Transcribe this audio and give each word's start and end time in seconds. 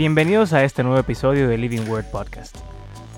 Bienvenidos 0.00 0.54
a 0.54 0.64
este 0.64 0.82
nuevo 0.82 0.98
episodio 0.98 1.46
de 1.46 1.58
Living 1.58 1.86
Word 1.86 2.06
Podcast. 2.06 2.56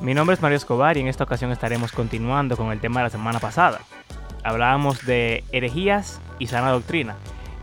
Mi 0.00 0.14
nombre 0.14 0.34
es 0.34 0.42
Mario 0.42 0.56
Escobar 0.56 0.96
y 0.96 1.00
en 1.00 1.06
esta 1.06 1.22
ocasión 1.22 1.52
estaremos 1.52 1.92
continuando 1.92 2.56
con 2.56 2.72
el 2.72 2.80
tema 2.80 2.98
de 2.98 3.04
la 3.04 3.10
semana 3.10 3.38
pasada. 3.38 3.82
Hablábamos 4.42 5.06
de 5.06 5.44
herejías 5.52 6.20
y 6.40 6.48
sana 6.48 6.72
doctrina. 6.72 7.14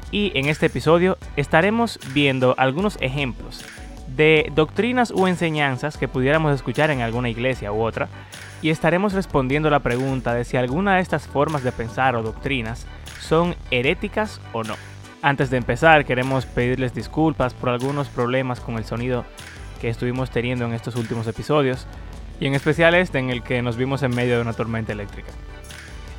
Y 0.10 0.32
en 0.36 0.46
este 0.46 0.68
episodio 0.68 1.18
estaremos 1.36 2.00
viendo 2.14 2.56
algunos 2.58 2.98
ejemplos 3.02 3.66
de 4.08 4.50
doctrinas 4.56 5.12
u 5.12 5.28
enseñanzas 5.28 5.98
que 5.98 6.08
pudiéramos 6.08 6.56
escuchar 6.56 6.90
en 6.90 7.02
alguna 7.02 7.28
iglesia 7.28 7.74
u 7.74 7.82
otra. 7.82 8.08
Y 8.62 8.70
estaremos 8.70 9.12
respondiendo 9.12 9.70
la 9.70 9.82
pregunta 9.82 10.34
de 10.34 10.46
si 10.46 10.56
alguna 10.56 10.96
de 10.96 11.02
estas 11.02 11.28
formas 11.28 11.66
de 11.66 11.74
pensar 11.74 12.16
o 12.16 12.24
doctrinas 12.24 12.88
son 13.20 13.54
heréticas 13.70 14.40
o 14.54 14.64
no. 14.64 14.76
Antes 15.22 15.50
de 15.50 15.58
empezar, 15.58 16.06
queremos 16.06 16.46
pedirles 16.46 16.94
disculpas 16.94 17.54
por 17.54 17.68
algunos 17.68 18.08
problemas 18.08 18.62
con 18.62 18.78
el 18.78 18.86
sonido 18.86 19.26
que 19.82 19.90
estuvimos 19.90 20.32
teniendo 20.32 20.66
en 20.66 20.74
estos 20.74 20.96
últimos 20.96 21.28
episodios, 21.28 21.88
y 22.40 22.48
en 22.48 22.56
especial 22.56 22.96
este 22.96 23.20
en 23.20 23.30
el 23.30 23.44
que 23.44 23.62
nos 23.62 23.76
vimos 23.76 24.02
en 24.02 24.16
medio 24.16 24.36
de 24.36 24.42
una 24.42 24.54
tormenta 24.54 24.94
eléctrica. 24.94 25.30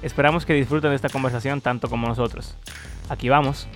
Esperamos 0.03 0.45
que 0.45 0.53
disfruten 0.53 0.91
de 0.91 0.97
esta 0.97 1.09
conversación 1.09 1.63
tanto 1.63 1.89
como 1.89 2.07
nosotros. 2.07 2.57
Aquí 3.09 3.31
vamos. 3.31 3.67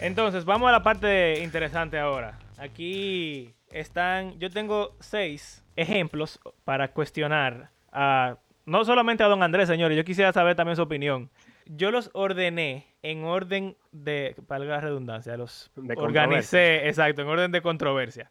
Entonces, 0.00 0.44
vamos 0.44 0.68
a 0.68 0.72
la 0.72 0.82
parte 0.82 1.42
interesante 1.42 1.98
ahora. 1.98 2.38
Aquí 2.58 3.55
están, 3.70 4.38
yo 4.38 4.50
tengo 4.50 4.96
seis 5.00 5.64
ejemplos 5.76 6.40
para 6.64 6.92
cuestionar 6.92 7.70
a, 7.92 8.38
no 8.64 8.84
solamente 8.84 9.22
a 9.22 9.28
don 9.28 9.42
Andrés, 9.42 9.68
señores, 9.68 9.96
yo 9.96 10.04
quisiera 10.04 10.32
saber 10.32 10.56
también 10.56 10.76
su 10.76 10.82
opinión. 10.82 11.30
Yo 11.66 11.90
los 11.90 12.10
ordené 12.12 12.94
en 13.02 13.24
orden 13.24 13.76
de, 13.90 14.36
para 14.46 14.64
la 14.64 14.80
redundancia, 14.80 15.36
los 15.36 15.70
organicé, 15.96 16.88
exacto, 16.88 17.22
en 17.22 17.28
orden 17.28 17.50
de 17.50 17.60
controversia. 17.60 18.30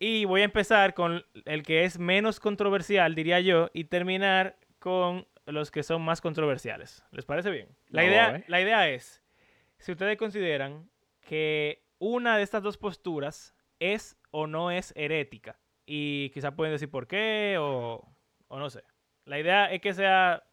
Y 0.00 0.24
voy 0.24 0.42
a 0.42 0.44
empezar 0.44 0.94
con 0.94 1.24
el 1.44 1.62
que 1.62 1.84
es 1.84 1.98
menos 1.98 2.40
controversial, 2.40 3.14
diría 3.14 3.40
yo, 3.40 3.70
y 3.72 3.84
terminar 3.84 4.56
con 4.78 5.26
los 5.46 5.70
que 5.70 5.82
son 5.82 6.02
más 6.02 6.20
controversiales. 6.20 7.04
¿Les 7.10 7.24
parece 7.24 7.50
bien? 7.50 7.68
La, 7.88 8.04
idea, 8.04 8.36
eh. 8.36 8.44
la 8.48 8.60
idea 8.60 8.88
es, 8.88 9.22
si 9.78 9.92
ustedes 9.92 10.16
consideran 10.16 10.88
que 11.20 11.82
una 11.98 12.36
de 12.36 12.42
estas 12.42 12.62
dos 12.62 12.76
posturas 12.76 13.54
es 13.80 14.17
o 14.30 14.46
no 14.46 14.70
es 14.70 14.92
herética. 14.96 15.58
Y 15.86 16.30
quizás 16.30 16.52
pueden 16.54 16.72
decir 16.72 16.90
por 16.90 17.06
qué 17.06 17.56
o, 17.58 18.06
o 18.48 18.58
no 18.58 18.70
sé. 18.70 18.84
La 19.24 19.38
idea 19.38 19.66
es 19.72 19.80
que 19.80 19.94
sea, 19.94 20.44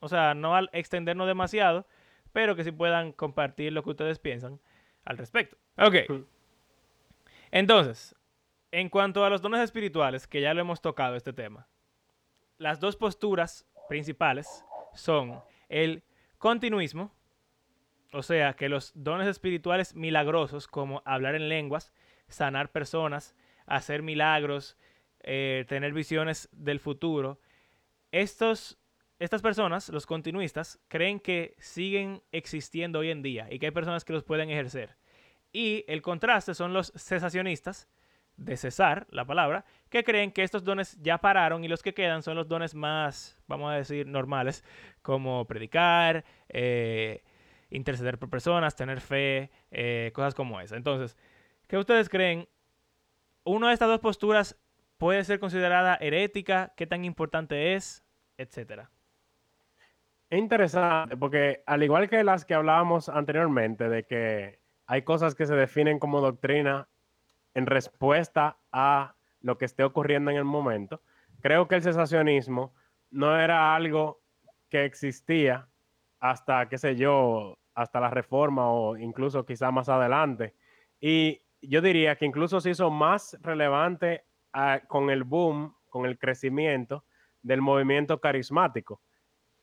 o 0.00 0.08
sea, 0.08 0.34
no 0.34 0.54
al 0.54 0.70
extendernos 0.72 1.26
demasiado, 1.26 1.86
pero 2.32 2.56
que 2.56 2.64
sí 2.64 2.72
puedan 2.72 3.12
compartir 3.12 3.72
lo 3.72 3.82
que 3.82 3.90
ustedes 3.90 4.18
piensan 4.18 4.60
al 5.04 5.18
respecto. 5.18 5.56
Ok. 5.76 5.96
Entonces, 7.50 8.14
en 8.70 8.88
cuanto 8.88 9.24
a 9.24 9.30
los 9.30 9.42
dones 9.42 9.60
espirituales, 9.60 10.26
que 10.26 10.40
ya 10.40 10.54
lo 10.54 10.60
hemos 10.60 10.80
tocado 10.80 11.14
este 11.16 11.32
tema, 11.32 11.68
las 12.56 12.80
dos 12.80 12.96
posturas 12.96 13.66
principales 13.88 14.64
son 14.94 15.42
el 15.68 16.02
continuismo, 16.38 17.14
o 18.12 18.22
sea, 18.22 18.54
que 18.54 18.68
los 18.68 18.92
dones 18.94 19.28
espirituales 19.28 19.94
milagrosos, 19.94 20.66
como 20.68 21.02
hablar 21.04 21.34
en 21.34 21.48
lenguas, 21.48 21.92
sanar 22.32 22.72
personas, 22.72 23.34
hacer 23.66 24.02
milagros, 24.02 24.76
eh, 25.22 25.64
tener 25.68 25.92
visiones 25.92 26.48
del 26.52 26.80
futuro. 26.80 27.40
Estos, 28.10 28.78
estas 29.18 29.42
personas, 29.42 29.88
los 29.88 30.06
continuistas, 30.06 30.80
creen 30.88 31.20
que 31.20 31.54
siguen 31.58 32.22
existiendo 32.32 33.00
hoy 33.00 33.10
en 33.10 33.22
día 33.22 33.46
y 33.50 33.58
que 33.58 33.66
hay 33.66 33.72
personas 33.72 34.04
que 34.04 34.12
los 34.12 34.24
pueden 34.24 34.50
ejercer. 34.50 34.96
Y 35.52 35.84
el 35.86 36.02
contraste 36.02 36.54
son 36.54 36.72
los 36.72 36.92
cesacionistas, 36.96 37.88
de 38.36 38.56
cesar, 38.56 39.06
la 39.10 39.24
palabra, 39.24 39.64
que 39.88 40.04
creen 40.04 40.32
que 40.32 40.42
estos 40.42 40.64
dones 40.64 40.98
ya 41.00 41.18
pararon 41.18 41.64
y 41.64 41.68
los 41.68 41.82
que 41.82 41.94
quedan 41.94 42.22
son 42.22 42.36
los 42.36 42.48
dones 42.48 42.74
más, 42.74 43.38
vamos 43.46 43.70
a 43.70 43.74
decir, 43.74 44.06
normales, 44.06 44.64
como 45.02 45.46
predicar, 45.46 46.24
eh, 46.48 47.22
interceder 47.70 48.18
por 48.18 48.30
personas, 48.30 48.74
tener 48.74 49.00
fe, 49.00 49.50
eh, 49.70 50.10
cosas 50.14 50.34
como 50.34 50.60
esa. 50.60 50.76
Entonces, 50.76 51.16
¿Qué 51.72 51.78
ustedes 51.78 52.10
creen? 52.10 52.46
¿Una 53.44 53.68
de 53.68 53.72
estas 53.72 53.88
dos 53.88 54.00
posturas 54.00 54.60
puede 54.98 55.24
ser 55.24 55.40
considerada 55.40 55.96
herética? 56.02 56.74
¿Qué 56.76 56.86
tan 56.86 57.06
importante 57.06 57.74
es? 57.74 58.04
Etcétera. 58.36 58.90
Es 60.28 60.38
interesante 60.38 61.16
porque 61.16 61.62
al 61.64 61.82
igual 61.82 62.10
que 62.10 62.24
las 62.24 62.44
que 62.44 62.52
hablábamos 62.52 63.08
anteriormente, 63.08 63.88
de 63.88 64.04
que 64.04 64.58
hay 64.84 65.00
cosas 65.00 65.34
que 65.34 65.46
se 65.46 65.54
definen 65.54 65.98
como 65.98 66.20
doctrina 66.20 66.88
en 67.54 67.64
respuesta 67.64 68.58
a 68.70 69.14
lo 69.40 69.56
que 69.56 69.64
esté 69.64 69.82
ocurriendo 69.82 70.30
en 70.30 70.36
el 70.36 70.44
momento, 70.44 71.00
creo 71.40 71.68
que 71.68 71.76
el 71.76 71.82
cesacionismo 71.82 72.74
no 73.10 73.40
era 73.40 73.74
algo 73.74 74.20
que 74.68 74.84
existía 74.84 75.68
hasta, 76.20 76.68
qué 76.68 76.76
sé 76.76 76.96
yo, 76.96 77.56
hasta 77.74 77.98
la 77.98 78.10
reforma 78.10 78.70
o 78.70 78.98
incluso 78.98 79.46
quizá 79.46 79.70
más 79.70 79.88
adelante. 79.88 80.54
Y 81.00 81.40
yo 81.62 81.80
diría 81.80 82.16
que 82.16 82.26
incluso 82.26 82.60
se 82.60 82.70
hizo 82.70 82.90
más 82.90 83.38
relevante 83.40 84.24
ah, 84.52 84.80
con 84.86 85.10
el 85.10 85.24
boom, 85.24 85.74
con 85.88 86.06
el 86.06 86.18
crecimiento 86.18 87.04
del 87.42 87.60
movimiento 87.60 88.20
carismático, 88.20 89.00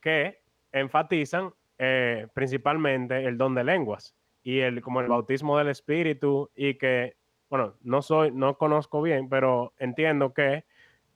que 0.01 0.41
enfatizan 0.71 1.53
eh, 1.77 2.27
principalmente 2.33 3.25
el 3.25 3.37
don 3.37 3.55
de 3.55 3.63
lenguas 3.63 4.15
y 4.43 4.59
el 4.59 4.81
como 4.81 5.01
el 5.01 5.07
bautismo 5.07 5.57
del 5.57 5.69
espíritu 5.69 6.51
y 6.55 6.75
que 6.75 7.15
bueno 7.49 7.75
no 7.81 8.01
soy 8.01 8.31
no 8.31 8.57
conozco 8.57 9.01
bien 9.01 9.29
pero 9.29 9.73
entiendo 9.77 10.33
que 10.33 10.65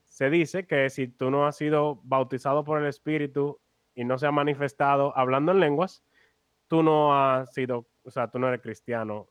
se 0.05 0.29
dice 0.29 0.65
que 0.65 0.89
si 0.89 1.07
tú 1.07 1.29
no 1.31 1.45
has 1.45 1.57
sido 1.57 1.99
bautizado 2.03 2.63
por 2.63 2.81
el 2.81 2.87
espíritu 2.87 3.59
y 3.93 4.05
no 4.05 4.17
se 4.17 4.27
ha 4.27 4.31
manifestado 4.31 5.15
hablando 5.17 5.51
en 5.51 5.59
lenguas 5.59 6.03
tú 6.67 6.81
no 6.81 7.13
has 7.13 7.53
sido 7.53 7.87
o 8.03 8.11
sea 8.11 8.29
tú 8.29 8.39
no 8.39 8.47
eres 8.47 8.61
cristiano 8.61 9.27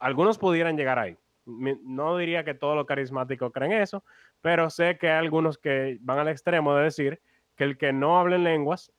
algunos 0.00 0.38
pudieran 0.38 0.76
llegar 0.76 0.98
ahí. 0.98 1.16
No 1.46 2.16
diría 2.16 2.44
que 2.44 2.54
todos 2.54 2.76
los 2.76 2.86
carismáticos 2.86 3.52
creen 3.52 3.72
eso, 3.72 4.04
pero 4.40 4.70
sé 4.70 4.98
que 4.98 5.08
hay 5.08 5.18
algunos 5.18 5.58
que 5.58 5.98
van 6.00 6.18
al 6.18 6.28
extremo 6.28 6.74
de 6.74 6.84
decir 6.84 7.20
que 7.56 7.64
el 7.64 7.78
que 7.78 7.92
no 7.92 8.18
habla 8.18 8.36
en 8.36 8.44
lenguas 8.44 8.92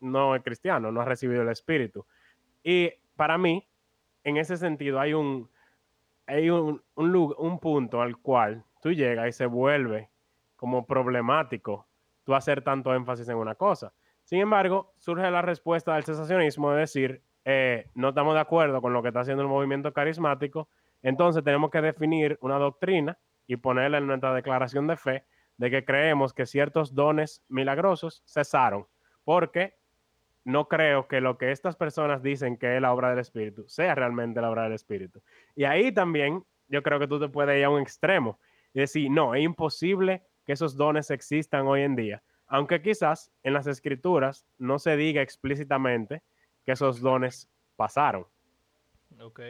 no 0.00 0.34
es 0.34 0.42
cristiano, 0.42 0.92
no 0.92 1.00
ha 1.00 1.04
recibido 1.04 1.42
el 1.42 1.48
espíritu. 1.48 2.06
Y 2.62 2.92
para 3.16 3.38
mí, 3.38 3.66
en 4.24 4.36
ese 4.36 4.56
sentido, 4.56 5.00
hay 5.00 5.14
un, 5.14 5.48
hay 6.26 6.50
un, 6.50 6.82
un, 6.94 7.58
punto 7.58 8.02
al 8.02 8.16
cual 8.18 8.64
tú 8.80 8.92
llegas 8.92 9.28
y 9.28 9.32
se 9.32 9.46
vuelve 9.46 10.10
como 10.56 10.86
problemático 10.86 11.86
tú 12.24 12.34
hacer 12.34 12.62
tanto 12.62 12.94
énfasis 12.94 13.28
en 13.28 13.36
una 13.36 13.54
cosa. 13.54 13.92
Sin 14.24 14.40
embargo, 14.40 14.92
surge 14.98 15.28
la 15.30 15.42
respuesta 15.42 15.94
del 15.94 16.04
cesacionismo 16.04 16.72
de 16.72 16.80
decir, 16.80 17.22
eh, 17.44 17.90
no 17.94 18.10
estamos 18.10 18.34
de 18.34 18.40
acuerdo 18.40 18.80
con 18.80 18.92
lo 18.92 19.02
que 19.02 19.08
está 19.08 19.20
haciendo 19.20 19.42
el 19.42 19.48
movimiento 19.48 19.92
carismático, 19.92 20.68
entonces 21.02 21.42
tenemos 21.42 21.70
que 21.70 21.80
definir 21.80 22.38
una 22.40 22.58
doctrina 22.58 23.18
y 23.46 23.56
ponerla 23.56 23.98
en 23.98 24.06
nuestra 24.06 24.34
declaración 24.34 24.86
de 24.86 24.96
fe 24.96 25.24
de 25.56 25.70
que 25.70 25.84
creemos 25.84 26.32
que 26.32 26.46
ciertos 26.46 26.94
dones 26.94 27.44
milagrosos 27.48 28.22
cesaron, 28.26 28.86
porque 29.24 29.74
no 30.44 30.68
creo 30.68 31.06
que 31.06 31.20
lo 31.20 31.38
que 31.38 31.52
estas 31.52 31.76
personas 31.76 32.22
dicen 32.22 32.56
que 32.56 32.76
es 32.76 32.82
la 32.82 32.92
obra 32.92 33.10
del 33.10 33.18
Espíritu 33.20 33.64
sea 33.68 33.94
realmente 33.94 34.40
la 34.40 34.50
obra 34.50 34.64
del 34.64 34.72
Espíritu. 34.72 35.22
Y 35.54 35.64
ahí 35.64 35.92
también 35.92 36.44
yo 36.68 36.82
creo 36.82 36.98
que 36.98 37.06
tú 37.06 37.20
te 37.20 37.28
puedes 37.28 37.56
ir 37.58 37.64
a 37.64 37.70
un 37.70 37.80
extremo 37.80 38.38
y 38.74 38.80
decir, 38.80 39.10
no, 39.10 39.34
es 39.34 39.42
imposible 39.42 40.22
que 40.44 40.52
esos 40.52 40.76
dones 40.76 41.10
existan 41.10 41.66
hoy 41.66 41.82
en 41.82 41.94
día, 41.94 42.22
aunque 42.46 42.82
quizás 42.82 43.30
en 43.42 43.52
las 43.52 43.66
escrituras 43.66 44.46
no 44.58 44.78
se 44.78 44.96
diga 44.96 45.22
explícitamente 45.22 46.22
que 46.64 46.72
esos 46.72 47.00
dones 47.00 47.48
pasaron. 47.76 48.26
Ok. 49.20 49.40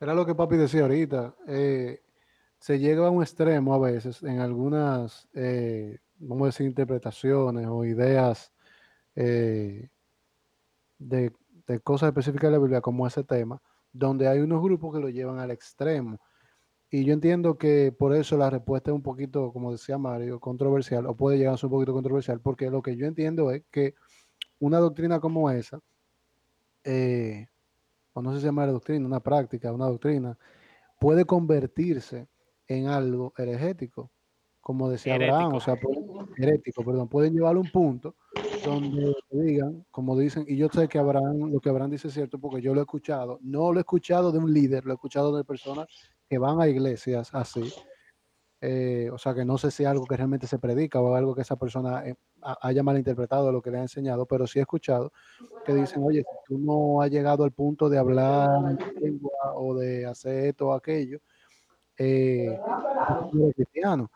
Era 0.00 0.14
lo 0.14 0.24
que 0.24 0.34
papi 0.34 0.56
decía 0.56 0.82
ahorita. 0.82 1.34
Eh, 1.46 2.02
se 2.58 2.78
llega 2.78 3.06
a 3.06 3.10
un 3.10 3.22
extremo 3.22 3.74
a 3.74 3.78
veces 3.78 4.22
en 4.22 4.40
algunas, 4.40 5.28
eh, 5.34 5.98
vamos 6.18 6.44
a 6.44 6.46
decir, 6.46 6.66
interpretaciones 6.66 7.66
o 7.68 7.84
ideas 7.84 8.52
eh, 9.14 9.88
de, 10.98 11.32
de, 11.66 11.80
cosas 11.80 12.08
específicas 12.08 12.48
de 12.48 12.52
la 12.52 12.58
Biblia 12.62 12.80
como 12.80 13.06
ese 13.06 13.24
tema, 13.24 13.62
donde 13.92 14.28
hay 14.28 14.40
unos 14.40 14.62
grupos 14.62 14.94
que 14.94 15.00
lo 15.00 15.08
llevan 15.08 15.38
al 15.38 15.50
extremo. 15.50 16.20
Y 16.90 17.04
yo 17.04 17.12
entiendo 17.12 17.56
que 17.56 17.92
por 17.96 18.14
eso 18.14 18.36
la 18.36 18.50
respuesta 18.50 18.90
es 18.90 18.94
un 18.94 19.02
poquito, 19.02 19.52
como 19.52 19.72
decía 19.72 19.96
Mario, 19.96 20.40
controversial, 20.40 21.06
o 21.06 21.16
puede 21.16 21.38
llegar 21.38 21.54
a 21.54 21.56
ser 21.56 21.66
un 21.66 21.72
poquito 21.72 21.92
controversial, 21.92 22.40
porque 22.40 22.70
lo 22.70 22.82
que 22.82 22.96
yo 22.96 23.06
entiendo 23.06 23.50
es 23.52 23.62
que 23.70 23.94
una 24.60 24.78
doctrina 24.78 25.18
como 25.18 25.50
esa, 25.50 25.80
eh, 26.84 27.46
o 28.12 28.22
no 28.22 28.34
se 28.34 28.40
llama 28.40 28.66
doctrina, 28.66 29.06
una 29.06 29.20
práctica, 29.20 29.72
una 29.72 29.86
doctrina, 29.86 30.38
puede 30.98 31.24
convertirse 31.24 32.28
en 32.68 32.86
algo 32.86 33.32
heregético. 33.36 34.10
como 34.60 34.90
decía 34.90 35.14
Abraham, 35.14 35.54
o 35.54 35.60
sea, 35.60 35.74
herético, 36.36 36.84
perdón, 36.84 37.08
pueden 37.08 37.32
llevarlo 37.32 37.60
a 37.60 37.64
un 37.64 37.70
punto 37.70 38.14
donde 38.64 39.14
digan, 39.30 39.84
como 39.90 40.16
dicen, 40.16 40.44
y 40.46 40.56
yo 40.56 40.68
sé 40.68 40.86
que 40.86 40.98
Abraham, 40.98 41.50
lo 41.50 41.60
que 41.60 41.70
Abraham 41.70 41.90
dice 41.90 42.08
es 42.08 42.14
cierto 42.14 42.38
porque 42.38 42.60
yo 42.60 42.74
lo 42.74 42.80
he 42.80 42.82
escuchado, 42.82 43.38
no 43.42 43.72
lo 43.72 43.80
he 43.80 43.80
escuchado 43.80 44.30
de 44.30 44.38
un 44.38 44.52
líder, 44.52 44.84
lo 44.84 44.92
he 44.92 44.94
escuchado 44.94 45.34
de 45.34 45.44
personas 45.44 45.86
que 46.28 46.38
van 46.38 46.60
a 46.60 46.68
iglesias 46.68 47.30
así, 47.32 47.72
eh, 48.62 49.08
o 49.10 49.16
sea 49.16 49.32
que 49.34 49.44
no 49.44 49.56
sé 49.56 49.70
si 49.70 49.84
es 49.84 49.88
algo 49.88 50.04
que 50.04 50.16
realmente 50.16 50.46
se 50.46 50.58
predica 50.58 51.00
o 51.00 51.14
algo 51.14 51.34
que 51.34 51.40
esa 51.40 51.56
persona 51.56 52.06
eh, 52.06 52.14
haya 52.60 52.82
malinterpretado 52.82 53.50
lo 53.50 53.62
que 53.62 53.70
le 53.70 53.78
ha 53.78 53.82
enseñado, 53.82 54.26
pero 54.26 54.46
sí 54.46 54.58
he 54.58 54.62
escuchado 54.62 55.12
que 55.64 55.74
dicen, 55.74 56.02
oye, 56.04 56.20
si 56.20 56.36
tú 56.46 56.58
no 56.58 57.00
has 57.00 57.10
llegado 57.10 57.44
al 57.44 57.52
punto 57.52 57.88
de 57.88 57.98
hablar 57.98 58.50
lengua 59.00 59.32
o 59.54 59.74
de 59.74 60.04
hacer 60.04 60.48
esto 60.48 60.68
o 60.68 60.72
aquello, 60.74 61.20
eh, 61.98 62.58
eres 63.32 63.54
cristiano. 63.54 64.10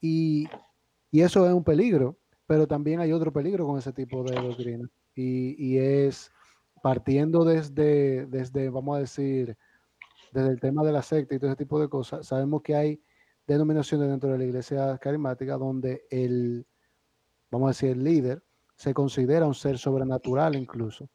Y, 0.00 0.48
y, 1.10 1.20
eso 1.22 1.44
es 1.44 1.52
un 1.52 1.64
peligro, 1.64 2.16
pero 2.46 2.68
también 2.68 3.00
hay 3.00 3.12
otro 3.12 3.32
peligro 3.32 3.66
con 3.66 3.78
ese 3.78 3.92
tipo 3.92 4.22
de 4.22 4.40
doctrina. 4.40 4.88
Y, 5.14 5.56
y 5.58 5.78
es 5.78 6.30
partiendo 6.82 7.44
desde, 7.44 8.26
desde, 8.26 8.70
vamos 8.70 8.96
a 8.96 9.00
decir, 9.00 9.56
desde 10.32 10.50
el 10.50 10.60
tema 10.60 10.84
de 10.84 10.92
la 10.92 11.02
secta 11.02 11.34
y 11.34 11.38
todo 11.38 11.50
ese 11.50 11.56
tipo 11.56 11.80
de 11.80 11.88
cosas, 11.88 12.26
sabemos 12.26 12.62
que 12.62 12.76
hay 12.76 13.02
denominaciones 13.48 14.08
dentro 14.08 14.30
de 14.30 14.38
la 14.38 14.44
iglesia 14.44 14.98
carismática 14.98 15.56
donde 15.56 16.04
el, 16.10 16.66
vamos 17.50 17.66
a 17.66 17.70
decir, 17.70 17.90
el 17.90 18.04
líder 18.04 18.42
se 18.76 18.92
considera 18.92 19.46
un 19.46 19.54
ser 19.54 19.78
sobrenatural 19.78 20.54
incluso, 20.54 21.08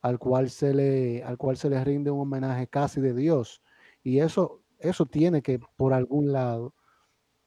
al 0.00 0.18
cual 0.18 0.50
se 0.50 0.72
le, 0.72 1.22
al 1.24 1.36
cual 1.36 1.56
se 1.56 1.68
le 1.68 1.82
rinde 1.84 2.10
un 2.10 2.20
homenaje 2.20 2.68
casi 2.68 3.00
de 3.00 3.12
Dios. 3.12 3.60
Y 4.04 4.20
eso, 4.20 4.62
eso 4.78 5.04
tiene 5.04 5.42
que, 5.42 5.60
por 5.76 5.92
algún 5.92 6.32
lado, 6.32 6.74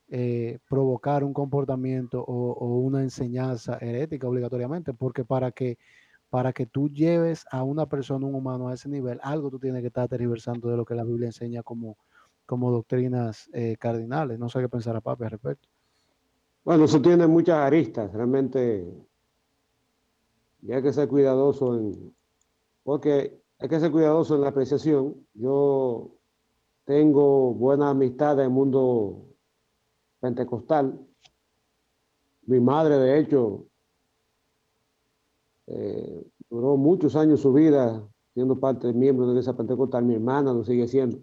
eh, 0.09 0.59
provocar 0.69 1.23
un 1.23 1.33
comportamiento 1.33 2.21
o, 2.21 2.51
o, 2.51 2.79
una 2.79 3.01
enseñanza 3.01 3.77
herética 3.79 4.27
obligatoriamente, 4.27 4.93
porque 4.93 5.23
para 5.23 5.51
que, 5.51 5.79
para 6.29 6.51
que 6.51 6.65
tú 6.65 6.89
lleves 6.89 7.45
a 7.49 7.63
una 7.63 7.87
persona, 7.87 8.27
un 8.27 8.35
humano 8.35 8.67
a 8.67 8.73
ese 8.73 8.89
nivel, 8.89 9.19
algo 9.23 9.49
tú 9.49 9.57
tienes 9.57 9.81
que 9.81 9.87
estar 9.87 10.07
tergiversando 10.09 10.69
de 10.69 10.77
lo 10.77 10.85
que 10.85 10.95
la 10.95 11.05
Biblia 11.05 11.27
enseña 11.27 11.63
como, 11.63 11.97
como 12.45 12.71
doctrinas 12.71 13.49
eh, 13.53 13.75
cardinales. 13.79 14.39
No 14.39 14.49
sé 14.49 14.59
qué 14.59 14.69
pensar 14.69 14.95
a 14.95 15.01
Papi 15.01 15.23
al 15.23 15.31
respecto. 15.31 15.69
Bueno, 16.63 16.85
eso 16.85 17.01
tiene 17.01 17.27
muchas 17.27 17.57
aristas, 17.57 18.11
realmente. 18.13 18.87
Y 20.61 20.71
hay 20.71 20.81
que 20.81 20.93
ser 20.93 21.07
cuidadoso 21.07 21.77
en. 21.77 22.15
Porque 22.83 23.41
hay 23.59 23.69
que 23.69 23.79
ser 23.79 23.91
cuidadoso 23.91 24.35
en 24.35 24.41
la 24.41 24.49
apreciación. 24.49 25.15
Yo 25.33 26.11
tengo 26.85 27.53
buena 27.53 27.89
amistad 27.89 28.39
en 28.39 28.45
el 28.45 28.49
mundo 28.49 29.25
pentecostal. 30.19 30.99
Mi 32.45 32.59
madre, 32.59 32.97
de 32.97 33.19
hecho, 33.19 33.65
eh, 35.67 36.27
duró 36.49 36.75
muchos 36.75 37.15
años 37.15 37.41
su 37.41 37.53
vida 37.53 38.05
siendo 38.33 38.59
parte 38.59 38.91
miembro 38.91 39.33
de 39.33 39.39
esa 39.39 39.55
pentecostal. 39.55 40.03
Mi 40.03 40.15
hermana 40.15 40.53
lo 40.53 40.63
sigue 40.63 40.87
siendo. 40.87 41.19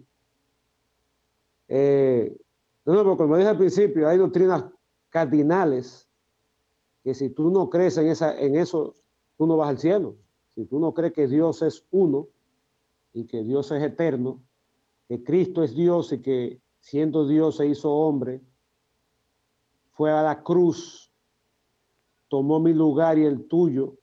Eh, 1.73 2.37
no, 2.83 3.15
como 3.15 3.37
dije 3.37 3.47
al 3.47 3.57
principio, 3.57 4.05
hay 4.09 4.17
doctrinas 4.17 4.65
cardinales 5.09 6.05
que 7.01 7.13
si 7.13 7.29
tú 7.29 7.49
no 7.49 7.69
crees 7.69 7.97
en, 7.97 8.07
esa, 8.09 8.37
en 8.37 8.57
eso, 8.57 8.93
tú 9.37 9.47
no 9.47 9.55
vas 9.55 9.69
al 9.69 9.77
cielo. 9.77 10.17
Si 10.53 10.65
tú 10.65 10.79
no 10.79 10.93
crees 10.93 11.13
que 11.13 11.29
Dios 11.29 11.61
es 11.61 11.85
uno 11.91 12.27
y 13.13 13.25
que 13.25 13.41
Dios 13.45 13.71
es 13.71 13.81
eterno, 13.81 14.41
que 15.07 15.23
Cristo 15.23 15.63
es 15.63 15.73
Dios 15.73 16.11
y 16.11 16.21
que 16.21 16.59
siendo 16.81 17.25
Dios 17.25 17.55
se 17.55 17.67
hizo 17.67 17.89
hombre, 17.89 18.41
fue 19.93 20.11
a 20.11 20.23
la 20.23 20.43
cruz, 20.43 21.09
tomó 22.27 22.59
mi 22.59 22.73
lugar 22.73 23.17
y 23.17 23.23
el 23.23 23.47
tuyo, 23.47 23.95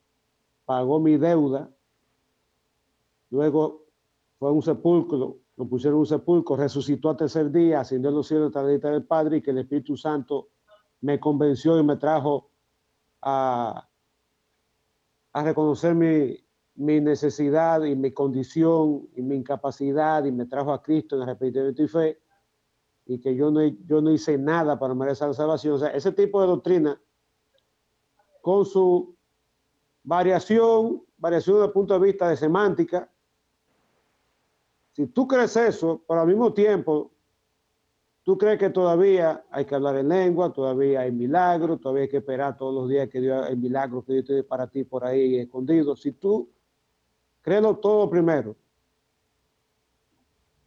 pagó 0.65 0.99
mi 0.99 1.17
deuda, 1.17 1.69
luego 3.29 3.85
fue 4.39 4.49
a 4.49 4.53
un 4.53 4.63
sepulcro, 4.63 5.37
lo 5.59 5.67
pusieron 5.67 5.97
en 5.97 5.99
un 5.99 6.05
sepulcro, 6.05 6.55
resucitó 6.55 7.09
al 7.09 7.17
tercer 7.17 7.51
día, 7.51 7.81
ascendió 7.81 8.09
a 8.09 8.13
los 8.13 8.25
cielos 8.25 8.55
a 8.55 8.63
la 8.63 8.69
del 8.69 9.03
Padre 9.03 9.37
y 9.37 9.41
que 9.41 9.51
el 9.51 9.57
Espíritu 9.57 9.97
Santo 9.97 10.51
me 11.01 11.19
convenció 11.19 11.77
y 11.77 11.83
me 11.83 11.97
trajo 11.97 12.49
a, 13.21 13.85
a 15.33 15.43
reconocer 15.43 15.95
mi, 15.95 16.37
mi, 16.75 17.01
necesidad 17.01 17.83
y 17.83 17.93
mi 17.93 18.13
condición 18.13 19.09
y 19.17 19.21
mi 19.21 19.35
incapacidad 19.35 20.23
y 20.23 20.31
me 20.31 20.45
trajo 20.45 20.71
a 20.71 20.81
Cristo 20.81 21.17
en 21.17 21.23
arrepentimiento 21.23 21.83
y 21.83 21.87
fe 21.89 22.21
y 23.05 23.19
que 23.19 23.35
yo 23.35 23.51
no, 23.51 23.61
yo 23.61 23.99
no 23.99 24.11
hice 24.11 24.37
nada 24.37 24.79
para 24.79 24.93
merecer 24.93 25.27
la 25.27 25.33
salvación. 25.33 25.73
O 25.73 25.77
sea, 25.77 25.89
ese 25.89 26.13
tipo 26.13 26.39
de 26.39 26.47
doctrina 26.47 27.01
con 28.41 28.65
su 28.65 29.13
variación, 30.03 31.03
variación 31.17 31.57
desde 31.57 31.67
el 31.67 31.73
punto 31.73 31.95
de 31.95 31.99
vista 31.99 32.29
de 32.29 32.37
semántica, 32.37 33.11
si 34.93 35.07
tú 35.07 35.27
crees 35.27 35.55
eso, 35.55 36.03
pero 36.07 36.21
al 36.21 36.27
mismo 36.27 36.53
tiempo, 36.53 37.11
tú 38.23 38.37
crees 38.37 38.59
que 38.59 38.69
todavía 38.69 39.43
hay 39.49 39.65
que 39.65 39.75
hablar 39.75 39.95
en 39.97 40.09
lengua, 40.09 40.53
todavía 40.53 41.01
hay 41.01 41.11
milagros, 41.11 41.79
todavía 41.79 42.03
hay 42.03 42.09
que 42.09 42.17
esperar 42.17 42.57
todos 42.57 42.73
los 42.73 42.89
días 42.89 43.09
que 43.09 43.21
Dios, 43.21 43.47
el 43.49 43.57
milagro 43.57 44.03
que 44.03 44.13
Dios 44.13 44.25
tiene 44.25 44.43
para 44.43 44.67
ti 44.67 44.83
por 44.83 45.05
ahí 45.05 45.37
escondido. 45.37 45.95
Si 45.95 46.11
tú 46.11 46.49
créelo 47.41 47.77
todo 47.77 48.09
primero, 48.09 48.55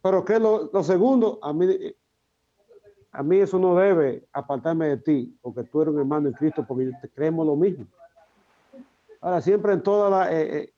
pero 0.01 0.25
créelo 0.25 0.69
lo 0.73 0.83
segundo, 0.83 1.39
a 1.41 1.53
mí, 1.53 1.95
a 3.11 3.23
mí 3.23 3.37
eso 3.37 3.57
no 3.57 3.75
debe 3.75 4.27
apartarme 4.33 4.87
de 4.87 4.97
ti, 4.97 5.37
porque 5.41 5.63
tú 5.63 5.81
eres 5.81 5.93
un 5.93 5.99
hermano 6.01 6.27
en 6.27 6.33
Cristo, 6.33 6.65
porque 6.67 6.91
creemos 7.13 7.45
lo 7.45 7.55
mismo. 7.55 7.85
Ahora, 9.21 9.39
siempre 9.39 9.71
en 9.71 9.81
toda 9.81 10.09
la... 10.09 10.33
Eh, 10.33 10.57
eh, 10.57 10.73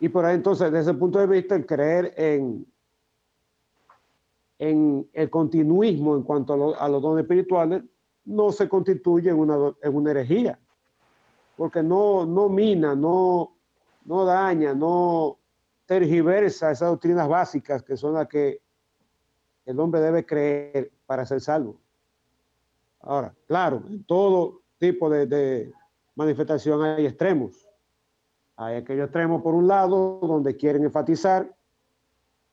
y 0.00 0.10
por 0.10 0.24
ahí 0.24 0.34
entonces, 0.34 0.70
desde 0.70 0.90
ese 0.90 0.98
punto 0.98 1.18
de 1.18 1.26
vista, 1.26 1.54
el 1.54 1.64
creer 1.64 2.12
en, 2.18 2.66
en 4.58 5.08
el 5.12 5.30
continuismo 5.30 6.16
en 6.16 6.22
cuanto 6.22 6.74
a, 6.78 6.88
los 6.88 7.02
dones 7.02 7.22
espirituales 7.22 7.82
no 8.24 8.50
se 8.52 8.68
constituye 8.68 9.30
en 9.30 9.38
una, 9.38 9.72
en 9.82 9.94
una 9.94 10.10
herejía, 10.10 10.58
porque 11.56 11.82
no, 11.82 12.26
no 12.26 12.48
mina, 12.48 12.94
no, 12.94 13.56
no 14.04 14.24
daña, 14.24 14.74
no 14.74 15.38
tergiversa 15.86 16.70
esas 16.70 16.90
doctrinas 16.90 17.28
básicas 17.28 17.82
que 17.82 17.96
son 17.96 18.14
las 18.14 18.28
que 18.28 18.60
el 19.64 19.78
hombre 19.80 20.00
debe 20.00 20.26
creer 20.26 20.92
para 21.06 21.24
ser 21.24 21.40
salvo. 21.40 21.76
Ahora, 23.00 23.34
claro, 23.46 23.82
en 23.88 24.04
todo 24.04 24.62
tipo 24.78 25.08
de, 25.08 25.26
de 25.26 25.72
manifestación 26.14 26.82
hay 26.82 27.06
extremos. 27.06 27.66
Hay 28.56 28.76
aquellos 28.76 29.04
extremos, 29.04 29.40
por 29.40 29.54
un 29.54 29.68
lado, 29.68 30.18
donde 30.20 30.56
quieren 30.56 30.82
enfatizar 30.82 31.54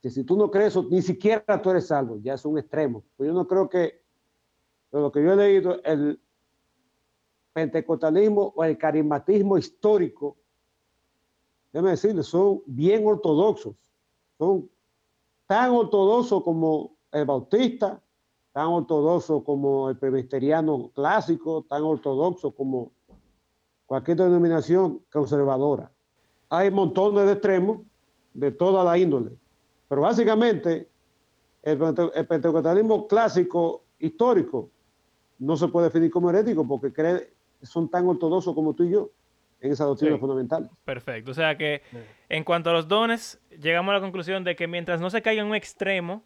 si 0.10 0.24
tú 0.24 0.38
no 0.38 0.52
crees 0.52 0.76
ni 0.90 1.02
siquiera 1.02 1.62
tú 1.62 1.72
eres 1.72 1.88
salvo, 1.88 2.18
ya 2.22 2.34
es 2.34 2.46
un 2.46 2.58
extremo. 2.58 3.04
Pues 3.18 3.28
yo 3.28 3.34
no 3.34 3.48
creo 3.48 3.70
que, 3.70 4.02
lo 4.92 5.12
que 5.12 5.24
yo 5.24 5.34
he 5.34 5.36
leído, 5.36 5.82
el 5.84 6.20
pentecostalismo 7.54 8.54
o 8.56 8.64
el 8.64 8.78
carismatismo 8.78 9.58
histórico, 9.58 10.38
déjame 11.72 11.92
decirle, 11.92 12.24
son 12.24 12.62
bien 12.66 13.06
ortodoxos, 13.06 13.76
son 14.38 14.70
tan 15.48 15.72
ortodoxos 15.72 16.44
como 16.44 16.98
el 17.12 17.26
bautista, 17.26 18.02
tan 18.52 18.68
ortodoxos 18.68 19.44
como 19.44 19.90
el 19.90 19.98
presbiteriano 19.98 20.92
clásico, 20.94 21.66
tan 21.68 21.84
ortodoxo 21.84 22.52
como 22.52 22.92
cualquier 23.86 24.18
denominación 24.18 25.02
conservadora. 25.12 25.92
Hay 26.50 26.72
montones 26.72 27.26
de 27.26 27.34
extremos 27.34 27.82
de 28.34 28.52
toda 28.52 28.84
la 28.84 28.98
índole. 28.98 29.38
Pero 29.96 30.02
básicamente, 30.02 30.90
el, 31.64 31.78
pentecostalismo 32.28 33.08
clásico, 33.08 33.86
histórico, 33.98 34.70
no 35.40 35.56
se 35.56 35.70
puede 35.70 35.86
definir 35.86 36.12
como 36.12 36.30
herético 36.30 36.68
porque 36.68 36.92
cree, 36.92 37.32
son 37.62 37.90
tan 37.90 38.06
ortodoxos 38.06 38.54
como 38.54 38.74
tú 38.74 38.84
y 38.84 38.92
yo 38.92 39.12
en 39.62 39.72
esa 39.72 39.86
doctrina 39.86 40.18
fundamental. 40.18 40.70
Perfecto. 40.84 41.32
O 41.32 41.34
sea 41.34 41.58
que 41.58 41.82
en 42.28 42.44
cuanto 42.44 42.72
a 42.72 42.74
los 42.74 42.90
dones, 42.90 43.40
llegamos 43.58 43.92
a 43.92 43.94
la 43.94 44.02
conclusión 44.02 44.44
de 44.44 44.58
que 44.58 44.68
mientras 44.68 45.00
no 45.00 45.10
se 45.10 45.22
caiga 45.22 45.42
en 45.42 45.48
un 45.48 45.56
extremo, 45.56 46.26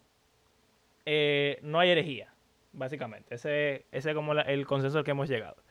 eh, 1.06 1.60
no 1.62 1.78
hay 1.78 1.90
herejía, 1.90 2.34
básicamente. 2.72 3.36
Ese, 3.36 3.86
ese 3.92 4.10
es 4.10 4.16
como 4.16 4.32
el 4.32 4.66
consenso 4.66 4.98
al 4.98 5.04
que 5.04 5.12
hemos 5.12 5.28
llegado. 5.28 5.62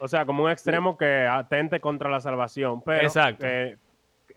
O 0.00 0.08
sea, 0.08 0.26
como 0.26 0.42
un 0.42 0.50
extremo 0.50 0.96
que 0.96 1.24
atente 1.24 1.78
contra 1.78 2.10
la 2.10 2.20
salvación. 2.20 2.82
Pero, 2.82 3.06
Exacto. 3.06 3.46
Eh, 3.46 3.78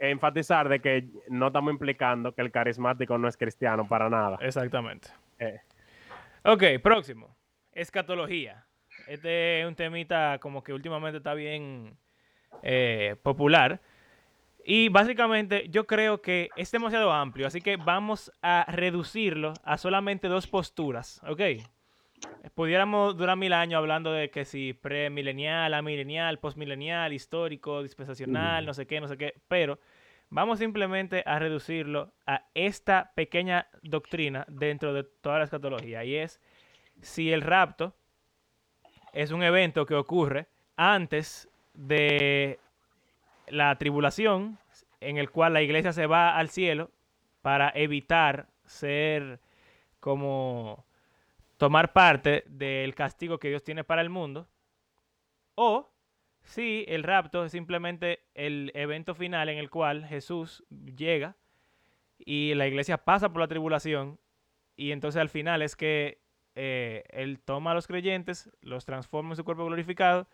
enfatizar 0.09 0.67
de 0.67 0.79
que 0.79 1.07
no 1.29 1.47
estamos 1.47 1.71
implicando 1.71 2.33
que 2.33 2.41
el 2.41 2.51
carismático 2.51 3.17
no 3.17 3.27
es 3.27 3.37
cristiano 3.37 3.87
para 3.87 4.09
nada. 4.09 4.37
Exactamente. 4.41 5.09
Eh. 5.37 5.61
Ok, 6.43 6.63
próximo. 6.81 7.35
Escatología. 7.71 8.65
Este 9.07 9.61
es 9.61 9.67
un 9.67 9.75
temita 9.75 10.39
como 10.39 10.63
que 10.63 10.73
últimamente 10.73 11.17
está 11.17 11.35
bien 11.35 11.95
eh, 12.63 13.15
popular. 13.21 13.79
Y 14.65 14.89
básicamente 14.89 15.69
yo 15.69 15.85
creo 15.85 16.21
que 16.21 16.49
es 16.55 16.71
demasiado 16.71 17.11
amplio, 17.11 17.47
así 17.47 17.61
que 17.61 17.77
vamos 17.77 18.31
a 18.41 18.65
reducirlo 18.69 19.53
a 19.63 19.77
solamente 19.77 20.27
dos 20.27 20.47
posturas, 20.47 21.21
¿ok? 21.27 21.41
pudiéramos 22.55 23.17
durar 23.17 23.37
mil 23.37 23.53
años 23.53 23.77
hablando 23.77 24.11
de 24.11 24.29
que 24.29 24.45
si 24.45 24.73
premilenial, 24.73 25.73
amilenial, 25.73 26.39
postmilenial, 26.39 27.13
histórico, 27.13 27.83
dispensacional, 27.83 28.65
no 28.65 28.73
sé 28.73 28.85
qué, 28.87 28.99
no 28.99 29.07
sé 29.07 29.17
qué, 29.17 29.33
pero 29.47 29.79
vamos 30.31 30.59
simplemente 30.59 31.23
a 31.27 31.37
reducirlo 31.37 32.11
a 32.25 32.47
esta 32.55 33.11
pequeña 33.13 33.67
doctrina 33.83 34.45
dentro 34.49 34.93
de 34.93 35.03
toda 35.03 35.37
la 35.37 35.43
escatología 35.43 36.03
y 36.03 36.15
es 36.15 36.41
si 37.01 37.31
el 37.31 37.41
rapto 37.41 37.93
es 39.13 39.31
un 39.31 39.43
evento 39.43 39.85
que 39.85 39.93
ocurre 39.93 40.47
antes 40.77 41.49
de 41.73 42.59
la 43.47 43.77
tribulación 43.77 44.57
en 45.01 45.17
el 45.17 45.29
cual 45.29 45.53
la 45.53 45.61
iglesia 45.61 45.93
se 45.93 46.07
va 46.07 46.37
al 46.37 46.49
cielo 46.49 46.89
para 47.41 47.69
evitar 47.75 48.47
ser 48.65 49.39
como 49.99 50.85
tomar 51.57 51.91
parte 51.93 52.43
del 52.47 52.95
castigo 52.95 53.37
que 53.37 53.49
Dios 53.49 53.63
tiene 53.63 53.83
para 53.83 54.01
el 54.01 54.09
mundo, 54.09 54.47
o 55.55 55.91
si 56.43 56.85
el 56.87 57.03
rapto 57.03 57.45
es 57.45 57.51
simplemente 57.51 58.25
el 58.33 58.71
evento 58.73 59.15
final 59.15 59.49
en 59.49 59.57
el 59.57 59.69
cual 59.69 60.05
Jesús 60.05 60.63
llega 60.69 61.35
y 62.17 62.53
la 62.55 62.67
iglesia 62.67 62.97
pasa 62.97 63.29
por 63.29 63.41
la 63.41 63.47
tribulación 63.47 64.19
y 64.75 64.91
entonces 64.91 65.21
al 65.21 65.29
final 65.29 65.61
es 65.61 65.75
que 65.75 66.21
eh, 66.55 67.03
Él 67.09 67.39
toma 67.39 67.71
a 67.71 67.73
los 67.73 67.87
creyentes, 67.87 68.51
los 68.61 68.85
transforma 68.85 69.31
en 69.31 69.35
su 69.35 69.45
cuerpo 69.45 69.65
glorificado 69.65 70.27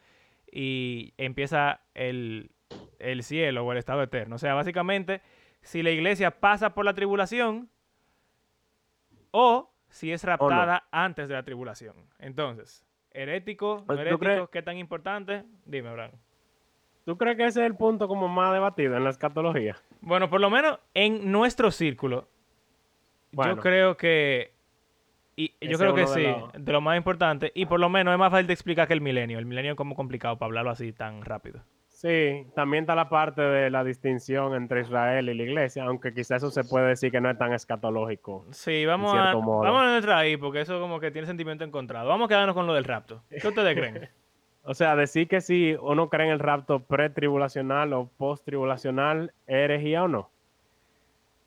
y 0.52 1.14
empieza 1.18 1.82
el, 1.94 2.52
el 3.00 3.24
cielo 3.24 3.66
o 3.66 3.72
el 3.72 3.78
estado 3.78 4.02
eterno. 4.02 4.36
O 4.36 4.40
sea, 4.40 4.54
básicamente, 4.54 5.22
si 5.62 5.84
la 5.84 5.92
iglesia 5.92 6.40
pasa 6.40 6.74
por 6.74 6.86
la 6.86 6.94
tribulación 6.94 7.70
o 9.32 9.74
si 9.90 10.12
es 10.12 10.24
raptada 10.24 10.88
antes 10.92 11.28
de 11.28 11.36
la 11.36 11.44
tribulación. 11.44 11.96
Entonces, 12.20 12.87
herético, 13.12 13.78
no 13.80 13.86
Pues, 13.86 13.98
¿tú 13.98 14.02
herético, 14.02 14.20
crees- 14.20 14.50
¿qué 14.50 14.62
tan 14.62 14.78
importante? 14.78 15.44
Dime, 15.66 15.90
Abraham. 15.90 16.12
¿Tú 17.06 17.18
crees 17.18 17.38
que 17.38 17.46
ese 17.46 17.62
es 17.62 17.68
el 17.68 17.76
punto 17.76 18.08
como 18.08 18.28
más 18.28 18.52
debatido 18.54 18.98
en 18.98 19.04
la 19.04 19.10
escatología? 19.12 19.78
Bueno, 20.02 20.30
por 20.30 20.42
lo 20.42 20.50
menos 20.50 20.80
en 20.94 21.32
nuestro 21.32 21.72
círculo, 21.72 22.28
Bueno. 23.32 23.56
yo 23.56 23.62
creo 23.62 23.98
que. 23.98 24.52
Y 25.40 25.54
yo 25.62 25.78
creo 25.78 25.94
que 25.94 26.02
de 26.02 26.08
sí, 26.08 26.26
de 26.58 26.72
lo 26.72 26.82
más 26.82 26.98
importante. 26.98 27.52
Y 27.54 27.68
por 27.68 27.80
lo 27.80 27.90
menos 27.90 28.12
es 28.12 28.18
más 28.18 28.32
fácil 28.32 28.48
de 28.48 28.54
explicar 28.54 28.88
que 28.88 28.94
el 28.96 29.02
milenio. 29.02 29.38
El 29.38 29.46
milenio 29.46 29.74
es 29.74 29.78
como 29.78 29.96
complicado 29.96 30.38
para 30.38 30.48
hablarlo 30.48 30.72
así 30.72 30.92
tan 30.94 31.22
rápido. 31.24 31.62
Sí, 31.98 32.46
también 32.54 32.84
está 32.84 32.94
la 32.94 33.10
parte 33.10 33.42
de 33.42 33.72
la 33.72 33.84
distinción 33.84 34.54
entre 34.54 34.82
Israel 34.82 35.30
y 35.30 35.34
la 35.34 35.42
iglesia, 35.42 35.84
aunque 35.86 36.14
quizás 36.14 36.44
eso 36.44 36.52
se 36.52 36.64
puede 36.64 36.90
decir 36.90 37.12
que 37.12 37.20
no 37.20 37.28
es 37.28 37.40
tan 37.40 37.54
escatológico. 37.54 38.46
Sí, 38.52 38.86
vamos 38.86 39.16
a, 39.16 39.34
modo. 39.34 39.62
vamos 39.62 39.82
a 39.82 39.96
entrar 39.96 40.20
ahí 40.20 40.38
porque 40.38 40.62
eso 40.62 40.80
como 40.80 41.00
que 41.00 41.10
tiene 41.10 41.26
sentimiento 41.26 41.64
encontrado. 41.64 42.08
Vamos 42.08 42.26
a 42.26 42.30
quedarnos 42.30 42.54
con 42.54 42.68
lo 42.68 42.76
del 42.76 42.84
rapto. 42.84 43.24
¿Qué 43.32 43.48
ustedes 43.48 43.76
creen? 43.76 44.10
O 44.70 44.74
sea, 44.76 44.96
decir 44.98 45.28
que 45.30 45.40
si 45.42 45.76
uno 45.82 46.10
cree 46.10 46.28
en 46.28 46.34
el 46.34 46.40
rapto 46.40 46.82
pretribulacional 46.82 47.94
o 47.94 48.12
posttribulacional, 48.18 49.32
¿es 49.48 49.56
herejía 49.56 50.04
o 50.04 50.08
no? 50.10 50.30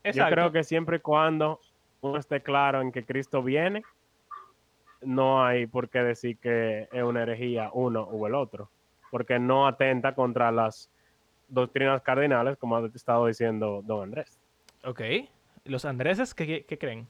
Yo 0.02 0.26
creo 0.30 0.50
que 0.50 0.64
siempre 0.64 0.97
y 0.97 1.00
cuando 1.00 1.61
uno 2.00 2.16
esté 2.16 2.40
claro 2.40 2.80
en 2.80 2.90
que 2.90 3.04
Cristo 3.04 3.42
viene, 3.42 3.83
no 5.02 5.45
hay 5.45 5.66
por 5.66 5.90
qué 5.90 6.02
decir 6.02 6.38
que 6.38 6.88
es 6.90 7.02
una 7.02 7.23
herejía 7.23 7.71
uno 7.75 8.09
u 8.11 8.26
el 8.26 8.35
otro, 8.35 8.71
porque 9.10 9.38
no 9.38 9.66
atenta 9.66 10.14
contra 10.14 10.50
las 10.52 10.90
doctrinas 11.48 12.00
cardinales, 12.02 12.56
como 12.58 12.76
ha 12.76 12.86
estado 12.94 13.26
diciendo 13.26 13.82
don 13.84 14.04
Andrés. 14.04 14.38
Ok. 14.84 15.00
¿Los 15.64 15.84
andreses 15.84 16.34
qué, 16.34 16.46
qué- 16.46 16.64
qué 16.64 16.78
creen? 16.78 17.06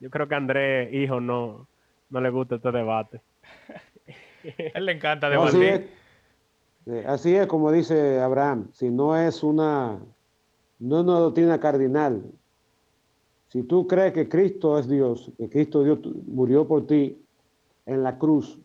Yo 0.00 0.08
creo 0.10 0.26
que 0.28 0.34
a 0.34 0.38
Andrés, 0.38 0.92
hijo, 0.94 1.20
no, 1.20 1.66
no 2.08 2.20
le 2.20 2.30
gusta 2.30 2.56
este 2.56 2.72
debate. 2.72 3.20
A 4.74 4.78
él 4.78 4.86
le 4.86 4.92
encanta 4.92 5.28
No, 5.28 5.42
así, 5.44 5.58
debatir. 5.58 5.90
es, 6.86 6.92
Eh, 6.94 7.04
así 7.06 7.34
es 7.36 7.46
como 7.46 7.70
dice 7.70 8.20
Abraham, 8.20 8.70
si 8.72 8.88
no 8.90 9.14
es 9.14 9.42
una, 9.42 10.00
no 10.78 10.96
es 10.98 11.04
una 11.04 11.18
doctrina 11.18 11.60
cardinal, 11.60 12.24
si 13.48 13.62
tú 13.64 13.86
crees 13.86 14.14
que 14.14 14.28
Cristo 14.30 14.78
es 14.78 14.88
Dios, 14.88 15.30
que 15.36 15.50
Cristo 15.50 15.84
Dios 15.84 15.98
murió 16.26 16.66
por 16.66 16.86
ti 16.86 17.22
en 17.84 18.02
la 18.02 18.16
cruz, 18.16 18.58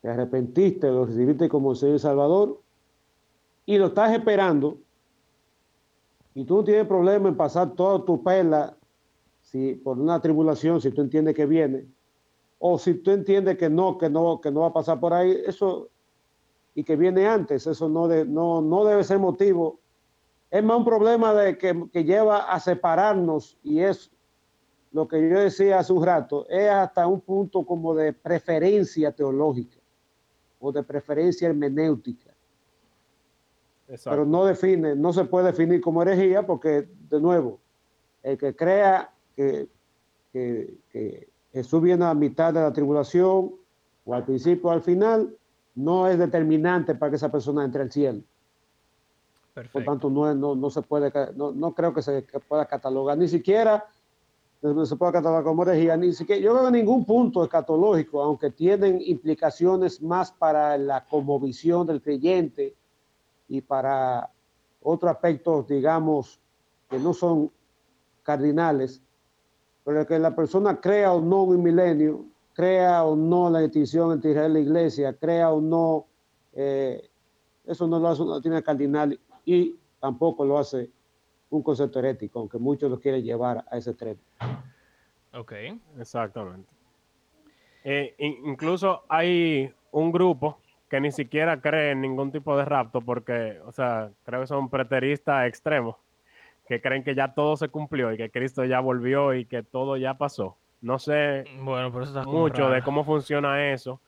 te 0.00 0.08
arrepentiste, 0.08 0.88
lo 0.88 1.06
recibiste 1.06 1.48
como 1.48 1.74
Señor 1.74 1.96
y 1.96 1.98
Salvador, 1.98 2.60
y 3.66 3.78
lo 3.78 3.86
estás 3.86 4.12
esperando, 4.12 4.78
y 6.34 6.44
tú 6.44 6.56
no 6.56 6.64
tienes 6.64 6.86
problema 6.86 7.28
en 7.28 7.36
pasar 7.36 7.72
toda 7.74 8.04
tu 8.04 8.22
pela 8.22 8.76
si, 9.42 9.74
por 9.74 9.98
una 9.98 10.20
tribulación, 10.20 10.80
si 10.80 10.90
tú 10.90 11.00
entiendes 11.00 11.34
que 11.34 11.46
viene, 11.46 11.86
o 12.58 12.78
si 12.78 12.94
tú 12.94 13.10
entiendes 13.10 13.56
que 13.56 13.68
no, 13.68 13.98
que 13.98 14.08
no, 14.10 14.40
que 14.40 14.50
no 14.50 14.60
va 14.60 14.66
a 14.68 14.72
pasar 14.72 15.00
por 15.00 15.12
ahí, 15.14 15.36
eso 15.46 15.88
y 16.74 16.84
que 16.84 16.96
viene 16.96 17.26
antes, 17.26 17.66
eso 17.66 17.88
no, 17.88 18.06
de- 18.06 18.24
no, 18.24 18.60
no 18.60 18.84
debe 18.84 19.02
ser 19.02 19.18
motivo. 19.18 19.80
Es 20.50 20.62
más 20.62 20.78
un 20.78 20.84
problema 20.84 21.34
de 21.34 21.58
que, 21.58 21.88
que 21.92 22.04
lleva 22.04 22.52
a 22.52 22.60
separarnos 22.60 23.58
y 23.62 23.80
es 23.80 24.10
lo 24.92 25.08
que 25.08 25.28
yo 25.28 25.40
decía 25.40 25.80
hace 25.80 25.92
un 25.92 26.04
rato, 26.04 26.46
es 26.48 26.68
hasta 26.70 27.06
un 27.06 27.20
punto 27.20 27.64
como 27.66 27.94
de 27.94 28.12
preferencia 28.12 29.12
teológica 29.12 29.77
o 30.60 30.72
de 30.72 30.82
preferencia 30.82 31.48
hermenéutica, 31.48 32.30
pero 34.10 34.24
no 34.26 34.44
define, 34.44 34.94
no 34.94 35.12
se 35.12 35.24
puede 35.24 35.46
definir 35.46 35.80
como 35.80 36.02
herejía 36.02 36.46
porque, 36.46 36.88
de 37.08 37.20
nuevo, 37.20 37.58
el 38.22 38.36
que 38.36 38.54
crea 38.54 39.10
que, 39.36 39.68
que- 40.32 40.74
que 40.92 41.28
Jesús 41.52 41.80
viene 41.82 42.04
a 42.04 42.08
la 42.08 42.14
mitad 42.14 42.52
de 42.52 42.60
la 42.60 42.72
tribulación 42.72 43.52
o 44.04 44.14
al 44.14 44.24
principio 44.24 44.68
o 44.68 44.72
al 44.72 44.82
final, 44.82 45.34
no 45.74 46.06
es 46.08 46.18
determinante 46.18 46.94
para 46.94 47.10
que 47.10 47.16
esa 47.16 47.30
persona 47.30 47.64
entre 47.64 47.82
al 47.82 47.90
cielo. 47.92 48.20
Por 49.72 49.82
tanto, 49.84 50.10
no, 50.10 50.34
no, 50.34 50.54
no 50.54 50.70
se 50.70 50.82
puede, 50.82 51.12
no, 51.34 51.52
no 51.52 51.72
creo 51.72 51.92
que 51.94 52.02
se 52.02 52.24
que 52.24 52.38
pueda 52.40 52.66
catalogar, 52.66 53.16
ni 53.16 53.28
siquiera 53.28 53.86
no 54.60 54.86
se 54.86 54.96
puede 54.96 55.12
catalogar 55.12 55.44
como 55.44 55.62
herejía, 55.62 55.96
ni 55.96 56.12
siquiera, 56.12 56.40
yo 56.42 56.52
creo 56.52 56.66
que 56.66 56.72
ningún 56.72 57.04
punto 57.04 57.44
escatológico, 57.44 58.22
aunque 58.22 58.50
tienen 58.50 59.00
implicaciones 59.04 60.02
más 60.02 60.32
para 60.32 60.76
la 60.76 61.04
conmovisión 61.04 61.86
del 61.86 62.02
creyente 62.02 62.74
y 63.48 63.60
para 63.60 64.30
otros 64.82 65.12
aspectos, 65.12 65.68
digamos, 65.68 66.40
que 66.90 66.98
no 66.98 67.14
son 67.14 67.50
cardinales, 68.22 69.00
pero 69.84 70.06
que 70.06 70.18
la 70.18 70.34
persona 70.34 70.80
crea 70.80 71.12
o 71.12 71.20
no 71.20 71.44
un 71.44 71.62
milenio, 71.62 72.24
crea 72.52 73.04
o 73.04 73.14
no 73.14 73.48
la 73.48 73.60
distinción 73.60 74.12
entre 74.12 74.32
Israel 74.32 74.50
y 74.50 74.54
la 74.54 74.60
iglesia, 74.60 75.12
crea 75.12 75.52
o 75.52 75.60
no, 75.60 76.06
eh, 76.52 77.08
eso 77.64 77.86
no 77.86 78.00
lo 78.00 78.08
hace 78.08 78.22
una 78.22 78.34
doctrina 78.34 78.62
cardinal 78.62 79.18
y 79.44 79.76
tampoco 80.00 80.44
lo 80.44 80.58
hace 80.58 80.90
un 81.50 81.62
concepto 81.62 81.98
herético, 81.98 82.40
aunque 82.40 82.58
muchos 82.58 82.90
lo 82.90 82.98
quieren 83.00 83.22
llevar 83.22 83.64
a 83.70 83.76
ese 83.78 83.90
extremo. 83.90 84.20
Ok. 85.32 85.52
Exactamente. 85.98 86.68
Eh, 87.84 88.14
in- 88.18 88.46
incluso 88.46 89.02
hay 89.08 89.72
un 89.92 90.12
grupo 90.12 90.58
que 90.88 91.00
ni 91.00 91.12
siquiera 91.12 91.60
cree 91.60 91.92
en 91.92 92.00
ningún 92.00 92.32
tipo 92.32 92.56
de 92.56 92.64
rapto 92.64 93.00
porque, 93.00 93.60
o 93.64 93.72
sea, 93.72 94.10
creo 94.24 94.40
que 94.40 94.46
son 94.46 94.68
preteristas 94.68 95.46
extremos, 95.46 95.96
que 96.66 96.80
creen 96.80 97.04
que 97.04 97.14
ya 97.14 97.34
todo 97.34 97.56
se 97.56 97.68
cumplió 97.68 98.12
y 98.12 98.16
que 98.16 98.30
Cristo 98.30 98.64
ya 98.64 98.80
volvió 98.80 99.34
y 99.34 99.44
que 99.44 99.62
todo 99.62 99.96
ya 99.96 100.14
pasó. 100.18 100.56
No 100.80 100.98
sé 100.98 101.44
Bueno, 101.60 101.90
mucho 102.26 102.70
de 102.70 102.82
cómo 102.82 103.04
funciona 103.04 103.70
eso, 103.72 104.00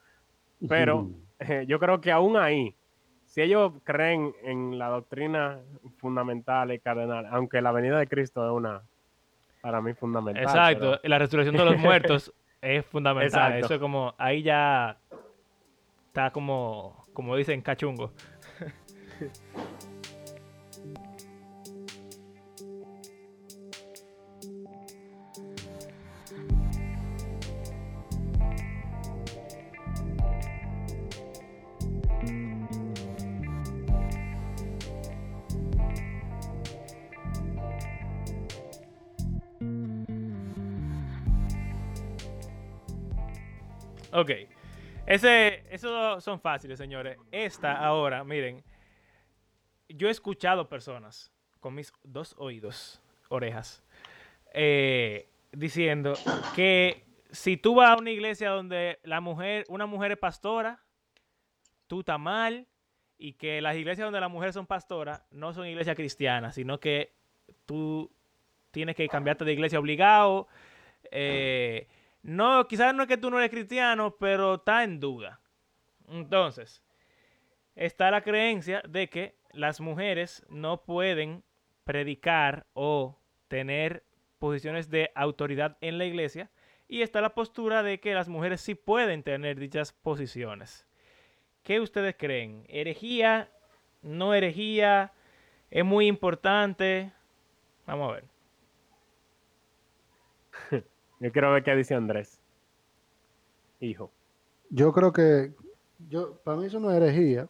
pero 0.67 1.07
eh, 1.39 1.65
yo 1.67 1.79
creo 1.79 2.01
que 2.01 2.11
aún 2.11 2.37
ahí, 2.37 2.75
si 3.31 3.41
ellos 3.41 3.71
creen 3.85 4.33
en 4.43 4.77
la 4.77 4.89
doctrina 4.89 5.59
fundamental 5.99 6.73
y 6.73 6.79
cardenal, 6.79 7.25
aunque 7.31 7.61
la 7.61 7.71
venida 7.71 7.97
de 7.97 8.05
Cristo 8.07 8.45
es 8.45 8.51
una, 8.51 8.81
para 9.61 9.79
mí, 9.79 9.93
fundamental. 9.93 10.43
Exacto. 10.43 10.97
pero- 11.01 11.09
La 11.09 11.17
resurrección 11.17 11.55
de 11.55 11.63
los 11.63 11.77
muertos 11.77 12.33
es 12.61 12.85
fundamental. 12.87 13.25
Exacto. 13.53 13.65
Eso 13.67 13.73
es 13.75 13.79
como, 13.79 14.13
ahí 14.17 14.43
ya 14.43 14.97
está 16.07 16.31
como, 16.31 17.05
como 17.13 17.37
dicen, 17.37 17.61
cachungo. 17.61 18.11
Ok. 44.13 44.31
Ese, 45.05 45.63
esos 45.69 46.23
son 46.23 46.39
fáciles, 46.39 46.77
señores. 46.77 47.17
Esta 47.31 47.77
ahora, 47.77 48.23
miren. 48.23 48.63
Yo 49.89 50.07
he 50.07 50.11
escuchado 50.11 50.69
personas 50.69 51.31
con 51.59 51.75
mis 51.75 51.91
dos 52.03 52.33
oídos, 52.37 53.01
orejas, 53.27 53.83
eh, 54.53 55.29
diciendo 55.51 56.13
que 56.55 57.03
si 57.29 57.57
tú 57.57 57.75
vas 57.75 57.89
a 57.89 57.97
una 57.97 58.09
iglesia 58.09 58.51
donde 58.51 58.99
la 59.03 59.19
mujer, 59.19 59.65
una 59.67 59.85
mujer 59.85 60.13
es 60.13 60.17
pastora, 60.17 60.81
tú 61.87 61.99
estás 61.99 62.19
mal, 62.19 62.67
y 63.21 63.33
que 63.33 63.61
las 63.61 63.75
iglesias 63.75 64.07
donde 64.07 64.19
las 64.19 64.31
mujeres 64.31 64.55
son 64.55 64.65
pastoras 64.65 65.23
no 65.29 65.53
son 65.53 65.67
iglesias 65.67 65.95
cristianas, 65.95 66.55
sino 66.55 66.79
que 66.79 67.13
tú 67.65 68.11
tienes 68.71 68.95
que 68.95 69.07
cambiarte 69.07 69.45
de 69.45 69.53
iglesia 69.53 69.77
obligado. 69.79 70.47
Eh, 71.11 71.87
no, 72.23 72.67
quizás 72.67 72.93
no 72.93 73.03
es 73.03 73.09
que 73.09 73.17
tú 73.17 73.31
no 73.31 73.39
eres 73.39 73.51
cristiano, 73.51 74.15
pero 74.19 74.55
está 74.55 74.83
en 74.83 74.99
duda. 74.99 75.39
Entonces, 76.07 76.83
está 77.75 78.11
la 78.11 78.21
creencia 78.21 78.83
de 78.87 79.09
que 79.09 79.35
las 79.51 79.81
mujeres 79.81 80.45
no 80.49 80.83
pueden 80.83 81.43
predicar 81.83 82.67
o 82.73 83.17
tener 83.47 84.03
posiciones 84.39 84.89
de 84.89 85.11
autoridad 85.15 85.77
en 85.81 85.97
la 85.97 86.05
iglesia. 86.05 86.51
Y 86.87 87.01
está 87.01 87.21
la 87.21 87.33
postura 87.33 87.83
de 87.83 87.99
que 87.99 88.13
las 88.13 88.27
mujeres 88.27 88.61
sí 88.61 88.75
pueden 88.75 89.23
tener 89.23 89.57
dichas 89.57 89.93
posiciones. 89.93 90.85
¿Qué 91.63 91.79
ustedes 91.79 92.15
creen? 92.17 92.65
¿Herejía? 92.67 93.49
¿No 94.01 94.33
herejía? 94.33 95.13
¿Es 95.69 95.85
muy 95.85 96.07
importante? 96.07 97.13
Vamos 97.85 98.09
a 98.09 98.15
ver. 98.15 98.30
Yo 101.21 101.31
quiero 101.31 101.53
ver 101.53 101.63
qué 101.63 101.75
dice 101.75 101.93
Andrés. 101.93 102.39
Hijo. 103.79 104.11
Yo 104.71 104.91
creo 104.91 105.13
que, 105.13 105.53
yo, 106.09 106.37
para 106.43 106.57
mí 106.57 106.65
es 106.65 106.73
herejía, 106.73 107.47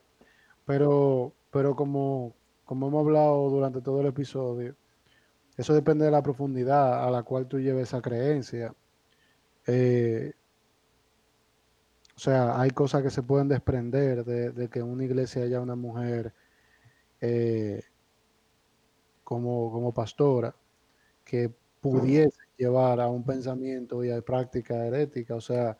pero, 0.66 1.32
pero 1.52 1.74
como, 1.74 2.36
como 2.66 2.90
hemos 2.90 3.06
hablado 3.06 3.50
durante 3.50 3.80
todo 3.80 4.02
el 4.02 4.08
episodio, 4.08 4.76
eso 5.56 5.74
depende 5.74 6.04
de 6.04 6.12
la 6.12 6.22
profundidad 6.22 7.08
a 7.08 7.10
la 7.12 7.24
cual 7.24 7.48
tú 7.48 7.60
lleves 7.62 7.88
esa 7.88 8.02
creencia. 8.02 8.76
Eh, 9.66 10.34
o 12.14 12.20
sea, 12.20 12.60
hay 12.60 12.72
cosas 12.72 13.02
que 13.04 13.10
se 13.10 13.24
pueden 13.24 13.48
desprender 13.48 14.26
de, 14.26 14.68
que 14.68 14.80
en 14.80 14.86
una 14.86 15.06
iglesia 15.06 15.44
haya 15.44 15.62
una 15.62 15.76
mujer 15.76 16.34
eh, 17.22 17.82
como, 19.24 19.72
como 19.72 19.94
pastora 19.94 20.54
que 21.24 21.50
pudiese 21.80 22.41
llevar 22.62 23.02
a 23.02 23.08
un 23.08 23.24
pensamiento 23.24 24.04
y 24.04 24.12
a 24.12 24.22
práctica 24.22 24.86
herética. 24.86 25.36
O 25.36 25.42
sea, 25.42 25.78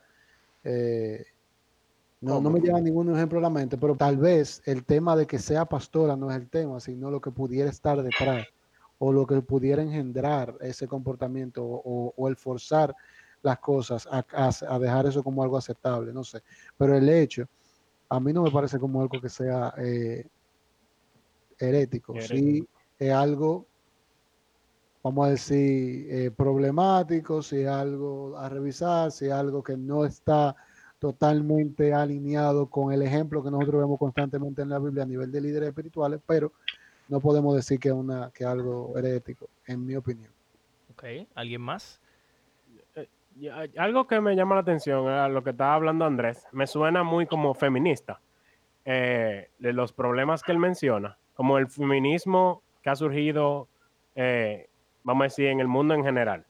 eh, 0.64 1.24
no, 2.20 2.40
no, 2.40 2.50
me 2.50 2.60
lleva 2.60 2.80
ningún 2.80 3.14
ejemplo 3.14 3.38
a 3.38 3.42
la 3.42 3.50
mente, 3.50 3.76
pero 3.76 3.96
tal 3.96 4.16
vez 4.16 4.62
el 4.64 4.84
tema 4.84 5.16
de 5.16 5.26
que 5.26 5.38
sea 5.38 5.64
pastora 5.64 6.16
no 6.16 6.30
es 6.30 6.36
el 6.36 6.48
tema, 6.48 6.80
sino 6.80 7.10
lo 7.10 7.20
que 7.20 7.30
pudiera 7.30 7.70
estar 7.70 8.02
detrás 8.02 8.46
o 8.98 9.12
lo 9.12 9.26
que 9.26 9.40
pudiera 9.42 9.82
engendrar 9.82 10.56
ese 10.60 10.86
comportamiento 10.86 11.64
o, 11.64 12.14
o 12.16 12.28
el 12.28 12.36
forzar 12.36 12.94
las 13.42 13.58
cosas 13.58 14.08
a, 14.10 14.78
dejar 14.78 15.06
eso 15.06 15.22
como 15.22 15.42
algo 15.42 15.56
aceptable, 15.56 16.12
no 16.12 16.22
sé. 16.22 16.42
Pero 16.76 16.96
el 16.96 17.08
hecho, 17.08 17.48
a 18.08 18.20
mí 18.20 18.32
no 18.32 18.42
me 18.42 18.50
parece 18.50 18.78
como 18.78 19.02
algo 19.02 19.20
que 19.20 19.28
sea 19.28 19.74
eh, 19.78 20.24
herético. 21.58 22.14
Sí, 22.20 22.66
es 22.98 23.12
algo, 23.12 23.66
vamos 25.02 25.26
a 25.26 25.30
decir, 25.30 26.06
eh, 26.10 26.30
problemático, 26.30 27.42
si 27.42 27.60
es 27.60 27.68
algo 27.68 28.36
a 28.38 28.48
revisar, 28.48 29.10
si 29.10 29.26
es 29.26 29.32
algo 29.32 29.62
que 29.62 29.76
no 29.76 30.04
está 30.04 30.54
totalmente 30.98 31.92
alineado 31.92 32.66
con 32.66 32.92
el 32.92 33.02
ejemplo 33.02 33.42
que 33.42 33.50
nosotros 33.50 33.80
vemos 33.80 33.98
constantemente 33.98 34.62
en 34.62 34.68
la 34.68 34.78
Biblia 34.78 35.02
a 35.02 35.06
nivel 35.06 35.32
de 35.32 35.40
líderes 35.40 35.68
espirituales, 35.70 36.20
pero 36.24 36.52
no 37.08 37.20
podemos 37.20 37.56
decir 37.56 37.80
que 37.80 37.88
es 37.88 37.94
una, 37.94 38.30
que 38.32 38.44
algo 38.44 38.96
herético, 38.96 39.48
en 39.66 39.84
mi 39.84 39.96
opinión. 39.96 40.30
Ok, 40.92 41.04
¿alguien 41.34 41.60
más? 41.60 42.00
algo 43.78 44.06
que 44.06 44.20
me 44.20 44.36
llama 44.36 44.56
la 44.56 44.60
atención 44.60 45.08
a 45.08 45.28
lo 45.28 45.42
que 45.42 45.50
estaba 45.50 45.74
hablando 45.74 46.04
Andrés, 46.04 46.46
me 46.52 46.66
suena 46.66 47.02
muy 47.02 47.26
como 47.26 47.54
feminista, 47.54 48.20
eh, 48.84 49.48
de 49.58 49.72
los 49.72 49.92
problemas 49.92 50.42
que 50.42 50.52
él 50.52 50.58
menciona, 50.58 51.16
como 51.34 51.58
el 51.58 51.68
feminismo 51.68 52.62
que 52.82 52.90
ha 52.90 52.96
surgido, 52.96 53.68
eh, 54.14 54.68
vamos 55.04 55.22
a 55.22 55.24
decir, 55.24 55.46
en 55.46 55.60
el 55.60 55.68
mundo 55.68 55.94
en 55.94 56.04
general. 56.04 56.44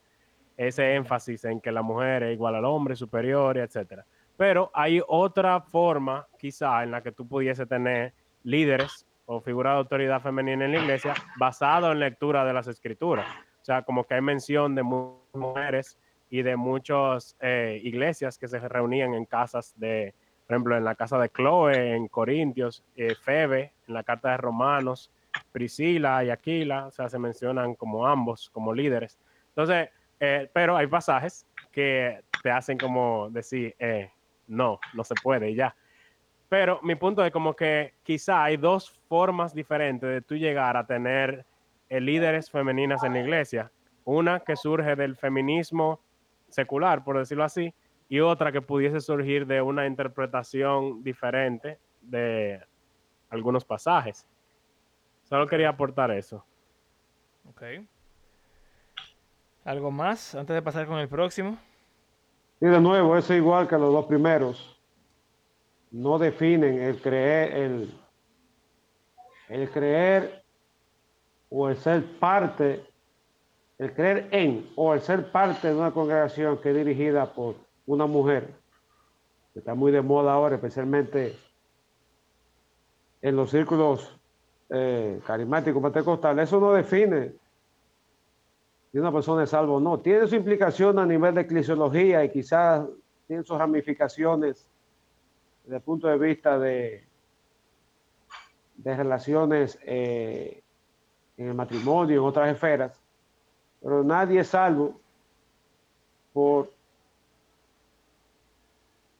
Ese 0.56 0.94
énfasis 0.94 1.44
en 1.44 1.60
que 1.60 1.72
la 1.72 1.82
mujer 1.82 2.22
es 2.24 2.34
igual 2.34 2.54
al 2.54 2.64
hombre, 2.64 2.94
superior, 2.94 3.56
etcétera. 3.58 4.04
Pero 4.36 4.70
hay 4.74 5.00
otra 5.06 5.60
forma, 5.60 6.26
quizá, 6.38 6.82
en 6.82 6.90
la 6.90 7.02
que 7.02 7.12
tú 7.12 7.26
pudiese 7.26 7.66
tener 7.66 8.12
líderes 8.44 9.06
o 9.26 9.40
figuras 9.40 9.74
de 9.74 9.78
autoridad 9.78 10.20
femenina 10.20 10.64
en 10.64 10.72
la 10.72 10.78
iglesia 10.78 11.14
basado 11.36 11.92
en 11.92 12.00
lectura 12.00 12.44
de 12.44 12.52
las 12.52 12.66
escrituras. 12.66 13.26
O 13.60 13.64
sea, 13.64 13.82
como 13.82 14.04
que 14.04 14.14
hay 14.14 14.20
mención 14.20 14.74
de 14.74 14.82
mujeres 14.82 15.98
y 16.28 16.42
de 16.42 16.56
muchas 16.56 17.36
eh, 17.40 17.80
iglesias 17.84 18.38
que 18.38 18.48
se 18.48 18.58
reunían 18.58 19.14
en 19.14 19.24
casas 19.24 19.74
de, 19.78 20.14
por 20.46 20.54
ejemplo, 20.54 20.76
en 20.76 20.84
la 20.84 20.94
casa 20.94 21.18
de 21.18 21.28
Chloe, 21.28 21.94
en 21.94 22.08
Corintios, 22.08 22.82
eh, 22.96 23.14
Febe, 23.14 23.72
en 23.86 23.94
la 23.94 24.02
carta 24.02 24.30
de 24.30 24.38
Romanos, 24.38 25.10
Priscila 25.52 26.24
y 26.24 26.30
Aquila, 26.30 26.86
o 26.86 26.90
sea, 26.90 27.08
se 27.08 27.18
mencionan 27.18 27.74
como 27.74 28.06
ambos, 28.06 28.50
como 28.50 28.74
líderes. 28.74 29.18
Entonces, 29.48 29.90
eh, 30.20 30.50
pero 30.52 30.76
hay 30.76 30.86
pasajes 30.86 31.46
que 31.70 32.22
te 32.42 32.50
hacen 32.50 32.78
como 32.78 33.28
decir, 33.30 33.74
no, 34.46 34.78
no 34.94 35.04
se 35.04 35.14
puede 35.22 35.50
y 35.50 35.54
ya. 35.54 35.74
Pero 36.48 36.80
mi 36.82 36.96
punto 36.96 37.24
es 37.24 37.32
como 37.32 37.54
que 37.54 37.94
quizá 38.02 38.44
hay 38.44 38.56
dos 38.56 38.90
formas 39.08 39.54
diferentes 39.54 40.08
de 40.08 40.20
tú 40.20 40.36
llegar 40.36 40.76
a 40.76 40.86
tener 40.86 41.46
líderes 41.88 42.50
femeninas 42.50 43.04
en 43.04 43.14
la 43.14 43.20
iglesia. 43.20 43.72
Una 44.04 44.40
que 44.40 44.56
surge 44.56 44.96
del 44.96 45.16
feminismo 45.16 46.00
secular, 46.48 47.04
por 47.04 47.18
decirlo 47.18 47.44
así, 47.44 47.72
y 48.08 48.20
otra 48.20 48.52
que 48.52 48.60
pudiese 48.60 49.00
surgir 49.00 49.46
de 49.46 49.62
una 49.62 49.86
interpretación 49.86 51.02
diferente 51.02 51.78
de 52.02 52.60
algunos 53.30 53.64
pasajes. 53.64 54.26
Solo 55.32 55.46
quería 55.46 55.70
aportar 55.70 56.10
eso. 56.10 56.44
Ok. 57.48 57.62
¿Algo 59.64 59.90
más 59.90 60.34
antes 60.34 60.52
de 60.52 60.60
pasar 60.60 60.86
con 60.86 60.98
el 60.98 61.08
próximo? 61.08 61.56
Y 62.60 62.66
de 62.66 62.78
nuevo, 62.78 63.16
eso 63.16 63.32
igual 63.32 63.66
que 63.66 63.78
los 63.78 63.94
dos 63.94 64.04
primeros. 64.04 64.78
No 65.90 66.18
definen 66.18 66.82
el 66.82 67.00
creer, 67.00 67.56
el, 67.56 67.98
el 69.48 69.70
creer 69.70 70.44
o 71.48 71.70
el 71.70 71.78
ser 71.78 72.04
parte 72.18 72.84
el 73.78 73.94
creer 73.94 74.28
en 74.32 74.70
o 74.76 74.92
el 74.92 75.00
ser 75.00 75.32
parte 75.32 75.68
de 75.68 75.74
una 75.74 75.92
congregación 75.92 76.58
que 76.58 76.72
es 76.72 76.76
dirigida 76.76 77.32
por 77.32 77.54
una 77.86 78.04
mujer, 78.04 78.54
que 79.54 79.60
está 79.60 79.74
muy 79.74 79.92
de 79.92 80.02
moda 80.02 80.34
ahora, 80.34 80.56
especialmente 80.56 81.38
en 83.22 83.34
los 83.34 83.50
círculos 83.50 84.18
eh, 84.72 85.20
carismáticos 85.26 85.82
pentecostales, 85.82 86.48
eso 86.48 86.58
no 86.58 86.72
define 86.72 87.32
si 88.90 88.98
una 88.98 89.12
persona 89.12 89.44
es 89.44 89.50
salvo 89.50 89.76
o 89.76 89.80
no. 89.80 90.00
Tiene 90.00 90.26
su 90.26 90.34
implicación 90.34 90.98
a 90.98 91.06
nivel 91.06 91.34
de 91.34 91.42
eclesiología 91.42 92.24
y 92.24 92.30
quizás 92.30 92.86
tiene 93.26 93.42
sus 93.44 93.58
ramificaciones 93.58 94.66
desde 95.64 95.76
el 95.76 95.82
punto 95.82 96.08
de 96.08 96.18
vista 96.18 96.58
de, 96.58 97.04
de 98.76 98.96
relaciones 98.96 99.78
eh, 99.84 100.62
en 101.36 101.48
el 101.48 101.54
matrimonio, 101.54 102.20
en 102.20 102.26
otras 102.26 102.50
esferas 102.50 103.02
pero 103.82 104.04
nadie 104.04 104.40
es 104.40 104.48
salvo 104.48 105.00
por 106.32 106.70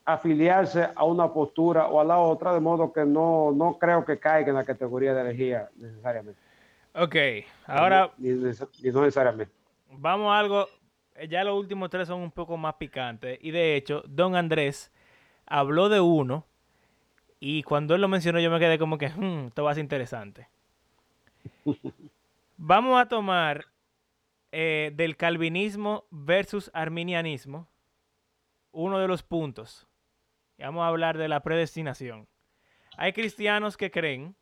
afiliarse 0.05 0.89
a 0.95 1.05
una 1.05 1.33
postura 1.33 1.87
o 1.89 2.01
a 2.01 2.05
la 2.05 2.19
otra, 2.19 2.53
de 2.53 2.61
modo 2.61 2.93
que 2.93 3.05
no, 3.05 3.53
no 3.53 3.79
creo 3.79 4.05
que 4.05 4.19
caiga 4.19 4.51
en 4.51 4.57
la 4.57 4.65
categoría 4.65 5.15
de 5.15 5.21
herejía 5.21 5.71
necesariamente. 5.77 6.41
Ok, 6.95 7.17
ahora... 7.67 8.11
Ni, 8.19 8.31
no 8.31 9.03
necesariamente. 9.03 9.53
Vamos 9.91 10.33
a 10.33 10.39
algo, 10.39 10.69
ya 11.29 11.45
los 11.45 11.59
últimos 11.59 11.91
tres 11.91 12.09
son 12.09 12.21
un 12.21 12.31
poco 12.31 12.57
más 12.57 12.75
picantes, 12.75 13.39
y 13.41 13.51
de 13.51 13.77
hecho, 13.77 14.03
don 14.07 14.37
Andrés 14.37 14.91
habló 15.47 15.89
de 15.89 16.01
uno, 16.01 16.47
y 17.39 17.63
cuando 17.63 17.95
él 17.95 18.01
lo 18.01 18.09
mencionó 18.09 18.41
yo 18.41 18.51
me 18.51 18.59
quedé 18.59 18.79
como 18.79 18.99
que, 18.99 19.09
hmm, 19.09 19.47
esto 19.49 19.65
va 19.65 19.73
a 19.73 19.75
ser 19.75 19.83
interesante. 19.83 20.49
Vamos 22.57 23.01
a 23.01 23.09
tomar 23.09 23.67
eh, 24.53 24.93
del 24.95 25.17
calvinismo 25.17 26.05
versus 26.11 26.71
arminianismo, 26.75 27.69
uno 28.71 28.99
de 28.99 29.09
los 29.09 29.23
puntos. 29.23 29.89
Vamos 30.59 30.85
a 30.85 30.89
hablar 30.89 31.19
de 31.19 31.29
la 31.29 31.41
predestinación. 31.41 32.29
Hay 32.97 33.13
cristianos 33.13 33.77
que 33.77 33.91
creen 33.91 34.37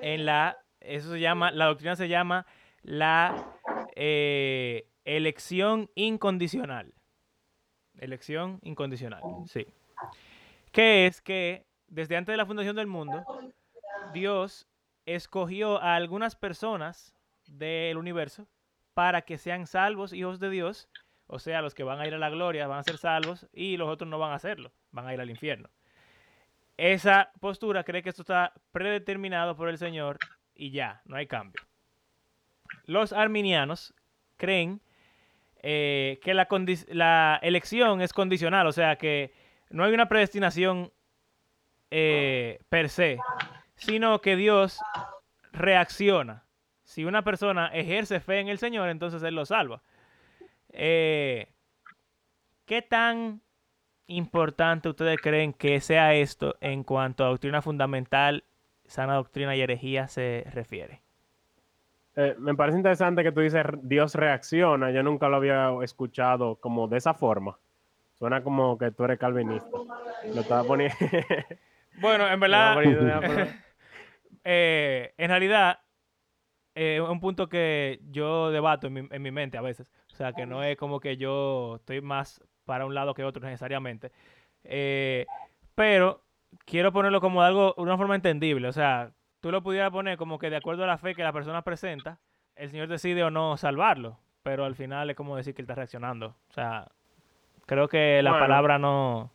en 0.00 0.26
la, 0.26 0.58
eso 0.80 1.12
se 1.12 1.20
llama, 1.20 1.50
la 1.50 1.66
doctrina 1.66 1.96
se 1.96 2.08
llama 2.08 2.46
la 2.82 3.58
eh, 3.94 4.88
elección 5.04 5.90
incondicional. 5.94 6.94
Elección 7.98 8.58
incondicional, 8.62 9.22
sí. 9.46 9.66
Que 10.72 11.06
es 11.06 11.20
que 11.20 11.66
desde 11.86 12.16
antes 12.16 12.32
de 12.32 12.38
la 12.38 12.46
fundación 12.46 12.74
del 12.74 12.86
mundo, 12.86 13.24
Dios 14.12 14.66
escogió 15.04 15.80
a 15.80 15.94
algunas 15.94 16.36
personas 16.36 17.14
del 17.46 17.98
universo 17.98 18.48
para 18.94 19.22
que 19.22 19.38
sean 19.38 19.66
salvos 19.66 20.12
hijos 20.12 20.38
de 20.38 20.50
Dios 20.50 20.88
O 21.26 21.38
sea, 21.38 21.62
los 21.62 21.74
que 21.74 21.82
van 21.82 22.00
a 22.00 22.06
ir 22.06 22.14
a 22.14 22.18
la 22.18 22.30
gloria 22.30 22.66
van 22.66 22.80
a 22.80 22.82
ser 22.82 22.98
salvos 22.98 23.46
y 23.52 23.76
los 23.76 23.88
otros 23.88 24.08
no 24.08 24.18
van 24.18 24.32
a 24.32 24.36
hacerlo, 24.36 24.72
van 24.92 25.06
a 25.06 25.14
ir 25.14 25.20
al 25.20 25.30
infierno. 25.30 25.68
Esa 26.76 27.32
postura 27.40 27.84
cree 27.84 28.02
que 28.02 28.08
esto 28.08 28.22
está 28.22 28.52
predeterminado 28.70 29.56
por 29.56 29.68
el 29.68 29.78
Señor 29.78 30.18
y 30.54 30.70
ya, 30.70 31.02
no 31.04 31.16
hay 31.16 31.26
cambio. 31.26 31.62
Los 32.84 33.12
arminianos 33.12 33.94
creen 34.36 34.80
eh, 35.62 36.18
que 36.22 36.34
la, 36.34 37.38
elección 37.42 38.00
es 38.00 38.12
condicional, 38.12 38.66
o 38.66 38.72
sea 38.72 38.96
que 38.96 39.32
no 39.70 39.84
hay 39.84 39.92
una 39.92 40.08
predestinación 40.08 40.92
eh, 41.90 42.58
per 42.68 42.88
se, 42.88 43.18
sino 43.76 44.20
que 44.20 44.36
Dios 44.36 44.80
reacciona. 45.52 46.46
Si 46.82 47.04
una 47.04 47.22
persona 47.22 47.68
ejerce 47.68 48.20
fe 48.20 48.40
en 48.40 48.48
el 48.48 48.58
Señor, 48.58 48.88
entonces 48.88 49.22
Él 49.22 49.34
lo 49.34 49.46
salva. 49.46 49.82
Eh, 50.70 51.52
¿Qué 52.64 52.82
tan 52.82 53.41
importante 54.16 54.88
ustedes 54.88 55.20
creen 55.20 55.52
que 55.52 55.80
sea 55.80 56.14
esto 56.14 56.56
en 56.60 56.84
cuanto 56.84 57.24
a 57.24 57.28
doctrina 57.28 57.62
fundamental, 57.62 58.44
sana 58.86 59.14
doctrina 59.14 59.56
y 59.56 59.60
herejía 59.60 60.08
se 60.08 60.44
refiere? 60.52 61.02
Eh, 62.14 62.34
me 62.38 62.54
parece 62.54 62.76
interesante 62.76 63.22
que 63.22 63.32
tú 63.32 63.40
dices 63.40 63.64
Dios 63.82 64.14
reacciona. 64.14 64.90
Yo 64.90 65.02
nunca 65.02 65.28
lo 65.28 65.36
había 65.36 65.70
escuchado 65.82 66.56
como 66.56 66.88
de 66.88 66.98
esa 66.98 67.14
forma. 67.14 67.58
Suena 68.18 68.42
como 68.42 68.78
que 68.78 68.90
tú 68.90 69.04
eres 69.04 69.18
calvinista. 69.18 69.68
Lo 70.34 70.40
estaba 70.40 70.64
poniendo. 70.64 70.96
bueno, 72.00 72.28
en 72.28 72.40
verdad. 72.40 72.76
Eh, 74.44 75.14
en 75.18 75.28
realidad, 75.28 75.78
es 76.74 77.00
un 77.00 77.20
punto 77.20 77.48
que 77.48 78.00
yo 78.10 78.50
debato 78.50 78.88
en 78.88 78.92
mi, 78.92 79.08
en 79.08 79.22
mi, 79.22 79.30
mente 79.30 79.56
a 79.56 79.60
veces. 79.60 79.86
O 80.12 80.16
sea, 80.16 80.32
que 80.32 80.46
no 80.46 80.64
es 80.64 80.76
como 80.76 80.98
que 80.98 81.16
yo 81.16 81.76
estoy 81.76 82.00
más 82.00 82.42
para 82.64 82.86
un 82.86 82.94
lado 82.94 83.14
que 83.14 83.24
otro 83.24 83.44
necesariamente. 83.44 84.12
Eh, 84.64 85.26
pero 85.74 86.22
quiero 86.64 86.92
ponerlo 86.92 87.20
como 87.20 87.42
algo, 87.42 87.74
una 87.76 87.96
forma 87.96 88.14
entendible. 88.14 88.68
O 88.68 88.72
sea, 88.72 89.12
tú 89.40 89.50
lo 89.50 89.62
pudieras 89.62 89.90
poner 89.90 90.16
como 90.16 90.38
que 90.38 90.50
de 90.50 90.56
acuerdo 90.56 90.84
a 90.84 90.86
la 90.86 90.98
fe 90.98 91.14
que 91.14 91.22
la 91.22 91.32
persona 91.32 91.62
presenta, 91.62 92.18
el 92.56 92.70
Señor 92.70 92.88
decide 92.88 93.24
o 93.24 93.30
no 93.30 93.56
salvarlo, 93.56 94.18
pero 94.42 94.64
al 94.64 94.74
final 94.74 95.10
es 95.10 95.16
como 95.16 95.36
decir 95.36 95.54
que 95.54 95.62
él 95.62 95.64
está 95.64 95.74
reaccionando. 95.74 96.36
O 96.50 96.52
sea, 96.52 96.88
creo 97.66 97.88
que 97.88 98.22
la 98.22 98.38
palabra 98.38 98.78
no... 98.78 99.30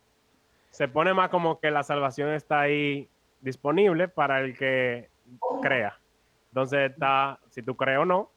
Se 0.69 0.87
pone 0.87 1.13
más 1.13 1.29
como 1.29 1.59
que 1.59 1.71
la 1.71 1.83
salvación 1.83 2.29
está 2.29 2.61
ahí 2.61 3.09
disponible 3.41 4.07
para 4.07 4.41
el 4.41 4.57
que 4.57 5.09
crea. 5.61 5.97
Entonces 6.49 6.91
está, 6.91 7.39
si 7.49 7.63
tú 7.63 7.75
crees 7.75 7.99
o 7.99 8.05
no, 8.05 8.31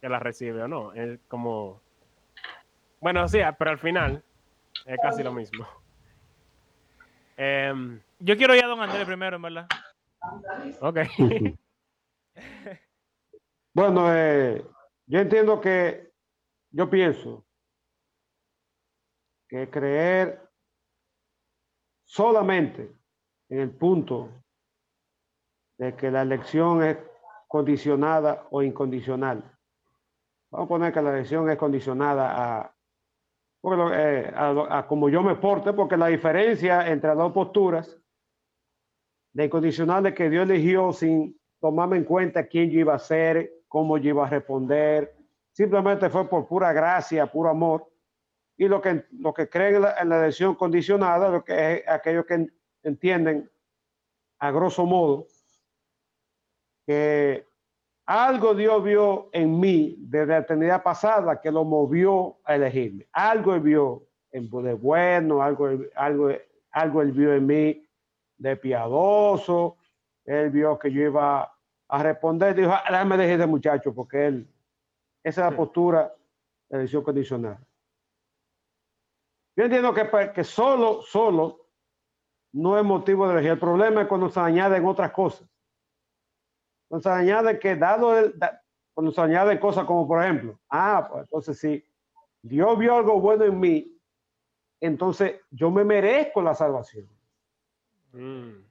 que 0.00 0.08
la 0.08 0.18
recibe 0.18 0.62
o 0.62 0.68
no. 0.68 0.92
Es 0.92 1.20
como... 1.28 1.80
Bueno, 3.00 3.26
sí, 3.28 3.38
pero 3.58 3.70
al 3.70 3.78
final 3.78 4.22
es 4.84 4.98
casi 5.02 5.22
lo 5.22 5.32
mismo. 5.32 5.66
Em, 7.36 8.00
Yo 8.18 8.36
quiero 8.36 8.54
ir 8.54 8.64
a 8.64 8.68
don 8.68 8.80
Andrés 8.80 9.06
primero, 9.06 9.36
en 9.36 9.42
verdad. 9.42 9.66
Ok. 10.80 10.98
bueno, 13.74 14.14
eh, 14.14 14.62
yo 15.06 15.18
entiendo 15.18 15.60
que, 15.60 16.12
yo 16.70 16.90
pienso 16.90 17.46
que 19.48 19.70
creer 19.70 20.46
solamente 22.04 22.92
en 23.48 23.60
el 23.60 23.70
punto 23.70 24.30
de 25.78 25.96
que 25.96 26.10
la 26.10 26.22
elección 26.22 26.82
es 26.82 26.98
condicionada 27.48 28.46
o 28.50 28.62
incondicional. 28.62 29.42
Vamos 30.50 30.66
a 30.66 30.68
poner 30.68 30.92
que 30.92 31.00
la 31.00 31.10
elección 31.10 31.48
es 31.48 31.56
condicionada 31.56 32.58
a, 32.58 32.74
eh, 33.62 34.32
a, 34.34 34.86
como 34.88 35.08
yo 35.08 35.22
me 35.22 35.36
porte, 35.36 35.72
porque 35.72 35.96
la 35.96 36.06
diferencia 36.06 36.88
entre 36.88 37.08
las 37.08 37.18
dos 37.18 37.32
posturas 37.32 37.98
de 39.32 39.44
incondicional 39.44 40.14
que 40.14 40.30
Dios 40.30 40.48
eligió 40.48 40.92
sin 40.92 41.38
tomarme 41.60 41.98
en 41.98 42.04
cuenta 42.04 42.46
quién 42.46 42.70
yo 42.70 42.80
iba 42.80 42.94
a 42.94 42.98
ser, 42.98 43.52
cómo 43.68 43.98
yo 43.98 44.10
iba 44.10 44.26
a 44.26 44.30
responder. 44.30 45.14
Simplemente 45.52 46.08
fue 46.08 46.28
por 46.28 46.46
pura 46.46 46.72
gracia, 46.72 47.26
puro 47.26 47.50
amor. 47.50 47.86
Y 48.56 48.66
lo 48.66 48.80
que, 48.80 49.04
lo 49.12 49.32
que 49.34 49.48
creen 49.48 49.76
en 49.76 49.82
la, 49.82 49.94
en 49.98 50.12
elección 50.12 50.54
condicionada, 50.54 51.28
lo 51.28 51.44
que 51.44 51.74
es 51.74 51.88
aquellos 51.88 52.24
que 52.24 52.46
entienden 52.82 53.50
a 54.38 54.50
grosso 54.50 54.86
modo 54.86 55.26
que 56.86 57.46
algo 58.10 58.56
Dios 58.56 58.82
vio 58.82 59.28
en 59.30 59.60
mí 59.60 59.94
desde 60.00 60.26
la 60.26 60.38
eternidad 60.38 60.82
pasada 60.82 61.40
que 61.40 61.52
lo 61.52 61.64
movió 61.64 62.38
a 62.42 62.56
elegirme. 62.56 63.06
Algo 63.12 63.54
él 63.54 63.60
vio 63.60 64.02
en, 64.32 64.50
de 64.50 64.74
bueno, 64.74 65.40
algo, 65.40 65.68
algo, 65.94 66.30
algo 66.72 67.02
él 67.02 67.12
vio 67.12 67.32
en 67.32 67.46
mí 67.46 67.88
de 68.36 68.56
piadoso. 68.56 69.76
Él 70.24 70.50
vio 70.50 70.76
que 70.76 70.90
yo 70.90 71.02
iba 71.02 71.54
a 71.86 72.02
responder. 72.02 72.56
Dijo, 72.56 72.72
ah, 72.72 72.82
déjame 72.88 73.16
dejar 73.16 73.38
de 73.38 73.46
muchacho 73.46 73.94
porque 73.94 74.26
él, 74.26 74.48
esa 75.22 75.46
es 75.46 75.50
la 75.52 75.56
postura 75.56 76.12
de 76.68 76.78
elección 76.78 77.04
condicional. 77.04 77.58
Yo 79.54 79.66
entiendo 79.66 79.94
que, 79.94 80.06
pues, 80.06 80.30
que 80.30 80.42
solo, 80.42 81.02
solo 81.02 81.60
no 82.54 82.76
es 82.76 82.82
motivo 82.82 83.28
de 83.28 83.34
elegir. 83.34 83.52
El 83.52 83.60
problema 83.60 84.02
es 84.02 84.08
cuando 84.08 84.28
se 84.28 84.40
añaden 84.40 84.84
otras 84.84 85.12
cosas. 85.12 85.48
Cuando 86.90 87.08
se 87.08 87.08
añade 87.08 87.60
que 87.60 87.76
dado 87.76 88.18
el, 88.18 88.34
cuando 88.92 89.12
se 89.12 89.20
añaden 89.20 89.58
cosas 89.58 89.84
como 89.84 90.08
por 90.08 90.24
ejemplo, 90.24 90.58
ah, 90.68 91.06
pues 91.08 91.22
entonces 91.22 91.56
si 91.56 91.84
Dios 92.42 92.76
vio 92.76 92.96
algo 92.96 93.20
bueno 93.20 93.44
en 93.44 93.60
mí, 93.60 93.96
entonces 94.80 95.36
yo 95.52 95.70
me 95.70 95.84
merezco 95.84 96.42
la 96.42 96.52
salvación. 96.52 97.08
Mm. 98.10 98.64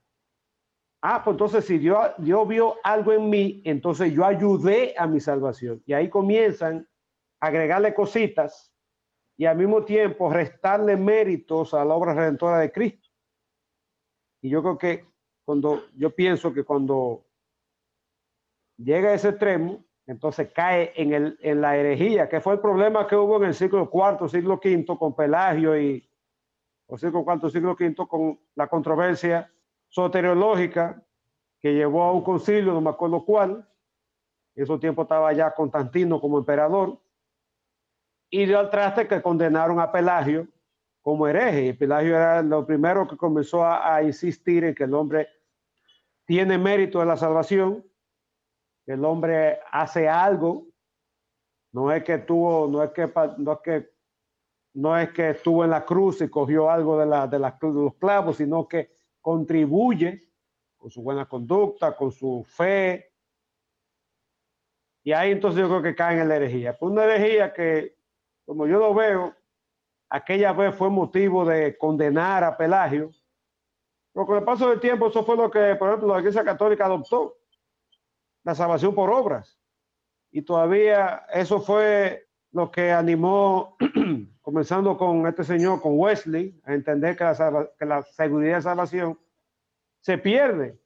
Ah, 1.02 1.24
pues 1.24 1.36
entonces 1.36 1.64
si 1.64 1.78
Dios, 1.78 2.10
Dios 2.18 2.46
vio 2.46 2.76
algo 2.84 3.14
en 3.14 3.30
mí, 3.30 3.62
entonces 3.64 4.12
yo 4.12 4.26
ayudé 4.26 4.94
a 4.98 5.08
mi 5.08 5.22
salvación. 5.22 5.82
Y 5.86 5.94
ahí 5.94 6.10
comienzan 6.10 6.86
a 7.40 7.48
agregarle 7.48 7.94
cositas 7.94 8.76
y 9.38 9.46
al 9.46 9.56
mismo 9.56 9.86
tiempo 9.86 10.30
restarle 10.30 10.98
méritos 10.98 11.74
a 11.74 11.86
la 11.86 11.94
obra 11.94 12.14
redentora 12.14 12.58
de 12.58 12.70
Cristo. 12.70 13.08
Y 14.42 14.50
yo 14.50 14.62
creo 14.62 14.78
que 14.78 15.06
cuando, 15.46 15.86
yo 15.96 16.14
pienso 16.14 16.54
que 16.54 16.66
cuando 16.66 17.29
llega 18.84 19.10
a 19.10 19.14
ese 19.14 19.30
extremo, 19.30 19.84
entonces 20.08 20.52
cae 20.54 20.92
en, 20.96 21.14
el, 21.14 21.38
en 21.42 21.62
la 21.62 21.78
herejía, 21.78 22.28
que 22.30 22.42
fue 22.42 22.54
el 22.54 22.60
problema 22.60 23.06
que 23.06 23.16
hubo 23.16 23.38
en 23.38 23.46
el 23.46 23.54
siglo 23.54 23.90
IV, 23.94 24.28
siglo 24.30 24.60
V 24.64 24.98
con 24.98 25.16
Pelagio 25.16 25.80
y, 25.80 26.10
o 26.88 26.98
siglo 26.98 27.24
IV, 27.28 27.52
siglo 27.52 27.76
V, 27.80 27.96
con 28.08 28.40
la 28.56 28.68
controversia 28.68 29.52
soteriológica 29.88 31.04
que 31.60 31.74
llevó 31.74 32.04
a 32.04 32.14
un 32.14 32.24
concilio, 32.24 32.74
no 32.74 32.82
me 32.82 32.90
acuerdo 32.90 33.24
cuál, 33.24 33.68
en 34.56 34.64
ese 34.64 34.78
tiempo 34.80 35.04
estaba 35.04 35.32
ya 35.34 35.54
Constantino 35.54 36.20
como 36.20 36.40
emperador, 36.40 37.00
y 38.32 38.46
dio 38.46 38.60
al 38.60 38.70
traste 38.70 39.08
que 39.08 39.22
condenaron 39.22 39.80
a 39.80 39.92
Pelagio 39.92 40.48
como 41.02 41.28
hereje. 41.28 41.74
Pelagio 41.74 42.16
era 42.16 42.42
lo 42.42 42.66
primero 42.66 43.08
que 43.08 43.18
comenzó 43.18 43.64
a, 43.64 43.96
a 43.96 44.04
insistir 44.04 44.64
en 44.64 44.76
que 44.76 44.84
el 44.84 44.94
hombre 44.94 45.28
tiene 46.26 46.58
mérito 46.58 47.00
de 47.00 47.08
la 47.08 47.18
salvación, 47.18 47.84
el 48.94 49.06
hombre 49.06 49.60
hace 49.72 50.08
algo, 50.08 50.68
no 51.72 51.92
es 51.92 52.04
que 52.04 52.18
tuvo, 52.20 52.68
no 52.68 52.84
es 52.84 52.92
que, 52.92 53.12
no 53.38 53.54
es 53.54 53.60
que 53.60 53.90
no 54.74 54.98
es 54.98 55.10
que 55.12 55.32
estuvo 55.32 55.64
en 55.64 55.72
la 55.72 55.86
cruz 55.86 56.22
y 56.22 56.30
cogió 56.30 56.70
algo 56.70 56.98
de, 57.00 57.06
la, 57.06 57.28
de, 57.28 57.40
los 57.40 57.96
clavos, 57.96 58.38
sino 58.38 58.68
que 58.68 58.92
contribuye 59.20 60.22
con 60.78 60.90
su 60.90 61.02
buena 61.02 61.28
conducta, 61.28 61.96
con 61.96 62.12
su 62.12 62.46
fe. 62.48 63.12
Y 65.04 65.12
ahí 65.12 65.32
entonces 65.32 65.60
yo 65.62 65.68
creo 65.68 65.82
que 65.82 65.96
cae 65.96 66.22
en 66.22 66.30
la 66.30 66.36
herejía. 66.36 66.78
Pues 66.78 66.92
una 66.92 67.04
herejía 67.04 67.54
que, 67.54 67.98
como 68.46 68.68
yo 68.68 68.80
lo 68.80 68.94
veo, 68.94 69.36
aquella 70.10 70.54
vez 70.54 70.76
fue 70.76 70.90
motivo 70.90 71.46
de 71.46 71.78
condenar 71.78 72.44
a 72.44 72.56
Pelagio. 72.56 73.12
Pero 74.14 74.26
con 74.26 74.38
el 74.38 74.44
paso 74.44 74.70
del 74.70 74.80
tiempo, 74.80 75.08
eso 75.08 75.24
fue 75.24 75.36
lo 75.36 75.50
que, 75.50 75.76
por 75.76 75.90
ejemplo, 75.90 76.14
la 76.14 76.20
Iglesia 76.20 76.44
Católica 76.44 76.86
adoptó, 76.86 77.39
la 78.44 78.56
salvación 78.56 78.96
por 78.96 79.10
obras. 79.10 79.60
Y 80.32 80.42
todavía 80.42 81.26
eso 81.34 81.60
fue 81.60 82.28
lo 82.52 82.72
que 82.72 82.92
animó, 82.92 83.78
comenzando 84.42 84.98
con 84.98 85.26
este 85.28 85.44
señor, 85.44 85.82
con 85.82 86.00
Wesley, 86.00 86.60
a 86.66 86.74
entender 86.74 87.16
que 87.16 87.24
la, 87.24 88.04
seguridad 88.12 88.58
de 88.58 88.62
salvación 88.62 89.20
se 90.00 90.18
pierde, 90.18 90.80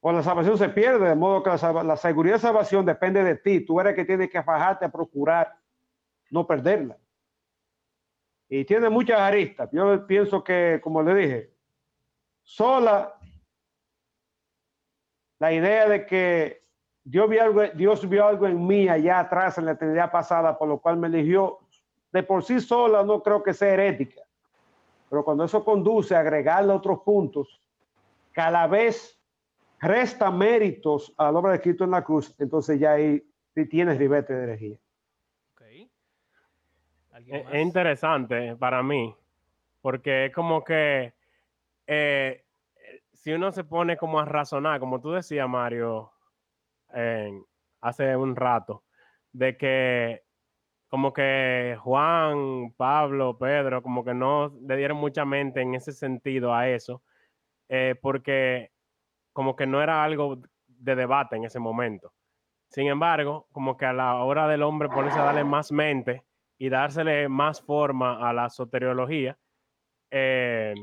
o 0.00 0.12
la 0.12 0.22
salvación 0.22 0.58
se 0.58 0.68
pierde, 0.68 1.08
de 1.08 1.14
modo 1.14 1.42
que 1.42 1.50
la, 1.50 1.96
seguridad 1.96 2.36
de 2.36 2.40
salvación 2.40 2.84
depende 2.84 3.22
de 3.22 3.36
ti. 3.36 3.60
Tú 3.64 3.80
eres 3.80 3.94
que 3.94 4.04
tienes 4.04 4.30
que 4.30 4.42
fajarte 4.42 4.84
a 4.84 4.92
procurar 4.92 5.56
no 6.30 6.46
perderla. 6.46 6.98
Y 8.48 8.64
tiene 8.64 8.88
muchas 8.90 9.20
aristas. 9.20 9.68
Yo 9.72 10.06
pienso 10.06 10.42
que, 10.42 10.80
como 10.82 11.02
le 11.02 11.14
dije, 11.14 11.54
sola 12.42 13.14
la 15.38 15.52
idea 15.52 15.88
de 15.88 16.06
que 16.06 16.61
Dios 17.04 17.28
vio, 17.28 17.42
algo, 17.42 17.62
Dios 17.74 18.08
vio 18.08 18.26
algo 18.26 18.46
en 18.46 18.64
mí 18.66 18.88
allá 18.88 19.20
atrás 19.20 19.58
en 19.58 19.66
la 19.66 19.72
eternidad 19.72 20.10
pasada, 20.10 20.56
por 20.56 20.68
lo 20.68 20.78
cual 20.78 20.96
me 20.96 21.08
eligió. 21.08 21.58
de 22.12 22.22
por 22.22 22.44
sí 22.44 22.60
sola 22.60 23.02
no 23.02 23.22
creo 23.22 23.42
que 23.42 23.54
sea 23.54 23.72
herética. 23.72 24.22
Pero 25.08 25.24
cuando 25.24 25.44
eso 25.44 25.64
conduce 25.64 26.14
a 26.14 26.20
agregarle 26.20 26.72
otros 26.72 27.00
puntos, 27.00 27.60
cada 28.32 28.66
vez 28.66 29.18
resta 29.80 30.30
méritos 30.30 31.12
a 31.16 31.30
la 31.32 31.38
obra 31.38 31.52
de 31.52 31.60
Cristo 31.60 31.84
en 31.84 31.90
la 31.90 32.04
cruz, 32.04 32.34
entonces 32.38 32.78
ya 32.78 32.92
ahí 32.92 33.22
tienes 33.68 33.98
ribete 33.98 34.32
de 34.32 34.42
herejía. 34.44 34.78
Okay. 35.54 35.90
Es, 37.26 37.46
es 37.50 37.62
interesante 37.62 38.56
para 38.56 38.82
mí, 38.82 39.14
porque 39.80 40.26
es 40.26 40.32
como 40.32 40.62
que 40.62 41.12
eh, 41.86 42.44
si 43.12 43.32
uno 43.32 43.52
se 43.52 43.64
pone 43.64 43.96
como 43.96 44.20
a 44.20 44.24
razonar, 44.24 44.80
como 44.80 45.00
tú 45.00 45.12
decías, 45.12 45.48
Mario, 45.48 46.11
hace 47.80 48.16
un 48.16 48.36
rato, 48.36 48.84
de 49.32 49.56
que 49.56 50.22
como 50.88 51.12
que 51.12 51.76
Juan, 51.80 52.74
Pablo, 52.76 53.38
Pedro, 53.38 53.82
como 53.82 54.04
que 54.04 54.12
no 54.12 54.52
le 54.66 54.76
dieron 54.76 54.98
mucha 54.98 55.24
mente 55.24 55.62
en 55.62 55.74
ese 55.74 55.92
sentido 55.92 56.54
a 56.54 56.68
eso, 56.68 57.02
eh, 57.68 57.94
porque 58.00 58.70
como 59.32 59.56
que 59.56 59.66
no 59.66 59.82
era 59.82 60.04
algo 60.04 60.42
de 60.66 60.94
debate 60.94 61.36
en 61.36 61.44
ese 61.44 61.58
momento. 61.58 62.12
Sin 62.68 62.88
embargo, 62.88 63.48
como 63.52 63.76
que 63.76 63.86
a 63.86 63.92
la 63.94 64.16
hora 64.16 64.46
del 64.48 64.62
hombre 64.62 64.88
ponerse 64.90 65.18
a 65.18 65.24
darle 65.24 65.44
más 65.44 65.72
mente 65.72 66.24
y 66.58 66.68
dársele 66.68 67.28
más 67.28 67.62
forma 67.62 68.28
a 68.28 68.32
la 68.32 68.50
soteriología, 68.50 69.38
eh, 70.10 70.74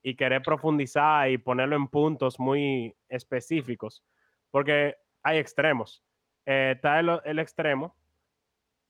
y 0.00 0.14
querer 0.14 0.40
profundizar 0.42 1.28
y 1.28 1.38
ponerlo 1.38 1.74
en 1.74 1.88
puntos 1.88 2.38
muy 2.38 2.94
específicos, 3.08 4.04
porque 4.52 4.94
hay 5.26 5.38
extremos. 5.38 6.04
Eh, 6.46 6.74
está 6.76 7.00
el, 7.00 7.38
extremo 7.40 7.96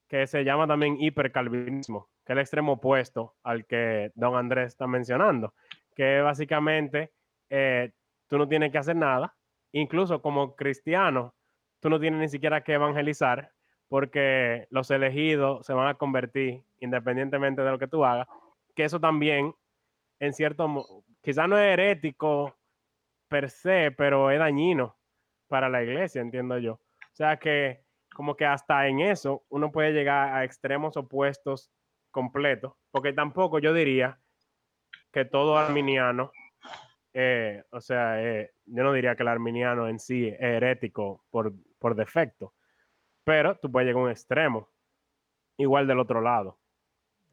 que 0.07 0.27
se 0.27 0.45
llama 0.45 0.67
también 0.67 1.01
hipercalvinismo, 1.01 2.11
que 2.25 2.33
es 2.33 2.37
el 2.37 2.41
extremo 2.41 2.73
opuesto 2.73 3.35
al 3.43 3.65
que 3.65 4.13
don 4.15 4.37
Andrés 4.37 4.69
está 4.69 4.87
mencionando, 4.87 5.55
que 5.95 6.21
básicamente 6.21 7.11
eh, 7.49 7.93
tú 8.29 8.37
no 8.37 8.47
tienes 8.47 8.71
que 8.71 8.77
hacer 8.79 8.97
nada, 8.97 9.35
incluso 9.73 10.21
como 10.21 10.55
cristiano, 10.55 11.35
tú 11.81 11.89
no 11.89 11.99
tienes 11.99 12.21
ni 12.21 12.29
siquiera 12.29 12.63
que 12.63 12.75
evangelizar, 12.75 13.53
porque 13.89 14.67
los 14.69 14.91
elegidos 14.91 15.65
se 15.65 15.73
van 15.73 15.89
a 15.89 15.95
convertir 15.95 16.63
independientemente 16.81 17.63
de 17.63 17.71
lo 17.71 17.79
que 17.79 17.89
tú 17.89 18.05
hagas, 18.05 18.29
que 18.75 18.85
eso 18.85 19.01
también 19.01 19.55
en 20.21 20.35
cierto, 20.35 21.03
quizás 21.23 21.49
no 21.49 21.57
es 21.57 21.73
herético 21.73 22.55
per 23.29 23.49
se, 23.49 23.91
pero 23.91 24.31
es 24.31 24.39
dañino 24.39 24.96
para 25.49 25.69
la 25.69 25.83
iglesia, 25.83 26.21
entiendo 26.21 26.59
yo. 26.59 26.75
O 26.75 27.15
sea 27.17 27.39
que 27.39 27.85
como 28.15 28.37
que 28.37 28.47
hasta 28.47 28.89
en 28.89 29.01
eso 29.01 29.45
uno 29.49 29.71
puede 29.71 29.93
llegar 29.93 30.35
a 30.35 30.45
extremos 30.45 30.97
opuestos 30.97 31.71
completos, 32.11 32.73
porque 32.91 33.13
tampoco 33.13 33.59
yo 33.59 33.75
diría 33.75 34.19
que 35.13 35.25
todo 35.25 35.59
arminiano, 35.59 36.33
eh, 37.13 37.63
o 37.71 37.81
sea, 37.81 38.23
eh, 38.23 38.53
yo 38.65 38.83
no 38.83 38.93
diría 38.93 39.17
que 39.17 39.23
el 39.23 39.29
arminiano 39.29 39.89
en 39.89 39.99
sí 39.99 40.29
es 40.29 40.41
herético 40.41 41.25
por, 41.31 41.53
por 41.79 41.95
defecto, 41.95 42.55
pero 43.25 43.57
tú 43.59 43.71
puedes 43.71 43.87
llegar 43.87 44.01
a 44.01 44.05
un 44.05 44.11
extremo, 44.11 44.69
igual 45.59 45.87
del 45.87 45.99
otro 45.99 46.21
lado. 46.21 46.59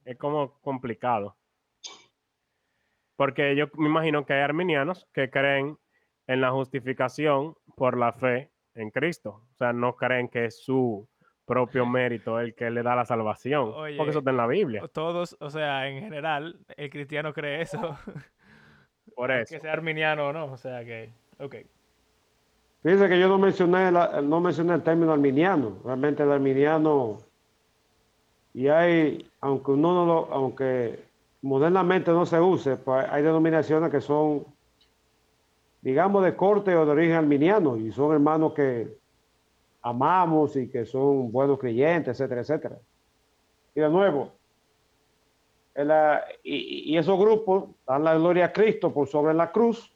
Es 0.06 0.18
como 0.18 0.60
complicado. 0.60 1.38
Porque 3.16 3.56
yo 3.56 3.68
me 3.76 3.88
imagino 3.88 4.26
que 4.26 4.34
hay 4.34 4.42
arminianos 4.42 5.08
que 5.14 5.30
creen 5.30 5.78
en 6.28 6.42
la 6.42 6.52
justificación 6.52 7.56
por 7.76 7.98
la 7.98 8.14
fe 8.14 8.52
en 8.76 8.90
Cristo. 8.92 9.42
O 9.54 9.58
sea, 9.58 9.74
no 9.74 9.96
creen 9.96 10.30
que 10.30 10.46
es 10.46 10.64
su 10.64 11.08
propio 11.46 11.86
mérito 11.86 12.40
el 12.40 12.56
que 12.56 12.70
le 12.70 12.84
da 12.84 12.96
la 12.96 13.06
salvación. 13.06 13.72
porque 13.72 14.10
eso 14.10 14.20
está 14.20 14.32
en 14.32 14.38
la 14.38 14.48
Biblia. 14.48 14.88
Todos, 14.92 15.38
o 15.40 15.50
sea, 15.50 15.88
en 15.88 16.02
general, 16.02 16.60
el 16.78 16.90
cristiano 16.90 17.34
cree 17.34 17.62
eso. 17.62 17.98
Por 19.16 19.32
eso. 19.32 19.54
Que 19.54 19.60
sea 19.60 19.74
arminiano 19.74 20.30
o 20.30 20.34
no. 20.34 20.46
O 20.46 20.58
sea 20.58 20.84
que, 20.84 21.14
ok. 21.40 21.56
Fíjense 22.82 23.08
que 23.08 23.20
yo 23.20 23.30
no 23.30 23.38
mencioné, 23.38 23.92
no 23.92 24.42
mencioné 24.42 24.74
el 24.74 24.84
término 24.84 25.14
arminiano. 25.14 25.78
Realmente 25.86 26.24
el 26.24 26.32
arminiano, 26.32 27.20
y 28.54 28.68
hay, 28.68 29.30
aunque 29.40 29.72
uno 29.72 29.94
no 29.94 30.06
lo, 30.06 30.34
aunque 30.34 31.00
modernamente 31.42 32.12
no 32.12 32.26
se 32.26 32.40
use, 32.40 32.76
pues 32.78 33.06
hay 33.10 33.24
denominaciones 33.24 33.90
que 33.90 34.02
son, 34.02 34.46
digamos, 35.84 36.24
de 36.24 36.36
corte 36.36 36.74
o 36.76 36.86
de 36.86 36.92
origen 36.92 37.16
arminiano 37.16 37.76
y 37.76 37.92
son 37.92 38.14
hermanos 38.14 38.54
que 38.54 38.98
amamos 39.82 40.56
y 40.56 40.70
que 40.70 40.86
son 40.86 41.30
buenos 41.30 41.60
creyentes, 41.60 42.18
etcétera, 42.20 42.42
etcétera. 42.42 42.78
Y 43.76 43.82
de 43.82 43.90
nuevo, 43.90 44.32
y, 46.44 46.98
esos 46.98 47.20
grupos 47.20 47.66
dan 47.86 48.04
la 48.06 48.16
gloria 48.16 48.46
a 48.46 48.54
Cristo 48.54 48.94
por 48.94 49.08
sobre 49.08 49.34
la 49.34 49.52
cruz, 49.52 49.94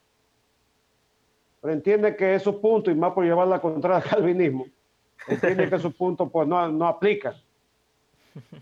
pero 1.62 1.73
entienden 1.73 2.17
que 2.17 2.36
esos 2.36 2.56
puntos, 2.56 2.93
y 2.93 2.97
más 2.97 3.13
por 3.13 3.23
llevar 3.23 3.47
la 3.47 3.62
contra 3.62 3.95
al 3.95 4.04
calvinismo, 4.04 4.65
entienden 5.28 5.69
que 5.69 5.76
esos 5.78 5.93
puntos 5.95 6.30
pues 6.32 6.47
no, 6.47 6.69
no 6.69 6.86
aplican 6.86 7.34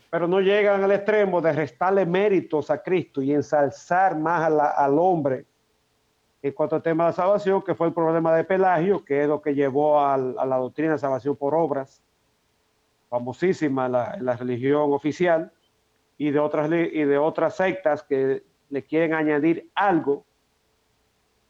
pero 0.09 0.25
no 0.25 0.39
llegan 0.39 0.83
al 0.83 0.91
extremo 0.91 1.41
de 1.41 1.51
restarle 1.51 2.05
méritos 2.05 2.69
a 2.69 2.81
Cristo 2.81 3.21
y 3.21 3.33
ensalzar 3.33 4.17
más 4.17 4.49
al 4.49 4.97
hombre 4.97 5.45
en 6.47 6.53
cuanto 6.53 6.75
al 6.75 6.83
tema 6.83 7.05
de 7.05 7.09
la 7.09 7.15
salvación, 7.15 7.63
que 7.63 7.73
fue 7.73 7.87
el 7.87 7.93
problema 7.93 8.35
de 8.35 8.43
Pelagio, 8.43 9.03
que 9.03 9.23
es 9.23 9.27
lo 9.27 9.41
que 9.41 9.55
llevó 9.55 9.99
a, 9.99 10.15
la 10.15 10.57
doctrina 10.57 10.91
de 10.91 10.99
salvación 10.99 11.35
por 11.35 11.55
obras, 11.55 12.03
famosísima 13.09 13.89
la, 13.89 14.15
la 14.21 14.35
religión 14.35 14.93
oficial, 14.93 15.51
y 16.19 16.29
de, 16.29 16.37
otras, 16.37 16.69
y 16.69 17.03
de 17.03 17.17
otras 17.17 17.55
sectas 17.55 18.03
que 18.03 18.43
le 18.69 18.83
quieren 18.83 19.15
añadir 19.15 19.71
algo 19.73 20.23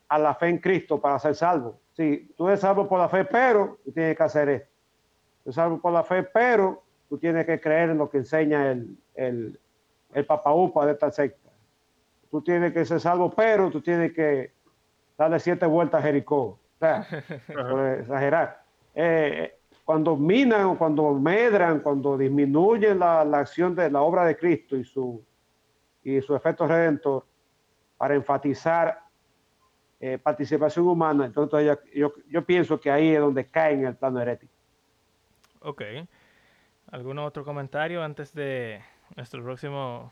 a 0.07 0.17
la 0.17 0.33
fe 0.33 0.47
en 0.47 0.59
Cristo 0.59 1.01
para 1.01 1.19
ser 1.19 1.35
salvo. 1.35 1.77
Sí, 1.91 2.31
tú 2.37 2.47
eres 2.47 2.61
salvo 2.61 2.87
por 2.87 2.97
la 2.97 3.09
fe, 3.09 3.25
pero 3.25 3.77
tú 3.83 3.91
tienes 3.91 4.15
que 4.15 4.23
hacer 4.23 4.47
esto. 4.47 4.69
Tú 5.43 5.49
eres 5.49 5.55
salvo 5.55 5.77
por 5.81 5.91
la 5.91 6.03
fe, 6.03 6.23
pero 6.23 6.83
tú 7.09 7.17
tienes 7.17 7.45
que 7.45 7.59
creer 7.59 7.89
en 7.89 7.97
lo 7.97 8.09
que 8.09 8.19
enseña 8.19 8.71
el, 8.71 8.97
el, 9.13 9.59
el 10.13 10.25
papaupa 10.25 10.85
de 10.85 10.93
esta 10.93 11.11
secta. 11.11 11.51
Tú 12.31 12.41
tienes 12.41 12.71
que 12.71 12.85
ser 12.85 13.01
salvo, 13.01 13.29
pero 13.29 13.69
tú 13.69 13.81
tienes 13.81 14.13
que 14.13 14.54
darle 15.17 15.39
siete 15.39 15.65
vueltas 15.65 15.99
a 15.99 16.03
Jericó. 16.03 16.41
O 16.41 16.59
sea, 16.79 17.07
exagerar. 17.99 18.63
Eh, 18.93 19.57
cuando 19.83 20.15
minan, 20.17 20.75
cuando 20.77 21.13
medran, 21.13 21.79
cuando 21.79 22.17
disminuyen 22.17 22.99
la, 22.99 23.23
la, 23.23 23.39
acción 23.39 23.75
de 23.75 23.89
la 23.89 24.01
obra 24.01 24.25
de 24.25 24.35
Cristo 24.35 24.75
y 24.75 24.83
su, 24.83 25.23
y 26.03 26.21
su 26.21 26.35
efecto 26.35 26.67
redentor 26.67 27.25
para 27.97 28.15
enfatizar 28.15 28.99
eh, 29.99 30.17
participación 30.17 30.87
humana, 30.87 31.25
entonces 31.25 31.77
yo, 31.93 32.13
yo, 32.27 32.45
pienso 32.45 32.79
que 32.79 32.91
ahí 32.91 33.09
es 33.09 33.19
donde 33.19 33.47
cae 33.47 33.73
en 33.73 33.85
el 33.85 33.95
plano 33.95 34.19
herético. 34.19 34.53
Ok. 35.61 35.81
¿Algún 36.91 37.17
otro 37.19 37.45
comentario 37.45 38.03
antes 38.03 38.33
de 38.33 38.81
nuestro 39.15 39.43
próximo? 39.43 40.11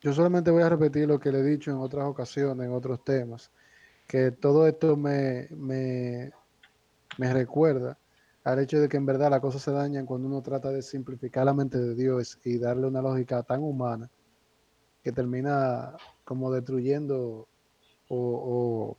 Yo 0.00 0.14
solamente 0.14 0.50
voy 0.50 0.62
a 0.62 0.68
repetir 0.68 1.06
lo 1.06 1.20
que 1.20 1.30
le 1.30 1.40
he 1.40 1.42
dicho 1.42 1.70
en 1.70 1.76
otras 1.76 2.06
ocasiones, 2.06 2.66
en 2.66 2.72
otros 2.72 3.04
temas, 3.04 3.50
que 4.06 4.30
todo 4.30 4.66
esto 4.66 4.96
me, 4.96 5.46
me, 5.50 6.32
me 7.18 7.32
recuerda 7.34 7.98
al 8.44 8.60
hecho 8.60 8.80
de 8.80 8.88
que 8.88 8.96
en 8.96 9.04
verdad 9.04 9.30
las 9.30 9.40
cosas 9.40 9.60
se 9.60 9.70
dañan 9.72 10.06
cuando 10.06 10.26
uno 10.26 10.42
trata 10.42 10.70
de 10.70 10.80
simplificar 10.80 11.44
la 11.44 11.52
mente 11.52 11.78
de 11.78 11.94
Dios 11.94 12.38
y 12.44 12.58
darle 12.58 12.86
una 12.86 13.02
lógica 13.02 13.42
tan 13.42 13.62
humana 13.62 14.10
que 15.02 15.12
termina 15.12 15.94
como 16.24 16.50
destruyendo 16.50 17.46
o, 18.08 18.96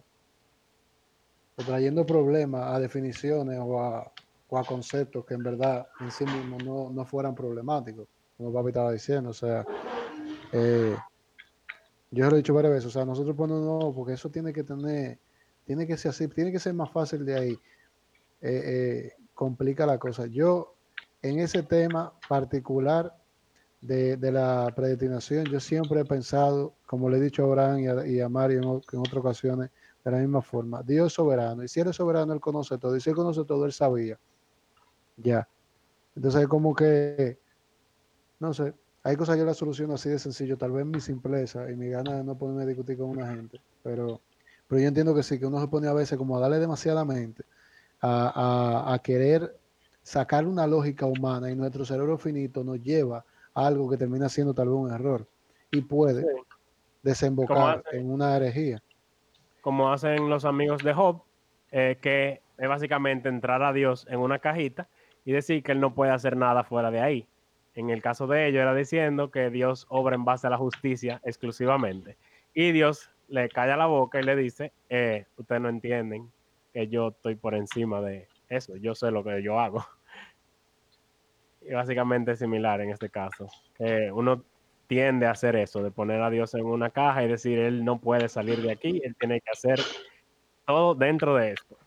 o, 1.57 1.63
trayendo 1.65 2.05
problemas 2.05 2.75
a 2.75 2.79
definiciones 2.79 3.59
o 3.59 3.79
a, 3.79 4.11
o 4.49 4.57
a 4.57 4.63
conceptos 4.63 5.25
que 5.25 5.33
en 5.33 5.43
verdad 5.43 5.87
en 5.99 6.11
sí 6.11 6.25
mismos 6.25 6.63
no, 6.63 6.91
no 6.91 7.05
fueran 7.05 7.33
problemáticos, 7.33 8.07
como 8.37 8.53
papi 8.53 8.67
estaba 8.69 8.91
diciendo. 8.91 9.31
O 9.31 9.33
sea, 9.33 9.65
eh, 10.51 10.95
yo 12.11 12.29
lo 12.29 12.35
he 12.35 12.37
dicho 12.37 12.53
varias 12.53 12.73
veces, 12.73 12.87
o 12.87 12.91
sea, 12.91 13.05
nosotros 13.05 13.35
ponemos 13.35 13.95
porque 13.95 14.13
eso 14.13 14.29
tiene 14.29 14.51
que 14.51 14.63
tener, 14.63 15.17
tiene 15.65 15.87
que 15.87 15.97
ser 15.97 16.09
así, 16.09 16.27
tiene 16.27 16.51
que 16.51 16.59
ser 16.59 16.73
más 16.73 16.91
fácil 16.91 17.25
de 17.25 17.35
ahí. 17.35 17.59
Eh, 18.41 18.61
eh, 18.65 19.13
complica 19.33 19.85
la 19.85 19.97
cosa. 19.97 20.25
Yo, 20.25 20.75
en 21.21 21.39
ese 21.39 21.63
tema 21.63 22.13
particular 22.27 23.15
de, 23.79 24.17
de, 24.17 24.31
la 24.31 24.71
predestinación, 24.75 25.45
yo 25.45 25.59
siempre 25.59 26.01
he 26.01 26.05
pensado, 26.05 26.73
como 26.85 27.09
le 27.09 27.17
he 27.17 27.21
dicho 27.21 27.43
a 27.43 27.45
Abraham 27.45 28.05
y 28.05 28.19
a, 28.19 28.29
Mario 28.29 28.57
en, 28.57 28.63
en, 28.65 28.99
otras 28.99 29.17
ocasiones, 29.17 29.69
de 30.03 30.11
la 30.11 30.17
misma 30.17 30.41
forma. 30.41 30.83
Dios 30.83 31.07
es 31.07 31.13
soberano, 31.13 31.63
y 31.63 31.67
si 31.67 31.79
Él 31.79 31.87
es 31.87 31.95
soberano, 31.95 32.33
Él 32.33 32.39
conoce 32.39 32.77
todo, 32.77 32.95
y 32.95 33.01
si 33.01 33.09
Él 33.09 33.15
conoce 33.15 33.45
todo, 33.45 33.65
Él 33.65 33.71
sabía. 33.71 34.19
Ya. 35.17 35.47
Entonces, 36.15 36.47
como 36.47 36.75
que, 36.75 37.39
no 38.39 38.53
sé, 38.53 38.73
hay 39.03 39.15
cosas 39.15 39.37
que 39.37 39.43
la 39.43 39.53
solución 39.53 39.91
así 39.91 40.09
de 40.09 40.19
sencillo, 40.19 40.57
tal 40.57 40.71
vez 40.71 40.85
mi 40.85 40.99
simpleza 41.01 41.69
y 41.71 41.75
mi 41.75 41.89
gana 41.89 42.17
de 42.17 42.23
no 42.23 42.37
ponerme 42.37 42.63
a 42.63 42.65
discutir 42.67 42.97
con 42.97 43.09
una 43.09 43.27
gente, 43.27 43.61
pero, 43.81 44.23
pero 44.67 44.81
yo 44.81 44.87
entiendo 44.87 45.15
que 45.15 45.23
sí, 45.23 45.39
que 45.39 45.45
uno 45.47 45.59
se 45.61 45.67
pone 45.67 45.87
a 45.87 45.93
veces 45.93 46.17
como 46.17 46.37
a 46.37 46.39
darle 46.41 46.59
demasiada 46.59 47.05
mente 47.05 47.43
a, 48.01 48.89
a, 48.91 48.93
a 48.93 48.99
querer 48.99 49.59
sacar 50.03 50.47
una 50.47 50.67
lógica 50.67 51.05
humana 51.07 51.51
y 51.51 51.55
nuestro 51.55 51.85
cerebro 51.85 52.17
finito 52.17 52.63
nos 52.63 52.81
lleva 52.81 53.25
algo 53.53 53.89
que 53.89 53.97
termina 53.97 54.29
siendo 54.29 54.53
tal 54.53 54.69
vez 54.69 54.77
un 54.77 54.91
error 54.93 55.29
y 55.71 55.81
puede 55.81 56.21
Sí. 56.23 56.27
desembocar 57.01 57.83
en 57.91 58.11
una 58.11 58.35
herejía. 58.37 58.83
como 59.61 59.91
hacen 59.91 60.29
los 60.29 60.45
amigos 60.45 60.83
de 60.83 60.93
Job, 60.93 61.23
eh, 61.71 61.99
que 62.01 62.43
es 62.57 62.69
básicamente 62.69 63.29
entrar 63.29 63.63
a 63.63 63.73
Dios 63.73 64.05
en 64.09 64.19
una 64.19 64.39
cajita 64.39 64.89
y 65.23 65.31
decir 65.33 65.63
que 65.63 65.71
él 65.73 65.79
no 65.79 65.93
puede 65.95 66.11
hacer 66.11 66.35
nada 66.37 66.63
fuera 66.63 66.91
de 66.91 67.01
ahí. 67.01 67.30
En 67.81 67.89
el 67.89 68.01
caso 68.01 68.27
de 68.27 68.47
ellos 68.47 68.61
era 68.61 68.75
diciendo 68.75 69.31
que 69.31 69.49
Dios 69.49 69.87
obra 69.89 70.15
en 70.15 70.23
base 70.23 70.47
a 70.47 70.51
la 70.51 70.57
justicia 70.57 71.19
exclusivamente. 71.25 72.15
Y 72.53 72.71
Dios 72.71 73.09
le 73.27 73.49
calla 73.49 73.75
la 73.75 73.87
boca 73.87 74.19
y 74.19 74.23
le 74.23 74.35
dice, 74.35 74.71
eh, 74.89 75.25
ustedes 75.37 75.61
no 75.61 75.69
entienden 75.69 76.31
que 76.73 76.87
yo 76.87 77.09
estoy 77.09 77.35
por 77.35 77.55
encima 77.55 77.99
de 78.01 78.27
eso, 78.49 78.75
yo 78.77 78.93
sé 78.93 79.09
lo 79.11 79.23
que 79.23 79.41
yo 79.43 79.59
hago. 79.59 79.85
Y 81.63 81.73
básicamente 81.73 82.31
es 82.31 82.39
similar 82.39 82.81
en 82.81 82.89
este 82.89 83.11
caso, 83.11 83.47
uno 84.13 84.43
tiende 84.87 85.27
a 85.27 85.31
hacer 85.31 85.55
eso, 85.55 85.83
de 85.83 85.91
poner 85.91 86.19
a 86.19 86.31
Dios 86.31 86.55
en 86.55 86.65
una 86.65 86.89
caja 86.89 87.23
y 87.23 87.27
decir, 87.27 87.59
Él 87.59 87.85
no 87.85 87.99
puede 87.99 88.29
salir 88.29 88.63
de 88.63 88.71
aquí, 88.71 88.99
Él 89.03 89.15
tiene 89.19 89.39
que 89.41 89.51
hacer 89.51 89.79
todo 90.65 90.95
dentro 90.95 91.35
de 91.35 91.51
esto. 91.51 91.77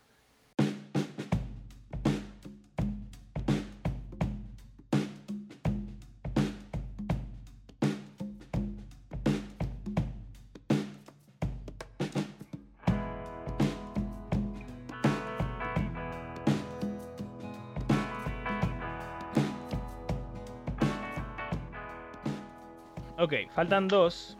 Faltan 23.55 23.87
dos. 23.87 24.37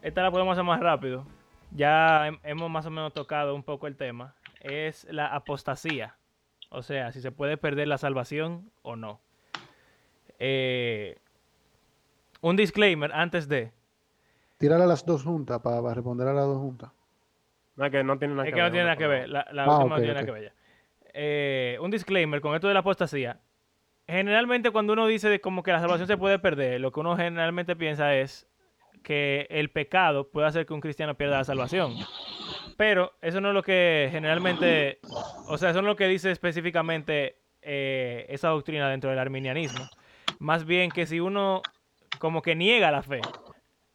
Esta 0.00 0.22
la 0.22 0.30
podemos 0.30 0.52
hacer 0.52 0.64
más 0.64 0.80
rápido. 0.80 1.26
Ya 1.70 2.28
hem- 2.28 2.40
hemos 2.44 2.70
más 2.70 2.86
o 2.86 2.90
menos 2.90 3.12
tocado 3.12 3.54
un 3.54 3.62
poco 3.62 3.86
el 3.86 3.96
tema. 3.96 4.34
Es 4.60 5.04
la 5.10 5.26
apostasía. 5.26 6.16
O 6.70 6.82
sea, 6.82 7.12
si 7.12 7.20
se 7.20 7.32
puede 7.32 7.56
perder 7.56 7.88
la 7.88 7.98
salvación 7.98 8.70
o 8.82 8.96
no. 8.96 9.20
Eh, 10.38 11.18
un 12.40 12.56
disclaimer 12.56 13.12
antes 13.12 13.48
de. 13.48 13.72
Tirar 14.58 14.80
a 14.80 14.86
las 14.86 15.04
dos 15.04 15.24
juntas 15.24 15.60
para, 15.60 15.94
responder 15.94 16.28
a 16.28 16.32
las 16.32 16.46
dos 16.46 16.58
juntas. 16.58 16.90
No, 17.76 17.84
es 17.86 17.90
que 17.90 18.04
no 18.04 18.18
tiene 18.18 18.34
nada 18.34 18.46
Es 18.46 18.50
que 18.50 18.54
que 18.54 18.60
no 18.60 18.64
ver 18.64 18.72
tiene 18.72 18.84
una 18.84 18.94
nada 18.94 18.98
que 18.98 19.06
ver. 19.06 19.28
La, 19.28 19.46
la 19.52 19.64
Ah, 19.64 19.78
última 19.78 19.96
no 19.96 20.02
tiene 20.02 20.14
nada 20.14 20.24
que 20.26 20.30
ver 20.32 20.44
ya. 20.44 20.52
Eh, 21.14 21.78
un 21.80 21.90
disclaimer 21.90 22.40
con 22.40 22.54
esto 22.54 22.68
de 22.68 22.74
la 22.74 22.80
apostasía. 22.80 23.38
Generalmente 24.12 24.70
cuando 24.72 24.92
uno 24.92 25.06
dice 25.06 25.30
de 25.30 25.40
como 25.40 25.62
que 25.62 25.72
la 25.72 25.80
salvación 25.80 26.06
se 26.06 26.18
puede 26.18 26.38
perder, 26.38 26.78
lo 26.82 26.92
que 26.92 27.00
uno 27.00 27.16
generalmente 27.16 27.76
piensa 27.76 28.14
es 28.14 28.46
que 29.02 29.46
el 29.48 29.70
pecado 29.70 30.30
puede 30.30 30.46
hacer 30.46 30.66
que 30.66 30.74
un 30.74 30.82
cristiano 30.82 31.14
pierda 31.14 31.38
la 31.38 31.44
salvación. 31.44 31.94
Pero 32.76 33.14
eso 33.22 33.40
no 33.40 33.48
es 33.48 33.54
lo 33.54 33.62
que 33.62 34.10
generalmente, 34.12 35.00
o 35.48 35.56
sea, 35.56 35.70
eso 35.70 35.80
no 35.80 35.88
es 35.88 35.92
lo 35.92 35.96
que 35.96 36.08
dice 36.08 36.30
específicamente 36.30 37.36
eh, 37.62 38.26
esa 38.28 38.48
doctrina 38.48 38.90
dentro 38.90 39.08
del 39.08 39.18
arminianismo. 39.18 39.88
Más 40.40 40.66
bien 40.66 40.90
que 40.90 41.06
si 41.06 41.18
uno 41.18 41.62
como 42.18 42.42
que 42.42 42.54
niega 42.54 42.90
la 42.90 43.02
fe, 43.02 43.22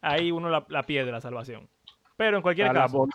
ahí 0.01 0.32
uno 0.32 0.49
la, 0.49 0.65
la 0.69 0.82
pierde 0.82 1.12
la 1.12 1.21
salvación. 1.21 1.69
Pero 2.15 2.38
en 2.38 2.41
cualquier 2.41 2.73
caso... 2.73 3.08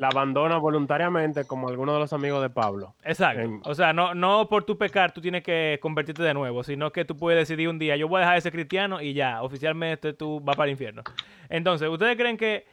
la 0.00 0.08
abandona 0.08 0.56
voluntariamente 0.56 1.46
como 1.46 1.68
algunos 1.68 1.94
de 1.94 1.98
los 2.00 2.12
amigos 2.14 2.40
de 2.40 2.48
Pablo. 2.48 2.94
Exacto. 3.04 3.42
En- 3.42 3.60
O 3.64 3.74
sea, 3.74 3.92
no, 3.92 4.14
no 4.14 4.48
por 4.48 4.64
tu 4.64 4.78
pecar 4.78 5.12
tú 5.12 5.20
tienes 5.20 5.42
que 5.42 5.78
convertirte 5.82 6.22
de 6.22 6.32
nuevo, 6.32 6.62
sino 6.64 6.90
que 6.90 7.04
tú 7.04 7.18
puedes 7.18 7.38
decidir 7.38 7.68
un 7.68 7.78
día, 7.78 7.96
yo 7.96 8.08
voy 8.08 8.16
a 8.16 8.20
dejar 8.20 8.34
de 8.36 8.40
ser 8.40 8.52
cristiano 8.52 9.02
y 9.02 9.12
ya, 9.12 9.42
oficialmente 9.42 10.14
tú 10.14 10.40
vas 10.40 10.56
para 10.56 10.68
el 10.68 10.70
infierno. 10.72 11.02
Entonces, 11.50 11.86
¿ustedes 11.90 12.16
creen 12.16 12.38
que 12.38 12.64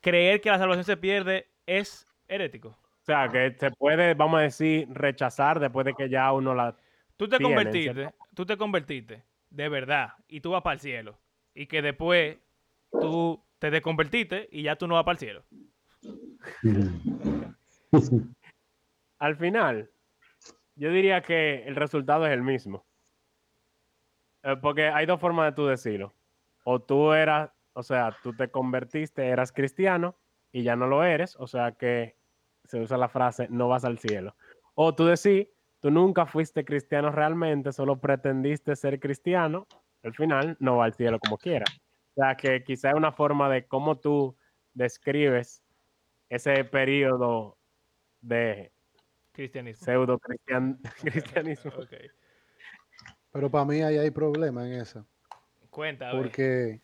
creer 0.00 0.40
que 0.40 0.50
la 0.50 0.58
salvación 0.58 0.84
se 0.84 0.96
pierde 0.96 1.48
es 1.66 2.06
herético? 2.28 2.68
O 2.68 3.04
sea, 3.04 3.28
que 3.28 3.56
se 3.58 3.70
puede, 3.72 4.14
vamos 4.14 4.38
a 4.38 4.42
decir, 4.42 4.86
rechazar 4.92 5.58
después 5.58 5.86
de 5.86 5.94
que 5.94 6.08
ya 6.08 6.30
uno 6.32 6.54
la... 6.54 6.76
Tú 7.16 7.26
te 7.28 7.40
convertiste, 7.40 7.94
¿cierto? 7.94 8.14
tú 8.34 8.46
te 8.46 8.56
convertiste 8.56 9.24
de 9.50 9.68
verdad 9.68 10.12
y 10.28 10.40
tú 10.40 10.52
vas 10.52 10.62
para 10.62 10.74
el 10.74 10.80
cielo. 10.80 11.18
Y 11.52 11.66
que 11.66 11.82
después 11.82 12.36
tú 13.00 13.42
te 13.58 13.72
desconvertiste 13.72 14.48
y 14.52 14.62
ya 14.62 14.76
tú 14.76 14.86
no 14.86 14.94
vas 14.94 15.02
para 15.04 15.14
el 15.14 15.18
cielo. 15.18 15.42
Al 19.18 19.36
final, 19.36 19.90
yo 20.76 20.90
diría 20.90 21.22
que 21.22 21.64
el 21.64 21.76
resultado 21.76 22.26
es 22.26 22.32
el 22.32 22.42
mismo. 22.42 22.86
Eh, 24.42 24.56
porque 24.60 24.88
hay 24.88 25.06
dos 25.06 25.20
formas 25.20 25.46
de 25.46 25.56
tú 25.56 25.66
decirlo. 25.66 26.14
O 26.64 26.80
tú 26.80 27.12
eras, 27.12 27.50
o 27.72 27.82
sea, 27.82 28.16
tú 28.22 28.32
te 28.34 28.50
convertiste, 28.50 29.26
eras 29.28 29.52
cristiano 29.52 30.16
y 30.52 30.62
ya 30.62 30.76
no 30.76 30.86
lo 30.86 31.04
eres, 31.04 31.36
o 31.36 31.46
sea 31.46 31.72
que 31.72 32.16
se 32.64 32.80
usa 32.80 32.98
la 32.98 33.08
frase 33.08 33.48
no 33.50 33.68
vas 33.68 33.84
al 33.84 33.98
cielo. 33.98 34.36
O 34.74 34.94
tú 34.94 35.06
decís, 35.06 35.48
tú 35.80 35.90
nunca 35.90 36.26
fuiste 36.26 36.64
cristiano 36.64 37.10
realmente, 37.10 37.72
solo 37.72 37.98
pretendiste 37.98 38.76
ser 38.76 39.00
cristiano, 39.00 39.66
al 40.02 40.14
final 40.14 40.56
no 40.60 40.76
va 40.76 40.84
al 40.84 40.94
cielo 40.94 41.18
como 41.18 41.38
quiera. 41.38 41.64
O 42.14 42.20
sea 42.20 42.36
que 42.36 42.62
quizá 42.62 42.90
es 42.90 42.94
una 42.94 43.12
forma 43.12 43.48
de 43.48 43.66
cómo 43.66 43.98
tú 43.98 44.36
describes 44.74 45.62
ese 46.28 46.64
periodo 46.64 47.56
de 48.20 48.72
Cristianismo. 49.32 49.84
pseudo 49.84 50.18
cristianismo. 51.00 51.72
Pero 53.32 53.50
para 53.50 53.64
mí 53.64 53.82
ahí 53.82 53.96
hay 53.96 54.10
problema 54.10 54.66
en 54.66 54.80
eso. 54.80 55.06
Cuenta. 55.70 56.10
Porque, 56.10 56.80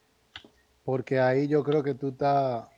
porque 0.85 1.19
ahí 1.19 1.49
yo 1.49 1.65
creo 1.65 1.83
que 1.83 1.95
tú 1.95 2.09
estás, 2.09 2.69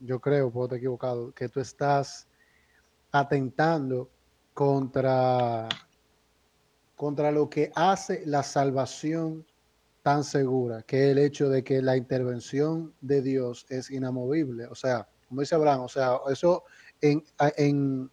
yo 0.00 0.20
creo, 0.20 0.50
puedo 0.50 0.66
estar 0.66 0.78
equivocado, 0.78 1.32
que 1.32 1.48
tú 1.48 1.60
estás 1.60 2.26
atentando 3.12 4.10
contra, 4.52 5.68
contra 6.96 7.30
lo 7.30 7.48
que 7.48 7.70
hace 7.76 8.24
la 8.26 8.42
salvación 8.42 9.46
tan 10.02 10.24
segura, 10.24 10.82
que 10.82 11.04
es 11.04 11.10
el 11.12 11.18
hecho 11.18 11.48
de 11.48 11.62
que 11.62 11.82
la 11.82 11.96
intervención 11.96 12.94
de 13.00 13.22
Dios 13.22 13.66
es 13.68 13.90
inamovible. 13.90 14.66
O 14.66 14.74
sea, 14.74 15.06
como 15.30 15.42
dice 15.42 15.54
Abraham, 15.54 15.82
o 15.82 15.88
sea, 15.88 16.18
eso 16.28 16.64
en, 17.00 18.10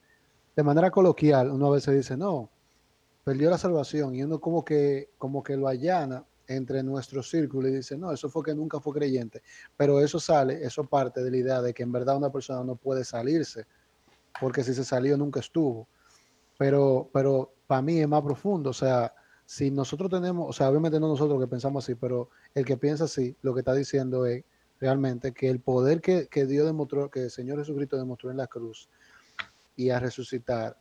de 0.55 0.63
manera 0.63 0.91
coloquial, 0.91 1.49
uno 1.49 1.65
a 1.65 1.71
veces 1.71 1.95
dice, 1.95 2.15
no, 2.15 2.47
perdió 3.23 3.49
la 3.49 3.57
salvación 3.57 4.13
y 4.13 4.21
uno 4.21 4.39
como 4.39 4.63
que, 4.63 5.09
como 5.17 5.41
que 5.41 5.57
lo 5.57 5.67
allana 5.67 6.23
entre 6.45 6.83
nuestro 6.83 7.23
círculo 7.23 7.69
y 7.69 7.71
dice, 7.71 7.97
no, 7.97 8.11
eso 8.11 8.29
fue 8.29 8.43
que 8.43 8.53
nunca 8.53 8.79
fue 8.79 8.93
creyente. 8.93 9.41
Pero 9.75 9.99
eso 9.99 10.19
sale, 10.19 10.63
eso 10.63 10.83
parte 10.83 11.23
de 11.23 11.31
la 11.31 11.37
idea 11.37 11.61
de 11.63 11.73
que 11.73 11.81
en 11.81 11.91
verdad 11.91 12.17
una 12.17 12.31
persona 12.31 12.63
no 12.63 12.75
puede 12.75 13.03
salirse, 13.03 13.65
porque 14.39 14.63
si 14.63 14.75
se 14.75 14.85
salió 14.85 15.17
nunca 15.17 15.39
estuvo. 15.39 15.87
Pero, 16.59 17.09
pero 17.11 17.51
para 17.65 17.81
mí 17.81 17.99
es 17.99 18.07
más 18.07 18.21
profundo, 18.21 18.69
o 18.69 18.73
sea, 18.73 19.11
si 19.43 19.71
nosotros 19.71 20.11
tenemos, 20.11 20.47
o 20.47 20.53
sea, 20.53 20.69
obviamente 20.69 20.99
no 20.99 21.07
nosotros 21.07 21.39
que 21.39 21.47
pensamos 21.47 21.83
así, 21.83 21.95
pero 21.95 22.29
el 22.53 22.63
que 22.63 22.77
piensa 22.77 23.05
así, 23.05 23.35
lo 23.41 23.55
que 23.55 23.61
está 23.61 23.73
diciendo 23.73 24.27
es 24.27 24.43
realmente 24.79 25.31
que 25.31 25.49
el 25.49 25.59
poder 25.59 26.01
que, 26.01 26.27
que 26.27 26.45
Dios 26.45 26.65
demostró, 26.65 27.09
que 27.09 27.23
el 27.23 27.31
Señor 27.31 27.59
Jesucristo 27.59 27.97
demostró 27.97 28.31
en 28.31 28.37
la 28.37 28.47
cruz 28.47 28.89
y 29.75 29.89
a 29.89 29.99
resucitar, 29.99 30.77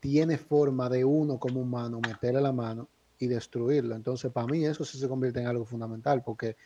tiene 0.00 0.38
forma 0.38 0.88
de 0.88 1.04
uno 1.04 1.38
como 1.38 1.60
humano 1.60 2.00
meterle 2.00 2.40
la 2.40 2.52
mano 2.52 2.88
y 3.18 3.26
destruirlo. 3.26 3.94
Entonces, 3.94 4.32
para 4.32 4.46
mí 4.46 4.64
eso 4.64 4.84
sí 4.84 4.98
se 4.98 5.08
convierte 5.08 5.40
en 5.40 5.46
algo 5.46 5.64
fundamental 5.64 6.22
porque, 6.22 6.56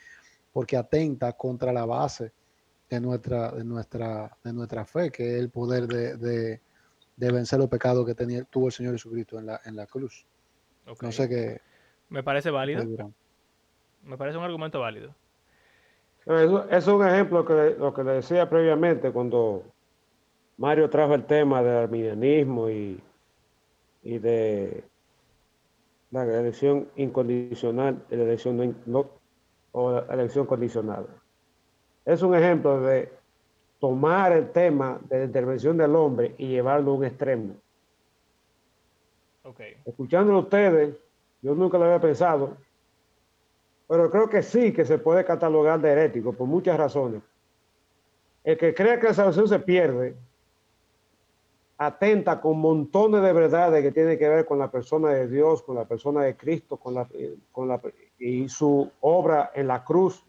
porque 0.52 0.76
atenta 0.76 1.32
contra 1.32 1.72
la 1.72 1.84
base 1.84 2.32
de 2.88 3.00
nuestra, 3.00 3.50
de 3.50 3.64
nuestra, 3.64 4.36
de 4.42 4.52
nuestra 4.52 4.84
fe, 4.84 5.10
que 5.10 5.34
es 5.34 5.40
el 5.40 5.50
poder 5.50 5.86
de, 5.86 6.16
de, 6.16 6.60
de 7.16 7.32
vencer 7.32 7.58
los 7.58 7.68
pecados 7.68 8.06
que 8.06 8.14
tenía, 8.14 8.44
tuvo 8.44 8.66
el 8.66 8.72
Señor 8.72 8.92
Jesucristo 8.92 9.38
en 9.38 9.46
la, 9.46 9.60
en 9.64 9.74
la 9.76 9.86
cruz. 9.86 10.26
No 11.00 11.12
sé 11.12 11.28
qué. 11.28 11.60
Me 12.08 12.22
parece 12.22 12.50
válido. 12.50 12.84
Me 14.02 14.18
parece 14.18 14.38
un 14.38 14.44
argumento 14.44 14.80
válido. 14.80 15.14
Eso, 16.26 16.64
eso 16.64 16.76
es 16.76 16.86
un 16.88 17.06
ejemplo 17.06 17.44
que 17.44 17.76
lo 17.78 17.92
que 17.92 18.02
le 18.04 18.12
decía 18.12 18.48
previamente 18.48 19.10
cuando 19.12 19.62
Mario 20.56 20.88
trajo 20.88 21.14
el 21.14 21.24
tema 21.24 21.62
del 21.62 21.76
arminianismo 21.84 22.70
y, 22.70 22.98
y 24.02 24.18
de 24.18 24.84
la 26.10 26.22
elección 26.24 26.88
incondicional 26.96 28.04
la 28.08 28.22
elección 28.22 28.56
no, 28.56 28.64
in- 28.64 28.76
no- 28.86 29.10
o 29.72 29.92
la 29.92 30.14
elección 30.14 30.46
condicional. 30.46 31.06
Es 32.04 32.22
un 32.22 32.34
ejemplo 32.34 32.80
de 32.80 33.12
tomar 33.80 34.32
el 34.32 34.50
tema 34.50 35.00
de 35.08 35.18
la 35.18 35.24
intervención 35.24 35.76
del 35.76 35.94
hombre 35.96 36.34
y 36.38 36.48
llevarlo 36.48 36.92
a 36.92 36.94
un 36.94 37.04
extremo. 37.04 37.54
Ok. 39.42 39.60
Escuchándolo 39.84 40.38
a 40.38 40.42
ustedes, 40.42 40.96
yo 41.42 41.54
nunca 41.54 41.76
lo 41.76 41.84
había 41.84 42.00
pensado, 42.00 42.56
pero 43.88 44.10
creo 44.10 44.28
que 44.28 44.42
sí 44.42 44.72
que 44.72 44.84
se 44.84 44.98
puede 44.98 45.24
catalogar 45.24 45.80
de 45.80 45.90
herético 45.90 46.32
por 46.32 46.46
muchas 46.46 46.76
razones. 46.78 47.22
El 48.42 48.58
que 48.58 48.74
crea 48.74 48.98
que 48.98 49.08
la 49.08 49.14
salvación 49.14 49.48
se 49.48 49.58
pierde 49.58 50.16
atenta 51.76 52.40
con 52.40 52.58
montones 52.58 53.22
de 53.22 53.32
verdades 53.32 53.82
que 53.82 53.92
tienen 53.92 54.18
que 54.18 54.28
ver 54.28 54.46
con 54.46 54.58
la 54.58 54.70
persona 54.70 55.10
de 55.10 55.28
Dios, 55.28 55.62
con 55.62 55.74
la 55.74 55.84
persona 55.84 56.22
de 56.22 56.36
Cristo, 56.36 56.76
con 56.76 56.94
la, 56.94 57.08
con 57.52 57.68
la, 57.68 57.80
y 58.18 58.48
su 58.48 58.90
obra 59.00 59.50
en 59.54 59.66
la 59.66 59.84
cruz, 59.84 60.24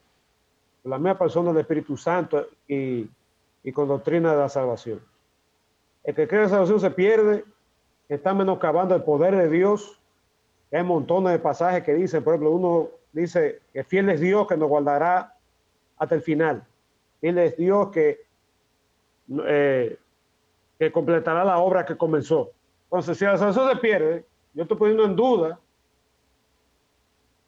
con 0.81 0.91
la 0.91 0.97
misma 0.97 1.17
persona 1.17 1.49
del 1.51 1.61
Espíritu 1.61 1.97
Santo 1.97 2.45
y, 2.67 3.07
y 3.63 3.71
con 3.71 3.87
doctrina 3.87 4.31
de 4.31 4.37
la 4.37 4.49
salvación. 4.49 5.01
El 6.03 6.15
que 6.15 6.27
cree 6.27 6.41
en 6.41 6.45
la 6.45 6.49
salvación 6.49 6.79
se 6.79 6.91
pierde, 6.91 7.45
está 8.09 8.33
menoscabando 8.33 8.95
el 8.95 9.03
poder 9.03 9.35
de 9.35 9.49
Dios. 9.49 9.99
Hay 10.71 10.83
montones 10.83 11.31
de 11.31 11.39
pasajes 11.39 11.83
que 11.83 11.93
dicen, 11.93 12.23
por 12.23 12.33
ejemplo, 12.33 12.51
uno 12.51 12.89
dice 13.15 13.61
que 13.73 13.83
fiel 13.83 14.09
es 14.09 14.19
Dios 14.19 14.47
que 14.47 14.57
nos 14.57 14.69
guardará 14.69 15.35
hasta 15.97 16.15
el 16.15 16.21
final. 16.21 16.65
Fiel 17.19 17.37
es 17.39 17.57
Dios 17.57 17.89
que 17.89 18.25
eh, 19.47 19.97
que 20.77 20.91
completará 20.91 21.43
la 21.43 21.57
obra 21.57 21.85
que 21.85 21.97
comenzó. 21.97 22.51
Entonces, 22.85 23.17
si 23.17 23.25
salvación 23.25 23.69
se 23.69 23.75
pierde, 23.77 24.25
yo 24.53 24.63
estoy 24.63 24.77
poniendo 24.77 25.05
en 25.05 25.15
duda 25.15 25.59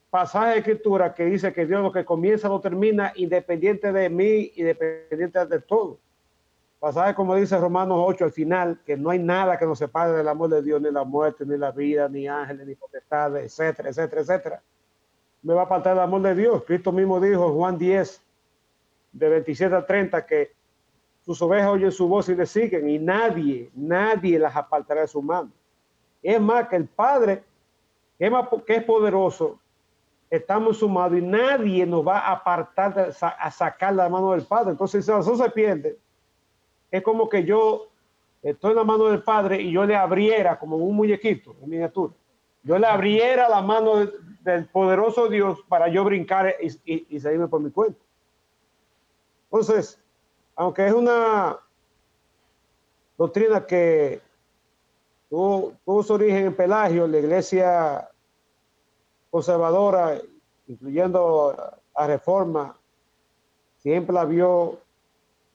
pasaje 0.10 0.52
de 0.52 0.58
escritura 0.60 1.14
que 1.14 1.26
dice 1.26 1.54
que 1.54 1.66
Dios 1.66 1.82
lo 1.82 1.92
que 1.92 2.06
comienza 2.06 2.48
lo 2.48 2.62
termina 2.62 3.12
independiente 3.16 3.92
de 3.92 4.10
mí, 4.10 4.52
independiente 4.56 5.46
de 5.46 5.60
todo. 5.60 6.00
Pasaje 6.80 7.14
como 7.16 7.36
dice 7.36 7.58
Romanos 7.58 7.98
8 8.00 8.26
al 8.26 8.32
final, 8.32 8.80
que 8.86 8.96
no 8.96 9.10
hay 9.10 9.20
nada 9.20 9.58
que 9.58 9.66
nos 9.66 9.80
separe 9.80 10.14
del 10.14 10.28
amor 10.28 10.50
de 10.50 10.62
Dios, 10.62 10.82
ni 10.82 10.92
la 10.92 11.04
muerte, 11.04 11.46
ni 11.46 11.58
la 11.58 11.72
vida, 11.72 12.08
ni 12.08 12.28
ángeles, 12.28 12.66
ni 12.66 12.76
potestades, 12.76 13.46
etcétera, 13.46 13.90
etcétera, 13.90 14.22
etcétera. 14.22 14.64
Me 15.48 15.54
va 15.54 15.64
a 15.64 15.66
faltar 15.66 15.94
el 15.94 16.02
amor 16.02 16.22
de 16.24 16.36
Dios. 16.36 16.62
Cristo 16.68 16.92
mismo 16.92 17.22
dijo 17.22 17.54
Juan 17.54 17.78
10, 17.78 18.22
de 19.14 19.30
27 19.30 19.76
a 19.76 19.86
30, 19.86 20.26
que 20.26 20.52
sus 21.22 21.42
ovejas 21.42 21.70
oyen 21.70 21.90
su 21.90 22.06
voz 22.06 22.28
y 22.28 22.36
le 22.36 22.46
siguen 22.46 22.90
y 22.90 23.00
nadie, 23.00 23.72
nadie 23.74 24.38
las 24.40 24.54
apartará 24.54 25.00
de 25.02 25.08
su 25.08 25.22
mano. 25.22 25.50
Es 26.22 26.42
más 26.42 26.68
que 26.68 26.76
el 26.76 26.86
Padre, 26.90 27.46
que 28.20 28.30
es, 28.68 28.84
poderoso, 28.84 29.58
estamos 30.30 30.76
en 30.76 30.80
su 30.82 30.90
mano 30.90 31.18
y 31.18 31.22
nadie 31.22 31.86
nos 31.86 32.06
va 32.06 32.20
a 32.20 32.34
apartar, 32.34 33.14
a 33.22 33.52
sacar 33.52 33.94
la 33.94 34.10
mano 34.10 34.34
del 34.34 34.44
Padre. 34.44 34.72
Entonces, 34.72 35.06
si 35.06 35.12
eso 35.14 35.38
se 35.38 35.50
pierde, 35.52 35.98
es 36.92 37.02
como 37.02 37.30
que 37.30 37.46
yo 37.46 37.88
estoy 38.42 38.72
en 38.72 38.78
la 38.78 38.84
mano 38.84 39.06
del 39.06 39.24
Padre 39.24 39.62
y 39.62 39.72
yo 39.72 39.86
le 39.86 39.96
abriera 39.96 40.60
como 40.60 40.76
un 40.76 40.94
muñequito 40.94 41.56
en 41.64 41.70
miniatura. 41.70 42.14
Yo 42.68 42.78
le 42.78 42.86
abriera 42.86 43.50
la 43.50 43.62
mano 43.62 43.96
del, 44.42 44.66
poderoso 44.68 45.28
Dios 45.28 45.60
para 45.68 45.88
yo 45.88 46.04
brincar 46.04 46.54
y, 46.62 47.16
y 47.16 47.20
salirme 47.20 47.48
por 47.48 47.62
mi 47.62 47.72
cuenta. 47.72 48.00
Entonces, 49.46 50.00
aunque 50.56 50.88
es 50.88 50.94
una 50.94 51.58
doctrina 53.18 53.66
que 53.66 54.22
tuvo, 55.30 56.04
su 56.04 56.14
origen 56.14 56.48
en 56.48 56.56
Pelagio, 56.56 57.08
la 57.08 57.18
iglesia 57.18 58.10
conservadora, 59.30 60.20
incluyendo 60.68 61.56
a 61.96 62.08
Reforma, 62.08 62.76
siempre 63.78 64.14
la 64.14 64.26
vio 64.26 64.80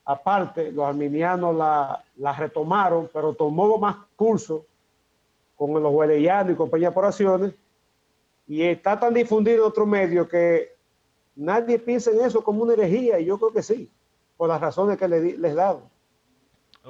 aparte, 0.05 0.73
los 0.73 0.85
arminianos 0.85 1.55
la, 1.55 2.33
retomaron, 2.37 3.11
pero 3.13 3.35
tomó 3.35 3.79
más 3.79 3.97
curso 4.17 4.65
con 5.67 5.83
los 5.83 5.93
hueleyanos 5.93 6.53
y 6.53 6.57
compañía 6.57 6.93
por 6.93 7.05
acciones, 7.05 7.55
y 8.47 8.63
está 8.63 8.99
tan 8.99 9.15
difundido 9.15 9.65
en 9.65 9.71
otro 9.71 9.87
medio 9.87 10.29
que 10.29 10.75
nadie 11.37 11.79
piensa 11.79 12.11
en 12.11 12.21
eso 12.21 12.43
como 12.43 12.63
una 12.63 12.73
herejía, 12.73 13.21
y 13.21 13.27
yo 13.27 13.39
creo 13.39 13.53
que 13.53 13.63
sí 13.63 13.91
por 14.37 14.49
las 14.49 14.61
razones 14.61 14.99
que 14.99 15.07
les, 15.07 15.39
les 15.39 15.53
he 15.53 15.55
dado. 15.55 15.83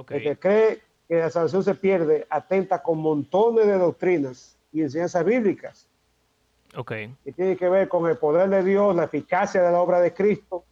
El 0.09 0.23
que 0.23 0.39
cree 0.39 0.81
que 1.07 1.17
la 1.17 1.29
salvación 1.29 1.63
se 1.63 1.75
pierde 1.75 2.27
atenta 2.31 2.83
con 2.83 2.99
montones 2.99 3.67
de 3.67 3.77
doctrinas 3.77 4.57
y 4.73 4.81
enseñanzas 4.81 5.23
bíblicas. 5.23 5.87
Okay. 6.75 7.15
Que 7.23 7.33
tiene 7.33 7.57
que 7.59 7.69
ver 7.69 7.89
con 7.89 8.09
el 8.09 8.17
poder 8.17 8.49
de 8.49 8.65
Dios, 8.65 8.97
la 8.97 9.05
eficacia 9.05 9.63
de 9.63 9.71
la 9.71 9.83
obra 9.83 10.01
de 10.01 10.15
Cristo, 10.15 10.65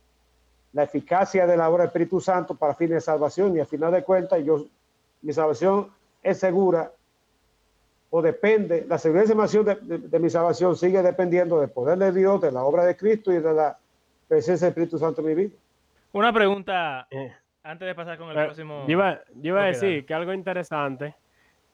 la 0.72 0.84
eficacia 0.84 1.46
de 1.46 1.56
la 1.56 1.68
obra 1.68 1.82
del 1.82 1.88
Espíritu 1.88 2.18
Santo 2.18 2.54
para 2.54 2.74
fines 2.74 2.94
de 2.94 3.00
salvación. 3.02 3.54
Y 3.54 3.60
al 3.60 3.66
final 3.66 3.92
de 3.92 4.02
cuentas, 4.02 4.42
yo, 4.42 4.64
mi 5.20 5.34
salvación 5.34 5.90
es 6.22 6.38
segura 6.38 6.90
o 8.10 8.20
depende, 8.20 8.84
la 8.88 8.98
seguridad 8.98 9.26
de, 9.26 9.98
de, 9.98 10.18
mi 10.18 10.28
salvación 10.28 10.76
sigue 10.76 11.00
dependiendo 11.00 11.60
del 11.60 11.70
poder 11.70 11.96
de 11.96 12.12
Dios, 12.12 12.40
de 12.40 12.50
la 12.50 12.64
obra 12.64 12.84
de 12.84 12.96
Cristo 12.96 13.32
y 13.32 13.38
de 13.38 13.54
la 13.54 13.78
presencia 14.26 14.66
del 14.66 14.72
Espíritu 14.72 14.98
Santo 14.98 15.20
en 15.20 15.26
mi 15.28 15.34
vida. 15.34 15.56
Una 16.12 16.32
pregunta 16.32 17.06
eh, 17.08 17.32
antes 17.62 17.86
de 17.86 17.94
pasar 17.94 18.18
con 18.18 18.30
el 18.30 18.34
próximo. 18.34 18.84
Yo 18.88 18.98
iba, 19.42 19.62
a 19.62 19.66
decir 19.66 20.04
que 20.04 20.12
algo 20.12 20.32
interesante, 20.32 21.14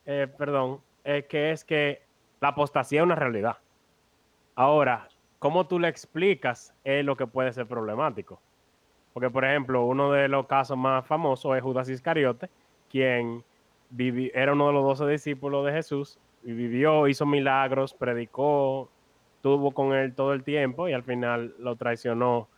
eh, 0.04 0.28
perdón, 0.36 0.80
es 1.04 1.24
que 1.24 1.52
es 1.52 1.64
que 1.64 2.02
la 2.40 2.48
apostasía 2.48 3.00
es 3.00 3.04
una 3.04 3.14
realidad. 3.14 3.56
Ahora, 4.54 5.08
¿cómo 5.38 5.66
tú 5.66 5.78
le 5.78 5.88
explicas 5.88 6.74
es 6.84 7.02
lo 7.02 7.16
que 7.16 7.26
puede 7.26 7.50
ser 7.54 7.66
problemático? 7.66 8.40
Porque, 9.14 9.30
por 9.30 9.46
ejemplo, 9.46 9.86
uno 9.86 10.12
de 10.12 10.28
los 10.28 10.46
casos 10.46 10.76
más 10.76 11.06
famosos 11.06 11.56
es 11.56 11.62
Judas 11.62 11.88
Iscariote, 11.88 12.50
quien 12.90 13.42
era 14.34 14.52
uno 14.52 14.66
de 14.66 14.72
los 14.74 14.84
doce 14.84 15.10
discípulos 15.10 15.64
de 15.64 15.72
Jesús 15.72 16.18
y 16.46 16.52
vivió, 16.52 17.08
hizo 17.08 17.26
milagros, 17.26 17.92
predicó, 17.92 18.88
tuvo 19.42 19.72
con 19.72 19.92
él 19.92 20.14
todo 20.14 20.32
el 20.32 20.44
tiempo 20.44 20.88
y 20.88 20.92
al 20.92 21.02
final 21.02 21.56
lo 21.58 21.74
traicionó 21.74 22.48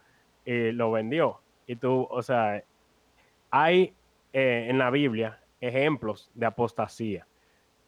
y 0.45 0.73
lo 0.73 0.93
vendió. 0.93 1.41
Y 1.67 1.77
tú, 1.77 2.07
o 2.11 2.23
sea, 2.23 2.63
hay 3.51 3.95
eh, 4.35 4.67
en 4.69 4.77
la 4.77 4.91
Biblia 4.91 5.41
ejemplos 5.63 6.31
de 6.35 6.45
apostasía. 6.45 7.27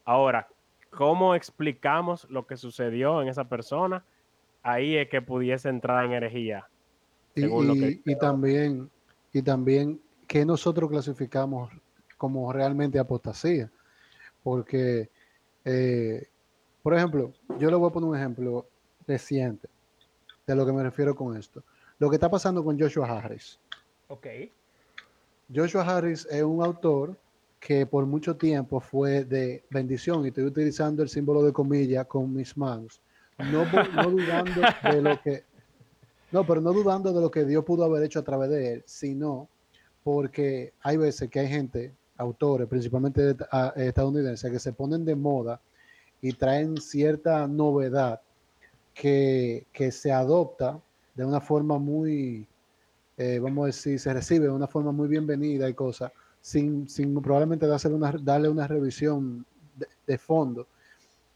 Ahora, 0.07 0.49
¿cómo 0.89 1.35
explicamos 1.35 2.27
lo 2.31 2.47
que 2.47 2.57
sucedió 2.57 3.21
en 3.21 3.29
esa 3.29 3.45
persona? 3.45 4.03
Ahí 4.63 4.97
es 4.97 5.11
que 5.11 5.21
pudiese 5.21 5.69
entrar 5.69 6.07
en 6.07 6.13
herejía. 6.13 6.67
Y, 7.35 8.17
también, 8.17 8.91
y 9.35 9.43
también 9.43 10.01
que 10.27 10.47
nosotros 10.47 10.89
clasificamos 10.89 11.71
como 12.17 12.51
realmente 12.55 12.99
apostasía. 12.99 13.71
Porque, 14.43 15.11
eh, 15.65 16.27
por 16.83 16.95
ejemplo, 16.95 17.33
yo 17.59 17.71
le 17.71 17.77
voy 17.77 17.91
a 17.91 17.93
poner 17.93 18.09
un 18.09 18.17
ejemplo 18.17 18.67
reciente 19.07 19.69
de 20.47 20.55
lo 20.55 20.65
que 20.65 20.73
me 20.73 20.83
refiero 20.83 21.15
con 21.15 21.37
esto. 21.37 21.63
Lo 21.99 22.09
que 22.09 22.17
está 22.17 22.31
pasando 22.31 22.65
con 22.65 22.79
Joshua 22.79 23.07
Harris. 23.07 23.59
Ok. 24.09 24.27
Joshua 25.55 25.83
Harris 25.83 26.27
es 26.31 26.43
un 26.43 26.65
autor 26.65 27.17
que 27.61 27.85
por 27.85 28.07
mucho 28.07 28.37
tiempo 28.37 28.81
fue 28.81 29.25
de 29.25 29.63
bendición, 29.71 30.25
y 30.25 30.29
estoy 30.29 30.45
utilizando 30.45 31.03
el 31.03 31.11
símbolo 31.11 31.43
de 31.43 31.53
comilla 31.53 32.05
con 32.05 32.35
mis 32.35 32.57
manos, 32.57 33.01
no, 33.39 33.65
dudando 34.11 34.63
de 34.83 35.03
lo 35.03 35.21
que, 35.21 35.45
no, 36.33 36.47
pero 36.47 36.61
no 36.63 36.73
dudando 36.73 37.13
de 37.13 37.21
lo 37.21 37.31
que 37.31 37.45
Dios 37.45 37.65
pudo 37.65 37.85
haber 37.85 38.03
hecho 38.05 38.21
a 38.21 38.25
través 38.25 38.49
de 38.49 38.73
él, 38.73 38.83
sino 38.87 39.49
porque 40.03 40.73
hay 40.81 40.97
veces 40.97 41.29
que 41.29 41.41
hay 41.41 41.49
gente, 41.49 41.93
autores, 42.21 42.69
principalmente 42.69 43.35
estadounidenses, 43.77 44.51
que 44.51 44.59
se 44.59 44.73
ponen 44.73 45.05
de 45.05 45.17
moda 45.17 45.61
y 46.21 46.33
traen 46.33 46.77
cierta 46.77 47.47
novedad 47.47 48.21
que, 48.95 49.67
que 49.73 49.91
se 49.91 50.13
adopta 50.13 50.81
de 51.15 51.25
una 51.25 51.41
forma 51.41 51.79
muy, 51.79 52.47
eh, 53.17 53.39
vamos 53.39 53.65
a 53.65 53.67
decir, 53.67 53.99
se 53.99 54.13
recibe 54.13 54.47
de 54.47 54.53
una 54.53 54.67
forma 54.67 54.93
muy 54.93 55.09
bienvenida 55.09 55.69
y 55.69 55.75
cosas, 55.75 56.13
sin, 56.41 56.89
sin 56.89 57.21
probablemente 57.21 57.67
darle 57.67 57.95
una, 57.95 58.13
darle 58.13 58.49
una 58.49 58.67
revisión 58.67 59.45
de, 60.07 60.19
fondo. 60.19 60.67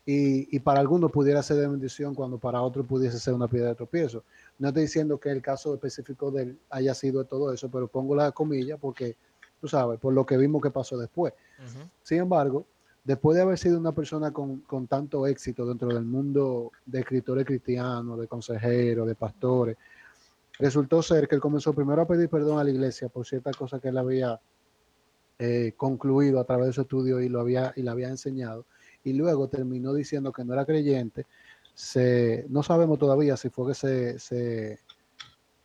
Y, 0.07 0.55
y, 0.55 0.61
para 0.61 0.81
algunos 0.81 1.11
pudiera 1.11 1.43
ser 1.43 1.57
de 1.57 1.69
bendición 1.69 2.15
cuando 2.15 2.37
para 2.37 2.61
otros 2.61 2.87
pudiese 2.87 3.19
ser 3.19 3.33
una 3.33 3.49
piedra 3.49 3.71
de 3.71 3.75
tropiezo. 3.75 4.23
No 4.59 4.69
estoy 4.69 4.83
diciendo 4.83 5.19
que 5.19 5.31
el 5.31 5.41
caso 5.41 5.73
específico 5.73 6.31
de 6.31 6.43
él 6.43 6.59
haya 6.69 6.95
sido 6.95 7.23
de 7.23 7.29
todo 7.29 7.53
eso, 7.53 7.71
pero 7.71 7.89
pongo 7.89 8.15
la 8.15 8.33
comilla 8.33 8.77
porque, 8.77 9.17
tú 9.61 9.69
sabes, 9.69 9.99
por 9.99 10.13
lo 10.13 10.25
que 10.27 10.37
vimos 10.37 10.63
que 10.63 10.71
pasó 10.71 10.97
después. 10.99 11.33
Sin 12.03 12.19
embargo, 12.19 12.67
después 13.05 13.37
de 13.37 13.43
haber 13.43 13.59
sido 13.59 13.79
una 13.79 13.93
persona 13.93 14.33
con, 14.33 14.61
con, 14.61 14.87
tanto 14.87 15.27
éxito 15.27 15.67
dentro 15.67 15.89
del 15.89 16.05
mundo 16.05 16.73
de 16.85 17.01
escritores 17.01 17.47
cristianos, 17.47 18.19
de 18.19 18.27
consejeros, 18.27 19.07
de 19.07 19.15
pastores, 19.15 19.77
resultó 20.59 21.03
ser 21.03 21.29
que 21.29 21.35
él 21.35 21.41
comenzó 21.41 21.73
primero 21.73 22.03
a 22.03 22.07
pedir 22.07 22.29
perdón 22.29 22.59
a 22.59 22.65
la 22.65 22.71
iglesia 22.71 23.09
por 23.09 23.27
ciertas 23.27 23.57
cosas 23.57 23.81
que 23.81 23.89
él 23.89 23.99
había 23.99 24.41
eh, 25.39 25.73
concluido 25.77 26.39
a 26.39 26.45
través 26.45 26.67
de 26.69 26.73
su 26.73 26.83
estudio 26.83 27.21
y 27.21 27.29
lo 27.29 27.41
había 27.41 27.73
y 27.75 27.83
le 27.83 27.91
había 27.91 28.09
enseñado 28.09 28.65
y 29.03 29.13
luego 29.15 29.49
terminó 29.49 29.93
diciendo 29.93 30.33
que 30.33 30.45
no 30.45 30.53
era 30.53 30.65
creyente 30.65 31.27
se 31.75 32.47
no 32.51 32.63
sabemos 32.63 33.01
todavía 33.01 33.37
si 33.37 33.51
fue 33.51 33.69
que 33.69 33.75
se, 33.75 34.19
se, 34.21 34.79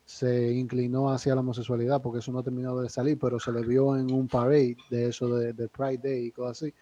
se 0.10 0.52
inclinó 0.54 1.12
hacia 1.12 1.36
la 1.36 1.42
homosexualidad 1.42 2.02
porque 2.02 2.18
eso 2.18 2.32
no 2.32 2.40
ha 2.40 2.44
terminado 2.44 2.82
de 2.82 2.90
salir 2.90 3.20
pero 3.20 3.40
se 3.40 3.52
le 3.52 3.62
vio 3.62 3.96
en 3.96 4.12
un 4.12 4.28
parade 4.28 4.76
de 4.90 5.10
eso 5.10 5.28
de, 5.36 5.54
de 5.54 5.68
Pride 5.68 6.00
Day 6.00 6.26
y 6.26 6.32
cosas 6.32 6.64
así 6.64 6.74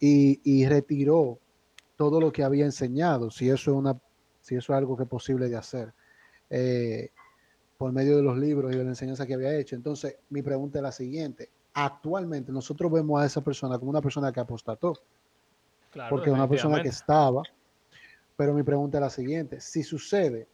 y, 0.00 0.40
y, 0.42 0.66
retiró 0.66 1.38
todo 1.94 2.20
lo 2.20 2.32
que 2.32 2.42
había 2.42 2.64
enseñado 2.64 3.30
si 3.30 3.48
eso 3.48 3.70
es 3.70 3.76
una 3.76 3.96
si 4.40 4.56
eso 4.56 4.72
es 4.72 4.76
algo 4.78 4.96
que 4.96 5.04
es 5.04 5.08
posible 5.08 5.48
de 5.48 5.56
hacer 5.56 5.94
eh, 6.50 7.10
por 7.78 7.92
medio 7.92 8.16
de 8.16 8.22
los 8.24 8.36
libros 8.36 8.74
y 8.74 8.76
de 8.76 8.82
la 8.82 8.90
enseñanza 8.90 9.26
que 9.26 9.34
había 9.34 9.54
hecho. 9.54 9.76
Entonces, 9.76 10.16
mi 10.30 10.42
pregunta 10.42 10.80
es 10.80 10.82
la 10.82 10.92
siguiente. 10.92 11.48
actualmente 11.72 12.50
nosotros 12.50 12.90
vemos 12.90 13.22
a 13.22 13.26
esa 13.26 13.42
persona 13.42 13.78
como 13.78 13.90
una 13.90 14.02
persona 14.02 14.32
que 14.32 14.40
apostató, 14.40 14.94
Claro, 15.92 16.10
porque 16.10 16.30
es 16.30 16.34
una 16.34 16.48
persona 16.48 16.82
que 16.82 16.88
estaba. 16.88 17.42
Pero 18.36 18.54
mi 18.54 18.64
pregunta 18.64 18.98
es 18.98 19.02
la 19.02 19.10
siguiente: 19.10 19.60
si 19.60 19.84
sucede 19.84 20.48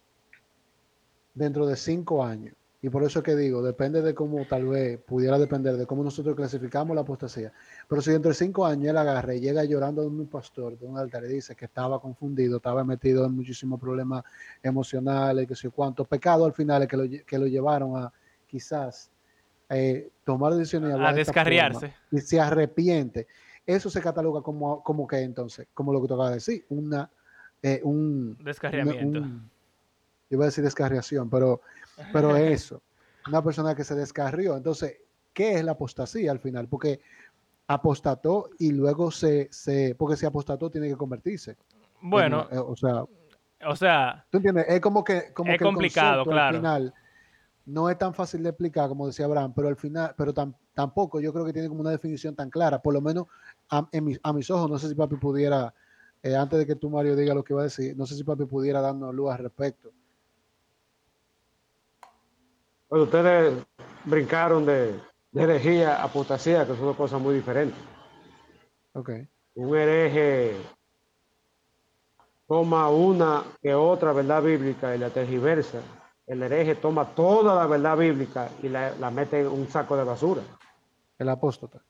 dentro 1.37 1.65
de 1.67 1.75
cinco 1.75 2.23
años, 2.23 2.55
y 2.81 2.89
por 2.89 3.03
eso 3.03 3.19
es 3.19 3.25
que 3.25 3.35
digo, 3.35 3.61
depende 3.63 4.01
de 4.01 4.13
cómo 4.13 4.45
tal 4.45 4.65
vez 4.67 4.99
pudiera 4.99 5.37
depender 5.39 5.77
de 5.77 5.85
cómo 5.85 6.03
nosotros 6.03 6.35
clasificamos 6.35 6.95
la 6.95 7.01
apostasía. 7.01 7.51
Pero 7.87 8.01
si 8.01 8.11
dentro 8.11 8.29
de 8.29 8.35
cinco 8.35 8.65
años 8.65 8.89
él 8.89 8.97
agarra 8.97 9.33
y 9.33 9.39
llega 9.39 9.63
llorando 9.63 10.01
de 10.03 10.07
un 10.07 10.27
pastor, 10.27 10.77
de 10.77 10.85
un 10.85 10.97
altar, 10.97 11.23
y 11.25 11.27
dice 11.27 11.55
que 11.55 11.65
estaba 11.65 11.99
confundido, 11.99 12.57
estaba 12.57 12.83
metido 12.83 13.25
en 13.25 13.33
muchísimos 13.33 13.79
problemas 13.79 14.23
emocionales, 14.61 15.47
que 15.47 15.55
sé 15.55 15.69
cuánto, 15.69 16.05
pecado 16.05 16.45
al 16.45 16.53
final 16.53 16.83
es 16.83 16.87
que 16.87 16.97
lo, 16.97 17.03
que 17.25 17.37
lo 17.39 17.47
llevaron 17.47 17.97
a 17.97 18.11
quizás 18.45 19.09
eh, 19.69 20.09
tomar 20.23 20.53
decisiones 20.53 20.89
y 20.89 20.93
A 20.93 20.95
de 20.95 20.99
forma, 21.01 21.13
descarriarse. 21.15 21.93
y 22.11 22.19
se 22.19 22.39
arrepiente. 22.39 23.27
Eso 23.65 23.89
se 23.89 23.99
cataloga 24.01 24.41
como, 24.41 24.81
como 24.83 25.05
que 25.07 25.19
entonces, 25.19 25.67
como 25.73 25.91
lo 25.91 26.01
que 26.01 26.07
tú 26.07 26.13
acabas 26.13 26.29
de 26.31 26.35
decir, 26.35 26.65
una, 26.69 27.09
eh, 27.61 27.81
un, 27.83 28.37
Descarriamiento. 28.43 29.19
un- 29.19 29.56
yo 30.29 30.35
iba 30.35 30.45
a 30.45 30.47
decir 30.47 30.63
descarriación, 30.63 31.29
pero, 31.29 31.61
pero 32.11 32.35
eso, 32.35 32.81
una 33.27 33.43
persona 33.43 33.75
que 33.75 33.83
se 33.83 33.95
descarrió. 33.95 34.55
Entonces, 34.57 34.97
¿qué 35.33 35.53
es 35.55 35.63
la 35.63 35.73
apostasía 35.73 36.31
al 36.31 36.39
final? 36.39 36.67
Porque 36.67 36.99
apostató 37.67 38.49
y 38.59 38.71
luego 38.71 39.11
se, 39.11 39.49
se 39.51 39.95
porque 39.95 40.15
si 40.15 40.25
apostató 40.25 40.69
tiene 40.69 40.87
que 40.87 40.95
convertirse. 40.95 41.57
Bueno, 42.01 42.47
Eh, 42.51 42.57
o 42.57 42.75
sea, 42.75 43.03
o 43.67 43.75
sea, 43.75 44.25
¿tú 44.29 44.37
entiendes? 44.37 44.65
Es 44.69 44.79
como 44.79 45.03
que, 45.03 45.33
como 45.33 45.51
Es 45.51 45.57
que 45.57 45.63
complicado, 45.63 46.23
claro. 46.23 46.41
Al 46.41 46.53
final 46.53 46.93
no 47.65 47.89
es 47.89 47.97
tan 47.97 48.13
fácil 48.13 48.43
de 48.43 48.49
explicar, 48.49 48.87
como 48.87 49.07
decía 49.07 49.25
Abraham, 49.25 49.51
pero 49.53 49.67
al 49.67 49.75
final, 49.75 50.13
pero 50.17 50.33
tam- 50.33 50.55
tampoco 50.73 51.19
yo 51.19 51.33
creo 51.33 51.43
que 51.43 51.51
tiene 51.51 51.67
como 51.67 51.81
una 51.81 51.91
definición 51.91 52.33
tan 52.35 52.49
clara, 52.49 52.81
por 52.81 52.93
lo 52.93 53.01
menos 53.01 53.25
a, 53.69 53.87
en 53.91 54.05
mis, 54.05 54.19
a 54.23 54.31
mis 54.31 54.49
ojos, 54.49 54.69
no 54.69 54.77
sé 54.79 54.87
si 54.87 54.95
papi 54.95 55.17
pudiera, 55.17 55.73
eh, 56.23 56.35
antes 56.35 56.59
de 56.59 56.65
que 56.65 56.75
tú, 56.75 56.89
Mario, 56.89 57.15
diga 57.17 57.33
lo 57.33 57.43
que 57.43 57.51
iba 57.53 57.61
a 57.61 57.65
decir, 57.65 57.97
no 57.97 58.05
sé 58.05 58.15
si 58.15 58.23
papi 58.23 58.45
pudiera 58.45 58.79
darnos 58.79 59.13
luz 59.13 59.31
al 59.31 59.39
respecto. 59.39 59.91
Ustedes 62.89 63.65
brincaron 64.05 64.65
de, 64.65 64.99
de 65.31 65.43
herejía 65.43 65.97
a 65.97 66.03
apostasía, 66.05 66.65
que 66.65 66.75
son 66.75 66.85
dos 66.85 66.95
cosas 66.95 67.21
muy 67.21 67.35
diferentes. 67.35 67.79
Ok, 68.93 69.09
Un 69.55 69.75
hereje 69.77 70.55
toma 72.47 72.89
una 72.89 73.43
que 73.61 73.73
otra 73.75 74.13
verdad 74.13 74.41
bíblica 74.41 74.95
y 74.95 74.99
la 74.99 75.09
tergiversa. 75.09 75.81
El 76.25 76.41
hereje 76.43 76.75
toma 76.75 77.05
toda 77.15 77.55
la 77.55 77.67
verdad 77.67 77.97
bíblica 77.97 78.49
y 78.63 78.69
la, 78.69 78.91
la 78.95 79.11
mete 79.11 79.41
en 79.41 79.47
un 79.47 79.67
saco 79.67 79.95
de 79.97 80.03
basura. 80.03 80.41
el 81.19 81.29
apóstata. 81.29 81.81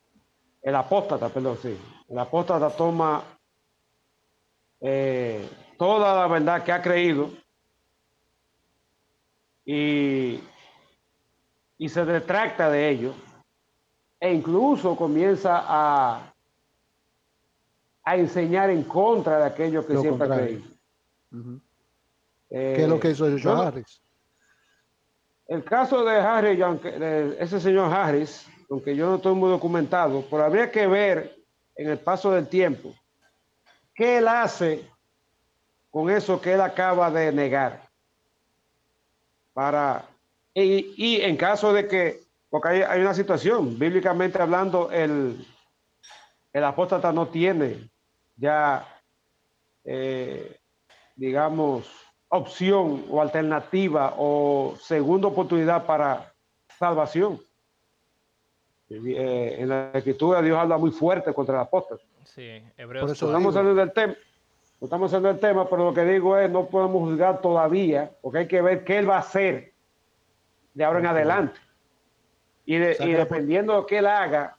El 0.62 0.76
apóstata, 0.76 1.30
perdón, 1.30 1.58
sí. 1.62 1.78
El 2.10 2.20
apóstata 2.20 2.70
toma 2.70 3.24
eh, 4.82 5.48
toda 5.78 6.16
la 6.16 6.28
verdad 6.28 6.64
que 6.64 6.72
ha 6.72 6.82
creído 6.82 7.30
y, 9.66 10.39
y 11.78 11.89
se 11.89 12.03
detracta 12.05 12.69
de 12.69 12.89
ello 12.89 13.13
e 14.19 14.34
incluso 14.34 14.95
comienza 14.95 15.63
a, 15.65 16.34
a 18.03 18.15
enseñar 18.15 18.69
en 18.69 18.84
contra 18.84 19.38
de 19.39 19.45
aquello 19.45 19.86
que 19.86 19.93
Lo 19.93 20.01
siempre. 20.01 20.61
Ujú. 21.32 21.61
Eh, 22.49 22.73
¿Qué 22.75 22.84
es 22.84 22.89
lo 22.89 22.99
que 22.99 23.11
hizo 23.11 23.25
Joshua 23.25 23.39
yo 23.51 23.55
no- 23.55 23.61
Harris? 23.61 24.01
El 25.47 25.63
caso 25.63 26.03
de 26.03 26.17
Harris, 26.17 26.59
ese 27.39 27.59
señor 27.61 27.93
Harris, 27.93 28.45
aunque 28.69 28.95
yo 28.95 29.07
no 29.09 29.15
estoy 29.15 29.34
muy 29.34 29.49
documentado, 29.49 30.25
pero 30.30 30.43
habría 30.43 30.69
que 30.71 30.88
ver 30.88 31.38
en 31.75 31.89
el 31.89 31.99
paso 31.99 32.32
del 32.32 32.47
tiempo 32.49 32.93
qué 33.95 34.17
él 34.17 34.28
hace 34.28 34.89
con 35.89 36.09
eso 36.09 36.41
que 36.41 36.53
él 36.53 36.59
acaba 36.61 37.09
de 37.11 37.32
negar. 37.32 37.88
Para, 39.53 40.05
y, 40.64 40.93
y 40.97 41.22
en 41.22 41.38
caso 41.38 41.72
de 41.72 41.88
que, 41.88 42.22
porque 42.49 42.70
hay, 42.70 42.82
hay 42.82 43.01
una 43.01 43.14
situación, 43.14 43.78
bíblicamente 43.78 44.41
hablando, 44.41 44.91
el, 44.91 45.45
el 46.53 46.64
apóstata 46.64 47.12
no 47.12 47.28
tiene 47.28 47.89
ya, 48.36 48.88
eh, 49.84 50.60
digamos, 51.16 51.88
opción 52.30 53.05
o 53.10 53.22
alternativa 53.22 54.16
o 54.18 54.76
segunda 54.82 55.28
oportunidad 55.28 55.86
para 55.86 56.34
salvación. 56.78 57.39
Eh, 58.89 59.58
en 59.60 59.70
la 59.70 59.91
escritura 59.93 60.41
Dios 60.41 60.58
habla 60.58 60.78
muy 60.78 60.91
fuerte 60.91 61.34
contra 61.34 61.55
el 61.55 61.62
apóstol. 61.62 61.99
sí, 62.24 62.64
Hebreos 62.78 63.05
Por 63.05 63.16
eso. 63.16 63.26
Estamos 63.28 63.53
saliendo 63.53 63.80
del 63.80 63.91
tema. 63.91 64.16
No 64.80 64.86
estamos 64.86 65.12
saliendo 65.12 65.30
del 65.30 65.39
tema, 65.39 65.70
pero 65.70 65.86
lo 65.86 65.93
que 65.93 66.05
digo 66.05 66.38
es, 66.38 66.49
no 66.49 66.68
podemos 66.68 67.10
juzgar 67.10 67.41
todavía, 67.41 68.12
porque 68.22 68.39
hay 68.39 68.47
que 68.47 68.62
ver 68.62 68.84
qué 68.84 68.99
él 68.99 69.10
va 69.10 69.18
a 69.18 69.20
hacer 69.20 69.76
de 70.78 70.84
ahora 70.84 70.99
en 70.99 71.07
adelante. 71.07 71.59
Y, 72.67 72.78
de- 72.78 72.97
y 72.99 73.11
dependiendo 73.13 73.73
de 73.73 73.80
lo 73.80 73.86
que 73.88 73.97
él 73.97 74.05
haga, 74.05 74.55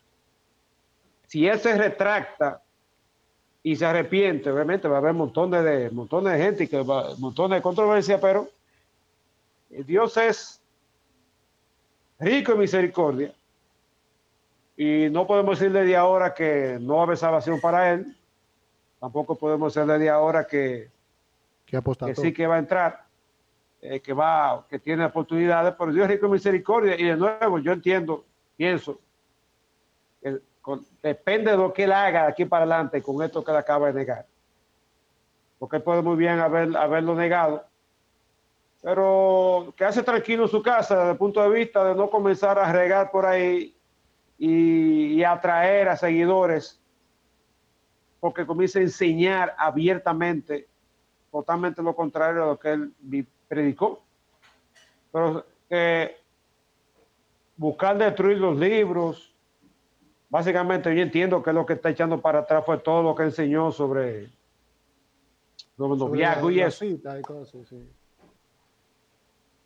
si 1.28 1.46
él 1.46 1.60
se 1.60 1.76
retracta 1.78 2.60
y 3.62 3.76
se 3.76 3.86
arrepiente, 3.86 4.50
obviamente 4.50 4.88
va 4.88 4.96
a 4.96 4.98
haber 4.98 5.12
montones 5.12 5.62
de, 5.62 5.90
montones 5.90 6.32
de 6.32 6.38
gente 6.40 6.64
y 6.64 6.68
que 6.68 6.82
va, 6.82 7.14
montones 7.18 7.58
de 7.58 7.62
controversia, 7.62 8.20
pero 8.20 8.48
Dios 9.68 10.16
es 10.16 10.60
rico 12.18 12.52
en 12.52 12.58
misericordia. 12.58 13.32
Y 14.76 15.08
no 15.10 15.24
podemos 15.26 15.58
decirle 15.58 15.84
de 15.84 15.96
ahora 15.96 16.34
que 16.34 16.78
no 16.80 16.94
va 16.96 17.00
a 17.00 17.04
haber 17.04 17.16
salvación 17.16 17.60
para 17.60 17.92
él, 17.92 18.16
tampoco 18.98 19.36
podemos 19.36 19.72
decirle 19.72 19.98
de 19.98 20.08
ahora 20.10 20.46
que, 20.48 20.88
Que 21.66 21.76
que 22.08 22.14
sí 22.22 22.32
que 22.32 22.46
va 22.48 22.56
a 22.56 22.58
entrar, 22.60 23.04
eh, 23.81 24.01
que 24.01 24.12
va, 24.12 24.66
que 24.68 24.79
tiene 24.79 25.05
oportunidades, 25.05 25.74
pero 25.79 25.93
Dios 25.93 26.05
es 26.05 26.11
rico 26.11 26.26
en 26.26 26.33
misericordia 26.33 26.99
y 26.99 27.05
de 27.05 27.16
nuevo 27.16 27.59
yo 27.61 27.72
entiendo, 27.72 28.24
pienso, 28.57 28.99
que 30.20 30.41
con- 30.61 30.85
depende 31.01 31.53
de 31.53 31.57
lo 31.57 31.72
que 31.72 31.85
él 31.85 31.93
haga 31.93 32.22
de 32.22 32.29
aquí 32.29 32.45
para 32.45 32.64
adelante 32.64 33.03
con 33.03 33.22
esto 33.22 33.45
que 33.45 33.51
él 33.53 33.57
acaba 33.57 33.87
de 33.87 33.93
negar, 33.95 34.26
porque 35.59 35.79
puede 35.79 36.03
muy 36.03 36.16
bien 36.16 36.41
haber, 36.41 36.76
haberlo 36.76 37.14
negado, 37.14 37.64
pero 38.83 39.72
quedarse 39.76 40.03
tranquilo 40.03 40.45
en 40.45 40.49
su 40.49 40.62
casa 40.62 40.97
desde 40.97 41.12
el 41.12 41.16
punto 41.16 41.41
de 41.43 41.51
vista 41.51 41.85
de 41.85 41.95
no 41.95 42.11
comenzar 42.11 42.59
a 42.59 42.72
regar 42.72 43.11
por 43.11 43.26
ahí 43.26 43.76
y, 44.39 45.22
atraer 45.22 45.89
a 45.89 45.97
seguidores 45.97 46.81
porque 48.20 48.47
comienza 48.47 48.79
a 48.79 48.83
enseñar 48.83 49.55
abiertamente 49.59 50.68
totalmente 51.31 51.83
lo 51.83 51.95
contrario 51.95 52.45
a 52.45 52.47
lo 52.47 52.59
que 52.59 52.72
él 52.72 52.93
predicó. 53.49 54.03
Pero 55.11 55.44
eh, 55.70 56.16
buscar 57.57 57.96
destruir 57.99 58.38
los 58.38 58.57
libros, 58.57 59.34
básicamente 60.28 60.94
yo 60.94 61.03
entiendo 61.03 61.42
que 61.42 61.53
lo 61.53 61.64
que 61.66 61.72
está 61.74 61.90
echando 61.90 62.20
para 62.20 62.40
atrás 62.40 62.64
fue 62.64 62.78
todo 62.78 63.03
lo 63.03 63.14
que 63.14 63.24
enseñó 63.24 63.72
sobre 63.72 64.28
los 65.76 65.99
Sobre 65.99 65.99
noviazgos 65.99 66.53
y 66.53 66.57
la 66.57 66.66
eso. 66.66 66.84
cita 66.84 67.18
y 67.18 67.22
cosas, 67.22 67.66
sí. 67.68 67.88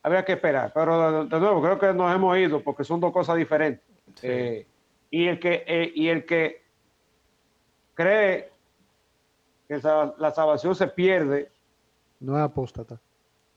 Habría 0.01 0.25
que 0.25 0.33
esperar, 0.33 0.71
pero 0.73 1.23
de, 1.23 1.29
de 1.29 1.39
nuevo 1.39 1.61
creo 1.61 1.79
que 1.79 1.93
nos 1.93 2.13
hemos 2.13 2.37
ido 2.37 2.61
porque 2.61 2.83
son 2.83 2.99
dos 2.99 3.13
cosas 3.13 3.37
diferentes. 3.37 3.85
Sí. 4.15 4.27
Eh, 4.29 4.67
y 5.09 5.27
el 5.27 5.39
que 5.39 5.63
eh, 5.65 5.91
y 5.95 6.07
el 6.09 6.25
que 6.25 6.61
cree 7.93 8.51
que 9.67 9.77
la 10.17 10.31
salvación 10.31 10.75
se 10.75 10.87
pierde, 10.87 11.51
No 12.19 12.35
es 12.37 12.43
apóstata. 12.43 12.99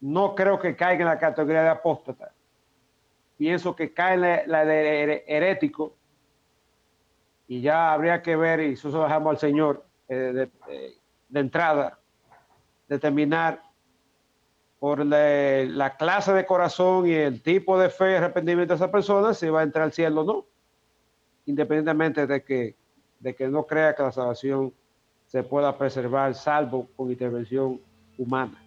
No 0.01 0.35
creo 0.35 0.59
que 0.59 0.77
caiga 0.77 1.03
en 1.03 1.09
la 1.09 1.19
categoría 1.19 1.63
de 1.63 1.69
apóstata. 1.71 2.33
Pienso 3.37 3.77
que 3.77 3.93
cae 3.93 4.15
en 4.15 4.51
la, 4.51 4.65
de 4.65 5.25
herético 5.27 5.95
y 7.49 7.61
ya 7.61 7.93
habría 7.93 8.23
que 8.23 8.35
ver, 8.37 8.61
y 8.61 8.73
eso 8.73 8.89
lo 8.89 9.03
dejamos 9.03 9.31
al 9.31 9.39
Señor 9.39 9.85
eh, 10.09 10.15
de, 10.15 10.51
eh, 10.69 10.95
de 11.29 11.41
entrada, 11.41 11.99
determinar 12.89 13.63
por 14.79 15.05
la, 15.05 15.65
la 15.65 15.97
clase 15.97 16.33
de 16.33 16.47
corazón 16.47 17.07
y 17.07 17.13
el 17.13 17.43
tipo 17.43 17.79
de 17.79 17.89
fe 17.89 18.13
y 18.13 18.15
arrepentimiento 18.15 18.75
de 18.75 18.77
esa 18.77 18.91
persona 18.91 19.35
si 19.35 19.49
va 19.49 19.61
a 19.61 19.65
entrar 19.65 19.85
al 19.85 19.93
cielo 19.93 20.23
o 20.23 20.25
no, 20.25 20.47
independientemente 21.47 22.27
de 22.27 22.43
que, 22.43 22.77
de 23.21 23.35
que 23.35 23.49
no 23.49 23.67
crea 23.67 23.95
que 23.95 24.03
la 24.03 24.13
salvación 24.13 24.73
se 25.27 25.43
pueda 25.43 25.77
preservar 25.77 26.35
salvo 26.35 26.89
con 26.97 27.11
intervención 27.11 27.81
humana. 28.19 28.66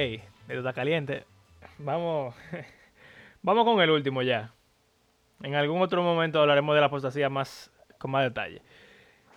Ey, 0.00 0.22
esto 0.48 0.60
está 0.60 0.72
caliente. 0.72 1.24
Vamos, 1.76 2.34
vamos 3.42 3.64
con 3.66 3.82
el 3.82 3.90
último 3.90 4.22
ya. 4.22 4.50
En 5.42 5.54
algún 5.54 5.82
otro 5.82 6.02
momento 6.02 6.40
hablaremos 6.40 6.74
de 6.74 6.80
la 6.80 6.86
apostasía 6.86 7.28
más 7.28 7.70
con 7.98 8.10
más 8.10 8.24
detalle. 8.24 8.62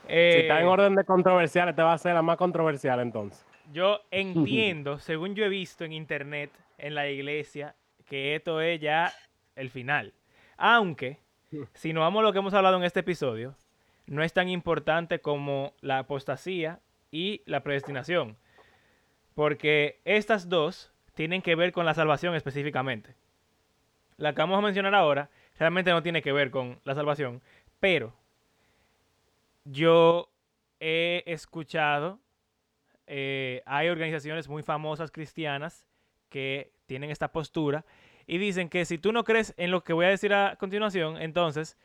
Si 0.07 0.14
está 0.14 0.61
en 0.61 0.66
Eh, 0.66 0.70
orden 0.70 0.95
de 0.95 1.03
controversiales, 1.03 1.76
te 1.76 1.82
va 1.82 1.91
a 1.91 1.97
ser 1.97 2.14
la 2.14 2.22
más 2.22 2.38
controversial 2.38 3.01
entonces. 3.01 3.45
Yo 3.74 4.03
entiendo, 4.09 4.99
según 4.99 5.36
yo 5.36 5.43
he 5.43 5.49
visto 5.49 5.84
en 5.84 5.91
internet, 5.91 6.49
en 6.78 6.95
la 6.95 7.09
iglesia, 7.09 7.76
que 8.07 8.34
esto 8.34 8.61
es 8.61 8.80
ya 8.80 9.11
el 9.57 9.70
final. 9.70 10.14
Aunque, 10.55 11.20
si 11.74 11.91
nos 11.91 12.03
vamos 12.03 12.22
a 12.22 12.24
lo 12.24 12.32
que 12.32 12.39
hemos 12.39 12.53
hablado 12.53 12.78
en 12.78 12.86
este 12.86 13.01
episodio, 13.01 13.53
no 14.05 14.24
es 14.24 14.32
tan 14.32 14.47
importante 14.47 15.20
como 15.20 15.74
la 15.82 15.99
apostasía 15.99 16.80
y 17.11 17.41
la 17.47 17.64
predestinación. 17.64 18.38
Porque 19.36 20.00
estas 20.06 20.50
dos 20.50 20.92
tienen 21.16 21.42
que 21.42 21.56
ver 21.56 21.72
con 21.72 21.86
la 21.86 21.94
salvación 21.94 22.36
específicamente. 22.36 23.16
La 24.18 24.34
que 24.34 24.42
vamos 24.42 24.58
a 24.58 24.62
mencionar 24.62 24.96
ahora 24.96 25.30
realmente 25.58 25.92
no 25.92 26.04
tiene 26.04 26.22
que 26.22 26.32
ver 26.32 26.52
con 26.52 26.80
la 26.84 26.96
salvación, 26.96 27.42
pero 27.80 28.14
yo 29.66 30.30
he 30.80 31.24
escuchado 31.26 32.20
eh, 33.06 33.62
hay 33.66 33.90
organizaciones 33.90 34.48
muy 34.48 34.64
famosas 34.64 35.12
cristianas 35.12 35.86
que 36.30 36.72
tienen 36.86 37.12
esta 37.12 37.32
postura 37.32 37.86
y 38.26 38.38
dicen 38.38 38.70
que 38.70 38.86
si 38.86 38.98
tú 38.98 39.12
no 39.12 39.24
crees 39.24 39.54
en 39.58 39.72
lo 39.72 39.84
que 39.84 39.94
voy 39.94 40.06
a 40.06 40.10
decir 40.10 40.34
a 40.34 40.56
continuación, 40.56 41.22
entonces 41.22 41.78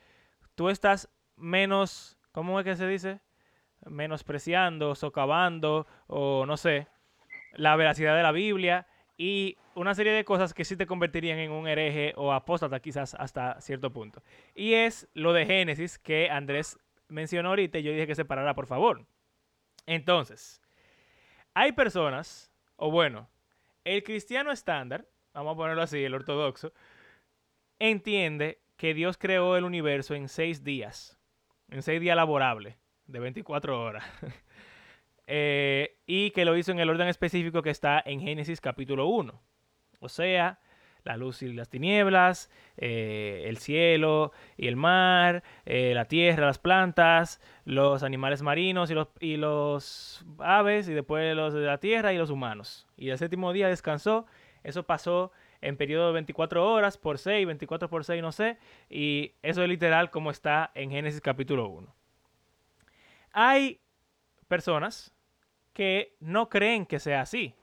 tú 0.55 0.69
estás 0.69 1.09
menos, 1.35 2.17
¿cómo 2.31 2.59
es 2.59 2.65
que 2.65 2.75
se 2.75 2.87
dice? 2.87 3.19
Menospreciando, 3.85 4.95
socavando 4.95 5.87
o 6.07 6.45
no 6.45 6.57
sé, 6.57 6.87
la 7.53 7.75
veracidad 7.75 8.15
de 8.15 8.23
la 8.23 8.31
Biblia 8.31 8.87
y 9.17 9.57
una 9.75 9.93
serie 9.95 10.13
de 10.13 10.25
cosas 10.25 10.53
que 10.53 10.65
sí 10.65 10.75
te 10.75 10.85
convertirían 10.85 11.39
en 11.39 11.51
un 11.51 11.67
hereje 11.67 12.13
o 12.15 12.33
apóstata 12.33 12.79
quizás 12.79 13.15
hasta 13.15 13.59
cierto 13.61 13.91
punto. 13.91 14.23
Y 14.55 14.73
es 14.73 15.07
lo 15.13 15.33
de 15.33 15.45
Génesis 15.45 15.99
que 15.99 16.29
Andrés 16.29 16.77
mencionó 17.07 17.49
ahorita 17.49 17.79
y 17.79 17.83
yo 17.83 17.91
dije 17.91 18.07
que 18.07 18.15
se 18.15 18.25
parara, 18.25 18.55
por 18.55 18.67
favor. 18.67 19.05
Entonces, 19.85 20.61
hay 21.53 21.71
personas, 21.71 22.51
o 22.75 22.91
bueno, 22.91 23.29
el 23.83 24.03
cristiano 24.03 24.51
estándar, 24.51 25.07
vamos 25.33 25.53
a 25.53 25.57
ponerlo 25.57 25.81
así, 25.81 26.03
el 26.03 26.13
ortodoxo, 26.13 26.73
entiende 27.79 28.61
que 28.77 28.93
Dios 28.93 29.17
creó 29.17 29.57
el 29.57 29.65
universo 29.65 30.15
en 30.15 30.29
seis 30.29 30.63
días, 30.63 31.17
en 31.69 31.81
seis 31.81 31.99
días 31.99 32.15
laborables, 32.15 32.77
de 33.07 33.19
24 33.19 33.81
horas, 33.81 34.03
Eh, 35.31 35.99
y 36.07 36.31
que 36.31 36.43
lo 36.43 36.57
hizo 36.57 36.71
en 36.71 36.79
el 36.79 36.89
orden 36.89 37.07
específico 37.07 37.61
que 37.61 37.69
está 37.69 38.01
en 38.03 38.19
Génesis 38.19 38.59
capítulo 38.61 39.05
1, 39.05 39.39
o 39.99 40.09
sea, 40.09 40.59
la 41.03 41.17
luz 41.17 41.43
y 41.43 41.53
las 41.53 41.69
tinieblas, 41.69 42.49
eh, 42.77 43.43
el 43.45 43.59
cielo 43.59 44.31
y 44.57 44.65
el 44.65 44.75
mar, 44.75 45.43
eh, 45.67 45.91
la 45.93 46.05
tierra, 46.05 46.47
las 46.47 46.57
plantas, 46.57 47.39
los 47.63 48.01
animales 48.01 48.41
marinos 48.41 48.89
y 48.89 48.95
los, 48.95 49.09
y 49.19 49.37
los 49.37 50.25
aves, 50.39 50.89
y 50.89 50.93
después 50.93 51.35
los 51.35 51.53
de 51.53 51.61
la 51.61 51.77
tierra 51.77 52.11
y 52.11 52.17
los 52.17 52.31
humanos. 52.31 52.87
Y 52.97 53.09
el 53.09 53.19
séptimo 53.19 53.53
día 53.53 53.67
descansó. 53.67 54.25
Eso 54.63 54.81
pasó 54.87 55.31
en 55.61 55.77
periodo 55.77 56.07
de 56.07 56.13
24 56.13 56.67
horas 56.67 56.97
por 56.97 57.19
6, 57.19 57.45
24 57.45 57.87
por 57.87 58.03
6, 58.03 58.19
no 58.23 58.31
sé. 58.31 58.57
Y 58.89 59.35
eso 59.43 59.61
es 59.61 59.69
literal 59.69 60.09
como 60.09 60.31
está 60.31 60.71
en 60.73 60.89
Génesis 60.89 61.21
capítulo 61.21 61.67
1. 61.69 61.95
Hay 63.31 63.79
personas 64.47 65.13
que 65.79 66.17
no 66.19 66.49
creen 66.49 66.85
que 66.85 66.99
sea 66.99 67.21
así. 67.21 67.55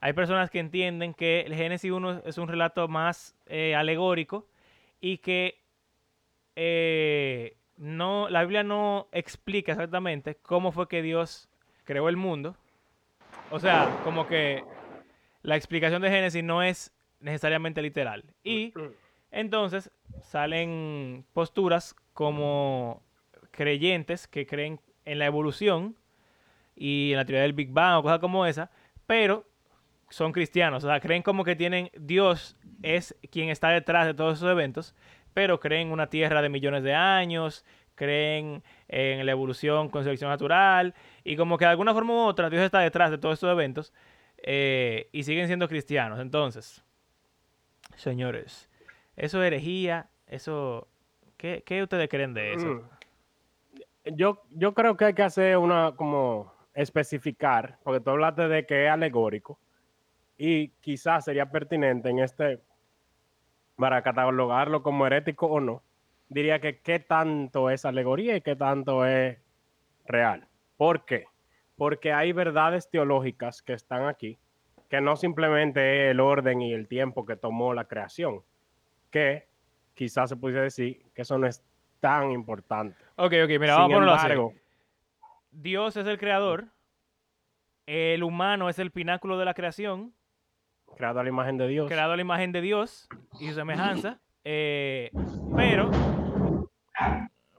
Hay 0.00 0.14
personas 0.14 0.48
que 0.48 0.58
entienden 0.58 1.12
que 1.12 1.42
el 1.42 1.54
Génesis 1.54 1.92
1 1.92 2.22
es 2.24 2.38
un 2.38 2.48
relato 2.48 2.88
más 2.88 3.36
eh, 3.44 3.74
alegórico 3.74 4.48
y 5.02 5.18
que 5.18 5.60
eh, 6.56 7.58
no, 7.76 8.30
la 8.30 8.40
Biblia 8.40 8.62
no 8.62 9.06
explica 9.12 9.72
exactamente 9.72 10.36
cómo 10.36 10.72
fue 10.72 10.88
que 10.88 11.02
Dios 11.02 11.50
creó 11.84 12.08
el 12.08 12.16
mundo. 12.16 12.56
O 13.50 13.60
sea, 13.60 14.00
como 14.02 14.26
que 14.26 14.64
la 15.42 15.56
explicación 15.56 16.00
de 16.00 16.08
Génesis 16.08 16.42
no 16.42 16.62
es 16.62 16.90
necesariamente 17.20 17.82
literal. 17.82 18.24
Y 18.42 18.72
entonces 19.30 19.90
salen 20.22 21.26
posturas 21.34 21.94
como 22.14 23.02
creyentes 23.50 24.26
que 24.26 24.46
creen 24.46 24.80
en 25.04 25.18
la 25.18 25.26
evolución 25.26 25.96
y 26.76 27.10
en 27.12 27.16
la 27.18 27.24
teoría 27.24 27.42
del 27.42 27.52
Big 27.52 27.70
Bang 27.70 27.98
o 27.98 28.02
cosas 28.02 28.18
como 28.18 28.46
esa, 28.46 28.70
pero 29.06 29.46
son 30.08 30.32
cristianos, 30.32 30.84
o 30.84 30.88
sea, 30.88 31.00
creen 31.00 31.22
como 31.22 31.42
que 31.44 31.56
tienen 31.56 31.90
Dios 31.98 32.56
es 32.82 33.16
quien 33.30 33.48
está 33.48 33.70
detrás 33.70 34.06
de 34.06 34.14
todos 34.14 34.38
esos 34.38 34.50
eventos, 34.50 34.94
pero 35.32 35.58
creen 35.60 35.88
en 35.88 35.92
una 35.92 36.08
tierra 36.08 36.42
de 36.42 36.48
millones 36.48 36.82
de 36.82 36.94
años, 36.94 37.64
creen 37.94 38.62
en 38.88 39.24
la 39.24 39.32
evolución 39.32 39.88
con 39.88 40.04
selección 40.04 40.30
natural 40.30 40.94
y 41.24 41.36
como 41.36 41.56
que 41.56 41.64
de 41.64 41.70
alguna 41.70 41.94
forma 41.94 42.12
u 42.12 42.18
otra 42.18 42.50
Dios 42.50 42.62
está 42.62 42.80
detrás 42.80 43.10
de 43.10 43.18
todos 43.18 43.34
estos 43.34 43.50
eventos 43.50 43.92
eh, 44.38 45.08
y 45.12 45.22
siguen 45.22 45.46
siendo 45.46 45.68
cristianos. 45.68 46.20
Entonces, 46.20 46.84
señores, 47.96 48.68
eso 49.16 49.42
es 49.42 49.46
herejía, 49.46 50.10
eso, 50.26 50.88
¿qué, 51.36 51.62
qué 51.64 51.82
ustedes 51.82 52.08
creen 52.08 52.34
de 52.34 52.54
eso? 52.54 52.66
Mm. 52.66 54.16
Yo, 54.16 54.42
yo 54.50 54.74
creo 54.74 54.96
que 54.96 55.06
hay 55.06 55.14
que 55.14 55.22
hacer 55.22 55.56
una 55.56 55.92
como 55.92 56.51
especificar, 56.74 57.78
porque 57.82 58.00
tú 58.00 58.10
hablaste 58.10 58.48
de 58.48 58.66
que 58.66 58.86
es 58.86 58.90
alegórico 58.90 59.58
y 60.38 60.68
quizás 60.80 61.24
sería 61.24 61.50
pertinente 61.50 62.08
en 62.08 62.18
este, 62.20 62.60
para 63.76 64.02
catalogarlo 64.02 64.82
como 64.82 65.06
herético 65.06 65.46
o 65.46 65.60
no, 65.60 65.82
diría 66.28 66.60
que 66.60 66.80
qué 66.80 66.98
tanto 66.98 67.70
es 67.70 67.84
alegoría 67.84 68.36
y 68.36 68.40
qué 68.40 68.56
tanto 68.56 69.04
es 69.04 69.38
real. 70.06 70.48
¿Por 70.76 71.04
qué? 71.04 71.26
Porque 71.76 72.12
hay 72.12 72.32
verdades 72.32 72.88
teológicas 72.90 73.62
que 73.62 73.74
están 73.74 74.06
aquí, 74.06 74.38
que 74.88 75.00
no 75.00 75.16
simplemente 75.16 76.06
es 76.06 76.10
el 76.12 76.20
orden 76.20 76.62
y 76.62 76.72
el 76.72 76.88
tiempo 76.88 77.24
que 77.24 77.36
tomó 77.36 77.74
la 77.74 77.84
creación, 77.84 78.42
que 79.10 79.46
quizás 79.94 80.30
se 80.30 80.36
pudiese 80.36 80.62
decir 80.62 81.02
que 81.14 81.22
eso 81.22 81.38
no 81.38 81.46
es 81.46 81.62
tan 82.00 82.30
importante. 82.32 82.96
Ok, 83.16 83.34
ok, 83.44 83.50
mira, 83.60 83.76
Sin 83.76 83.90
vamos 83.90 83.92
a 83.92 84.28
ponerlo 84.28 84.48
así. 84.48 84.61
Dios 85.52 85.96
es 85.96 86.06
el 86.06 86.18
creador, 86.18 86.68
el 87.86 88.22
humano 88.22 88.68
es 88.68 88.78
el 88.78 88.90
pináculo 88.90 89.38
de 89.38 89.44
la 89.44 89.54
creación, 89.54 90.14
creado 90.96 91.20
a 91.20 91.22
la 91.22 91.28
imagen 91.28 91.58
de 91.58 91.68
Dios. 91.68 91.88
creado 91.88 92.12
a 92.12 92.16
la 92.16 92.22
imagen 92.22 92.52
de 92.52 92.60
Dios 92.60 93.08
y 93.40 93.48
su 93.48 93.54
semejanza, 93.54 94.20
eh, 94.44 95.10
pero, 95.56 95.90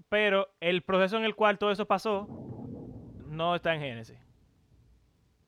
pero 0.10 0.50
el 0.60 0.82
proceso 0.82 1.18
en 1.18 1.24
el 1.26 1.36
cual 1.36 1.58
todo 1.58 1.72
eso 1.72 1.86
pasó 1.86 2.28
no 3.28 3.56
está 3.56 3.74
en 3.74 3.82
Génesis. 3.82 4.18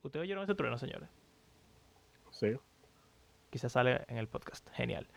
¿Ustedes 0.01 0.23
oyeron 0.23 0.43
ese 0.43 0.55
trueno, 0.55 0.77
señores? 0.77 1.09
Sí. 2.31 2.55
Quizás 3.49 3.71
sale 3.71 4.03
en 4.07 4.17
el 4.17 4.27
podcast. 4.27 4.67
Genial. 4.73 5.07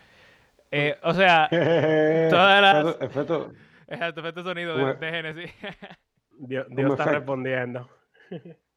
Eh, 0.71 0.99
o 1.03 1.13
sea, 1.13 1.49
Todas 2.31 2.63
las- 2.63 2.85
Efecto- 3.01 3.05
efecto- 3.05 3.53
exacto, 3.87 4.21
efecto 4.21 4.43
sonido 4.45 4.77
de, 4.77 4.95
de 4.95 5.11
Génesis. 5.11 5.51
Dios, 6.39 6.67
está 6.69 6.83
efecto. 6.83 7.05
respondiendo. 7.05 7.89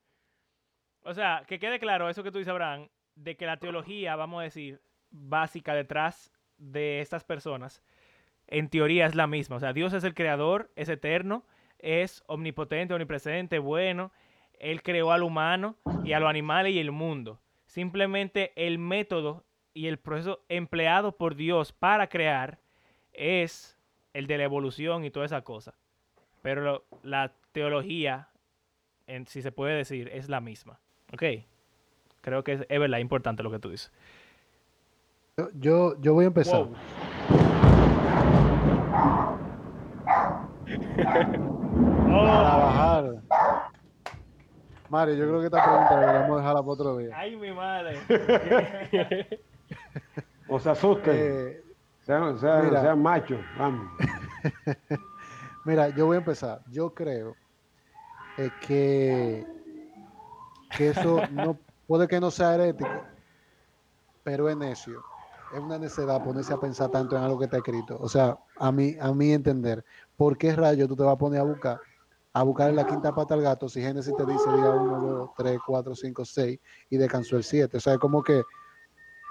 O 1.03 1.16
sea, 1.16 1.45
que 1.47 1.57
quede 1.57 1.80
claro 1.80 2.09
eso 2.09 2.22
que 2.22 2.32
tú 2.32 2.38
dices, 2.38 2.51
Abraham, 2.51 2.88
de 3.16 3.36
que 3.36 3.47
la 3.47 3.57
teología, 3.57 4.16
vamos 4.16 4.41
a 4.41 4.43
decir, 4.43 4.82
básica 5.09 5.74
detrás 5.74 6.32
de 6.59 7.01
estas 7.01 7.24
personas, 7.24 7.82
en 8.47 8.70
teoría 8.70 9.07
es 9.07 9.16
la 9.16 9.26
misma. 9.26 9.55
O 9.55 9.59
sea, 9.59 9.74
Dios 9.74 9.93
es 9.93 10.03
el 10.03 10.14
creador, 10.14 10.72
es 10.76 10.89
eterno, 10.89 11.43
es 11.80 12.24
omnipotente, 12.28 12.93
omnipresente, 12.93 13.57
bueno. 13.59 14.12
Él 14.59 14.84
creó 14.84 15.12
al 15.12 15.24
humano 15.24 15.76
y 16.03 16.14
a 16.14 16.20
los 16.20 16.30
animales 16.30 16.74
y 16.76 16.80
el 16.80 16.91
mundo. 16.91 17.41
Simplemente 17.66 18.51
el 18.55 18.78
método 18.78 19.43
y 19.74 19.88
el 19.88 19.97
proceso 19.97 20.45
empleado 20.49 21.18
por 21.18 21.36
Dios 21.36 21.74
para 21.74 22.09
crear 22.09 22.59
es 23.12 23.80
el 24.14 24.28
de 24.28 24.38
la 24.38 24.43
evolución 24.43 25.03
y 25.03 25.09
toda 25.09 25.26
esa 25.26 25.41
cosa. 25.41 25.80
Pero 26.41 26.61
lo- 26.61 26.83
la 27.03 27.31
teología, 27.51 28.27
en, 29.07 29.27
si 29.27 29.41
se 29.41 29.51
puede 29.51 29.75
decir, 29.75 30.09
es 30.13 30.29
la 30.29 30.41
misma. 30.41 30.79
¿Ok? 31.13 31.23
Creo 32.21 32.43
que 32.43 32.53
es, 32.53 32.65
es 32.69 32.79
verdad, 32.79 32.97
importante 32.99 33.43
lo 33.43 33.51
que 33.51 33.59
tú 33.59 33.69
dices. 33.69 33.91
Yo, 35.37 35.49
yo, 35.55 36.01
yo 36.01 36.13
voy 36.13 36.25
a 36.25 36.27
empezar. 36.27 36.65
Wow. 36.65 36.75
Para 42.07 42.55
bajar. 42.57 43.05
Mario, 44.89 45.15
yo 45.15 45.25
creo 45.27 45.39
que 45.39 45.45
esta 45.45 45.63
pregunta 45.63 45.99
deberíamos 45.99 46.37
dejarla 46.37 46.59
para 46.59 46.71
otro 46.71 46.97
día. 46.97 47.09
¡Ay, 47.15 47.35
mi 47.37 47.51
madre! 47.51 47.99
O 50.53 50.59
se 50.59 50.69
asusten, 50.69 51.13
Eh, 51.15 51.61
sean, 52.01 52.37
sean- 52.37 52.71
sean 52.71 53.01
machos, 53.01 53.39
vamos. 53.57 53.89
Mira, 55.64 55.89
yo 55.89 56.07
voy 56.07 56.16
a 56.16 56.20
empezar. 56.20 56.64
Yo 56.72 56.93
creo 56.93 57.36
eh, 58.38 58.49
que, 58.62 59.45
que 60.76 60.89
eso 60.89 61.22
no, 61.32 61.59
puede 61.88 62.07
que 62.07 62.20
no 62.20 62.32
sea 62.32 62.55
herético, 62.55 62.89
pero 64.24 64.49
es 64.49 64.57
necio. 64.57 65.03
Es 65.53 65.59
una 65.59 65.78
necedad 65.78 66.24
ponerse 66.24 66.53
a 66.53 66.59
pensar 66.59 66.89
tanto 66.89 67.18
en 67.18 67.24
algo 67.24 67.38
que 67.38 67.45
está 67.45 67.57
escrito. 67.57 67.97
O 67.99 68.07
sea, 68.07 68.39
a 68.57 68.72
mí, 68.72 68.95
a 68.99 69.12
mí 69.14 69.34
entender, 69.34 69.84
¿por 70.16 70.38
qué 70.38 70.55
rayo 70.55 70.88
tú 70.88 70.95
te 70.95 71.03
vas 71.03 71.14
a 71.14 71.18
poner 71.18 71.41
a 71.41 71.43
buscar, 71.43 71.80
a 72.34 72.43
buscar 72.43 72.70
en 72.70 72.78
la 72.78 72.88
quinta 72.88 73.14
pata 73.14 73.34
al 73.34 73.41
gato 73.41 73.68
si 73.68 73.82
Génesis 73.82 74.16
te 74.16 74.26
dice 74.26 74.49
día 74.53 74.70
1, 74.70 75.01
2, 75.01 75.30
3, 75.36 75.59
4, 75.68 75.95
5, 75.95 76.26
6 76.26 76.59
y 76.89 76.97
descansó 76.97 77.36
el 77.36 77.43
7? 77.43 77.76
O 77.76 77.80
sea, 77.82 77.93
es 77.93 77.99
como 77.99 78.24
que, 78.24 78.41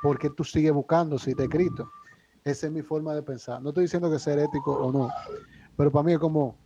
¿por 0.03 0.19
qué 0.19 0.29
tú 0.29 0.45
sigues 0.45 0.73
buscando 0.73 1.19
si 1.19 1.31
está 1.31 1.45
escrito? 1.45 1.91
Esa 2.45 2.67
es 2.67 2.73
mi 2.73 2.83
forma 2.83 3.15
de 3.15 3.23
pensar. 3.23 3.63
No 3.63 3.71
estoy 3.71 3.85
diciendo 3.85 4.11
que 4.11 4.19
sea 4.19 4.35
herético 4.35 4.73
o 4.73 4.93
no, 4.93 5.11
pero 5.77 5.91
para 5.91 6.03
mí 6.03 6.13
es 6.13 6.19
como, 6.19 6.57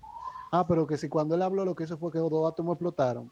ah, 0.52 0.66
pero 0.66 0.86
que 0.86 0.96
si 0.96 1.08
cuando 1.08 1.34
él 1.34 1.42
habló 1.42 1.64
lo 1.64 1.74
que 1.74 1.84
hizo 1.84 1.98
fue 1.98 2.12
que 2.12 2.18
los 2.18 2.30
dos 2.30 2.50
átomos 2.50 2.74
explotaron. 2.74 3.30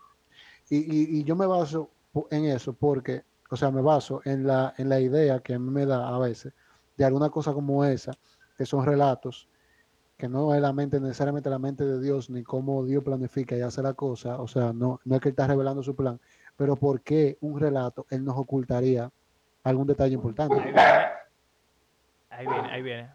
Y, 0.70 1.18
y, 1.18 1.24
yo 1.24 1.36
me 1.36 1.46
baso 1.46 1.90
en 2.30 2.44
eso 2.46 2.72
porque 2.72 3.24
o 3.52 3.56
sea, 3.56 3.70
me 3.70 3.82
baso 3.82 4.22
en 4.24 4.46
la, 4.46 4.72
en 4.78 4.88
la 4.88 4.98
idea 4.98 5.40
que 5.40 5.58
me 5.58 5.84
da 5.84 6.08
a 6.08 6.18
veces 6.18 6.54
de 6.96 7.04
alguna 7.04 7.28
cosa 7.28 7.52
como 7.52 7.84
esa, 7.84 8.12
que 8.56 8.64
son 8.64 8.86
relatos, 8.86 9.46
que 10.16 10.26
no 10.26 10.54
es 10.54 10.62
la 10.62 10.72
mente, 10.72 10.98
necesariamente 10.98 11.50
la 11.50 11.58
mente 11.58 11.84
de 11.84 12.00
Dios, 12.00 12.30
ni 12.30 12.42
cómo 12.42 12.82
Dios 12.86 13.04
planifica 13.04 13.54
y 13.54 13.60
hace 13.60 13.82
la 13.82 13.92
cosa, 13.92 14.40
o 14.40 14.48
sea, 14.48 14.72
no, 14.72 15.00
no 15.04 15.16
es 15.16 15.20
que 15.20 15.28
él 15.28 15.32
está 15.32 15.46
revelando 15.46 15.82
su 15.82 15.94
plan, 15.94 16.18
pero 16.56 16.76
por 16.76 17.02
qué 17.02 17.36
un 17.42 17.60
relato 17.60 18.06
él 18.08 18.24
nos 18.24 18.38
ocultaría 18.38 19.10
algún 19.64 19.86
detalle 19.86 20.14
importante. 20.14 20.54
Ahí 22.30 22.46
viene, 22.46 22.70
ahí 22.70 22.82
viene. 22.82 23.10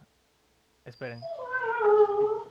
Esperen. 0.86 1.20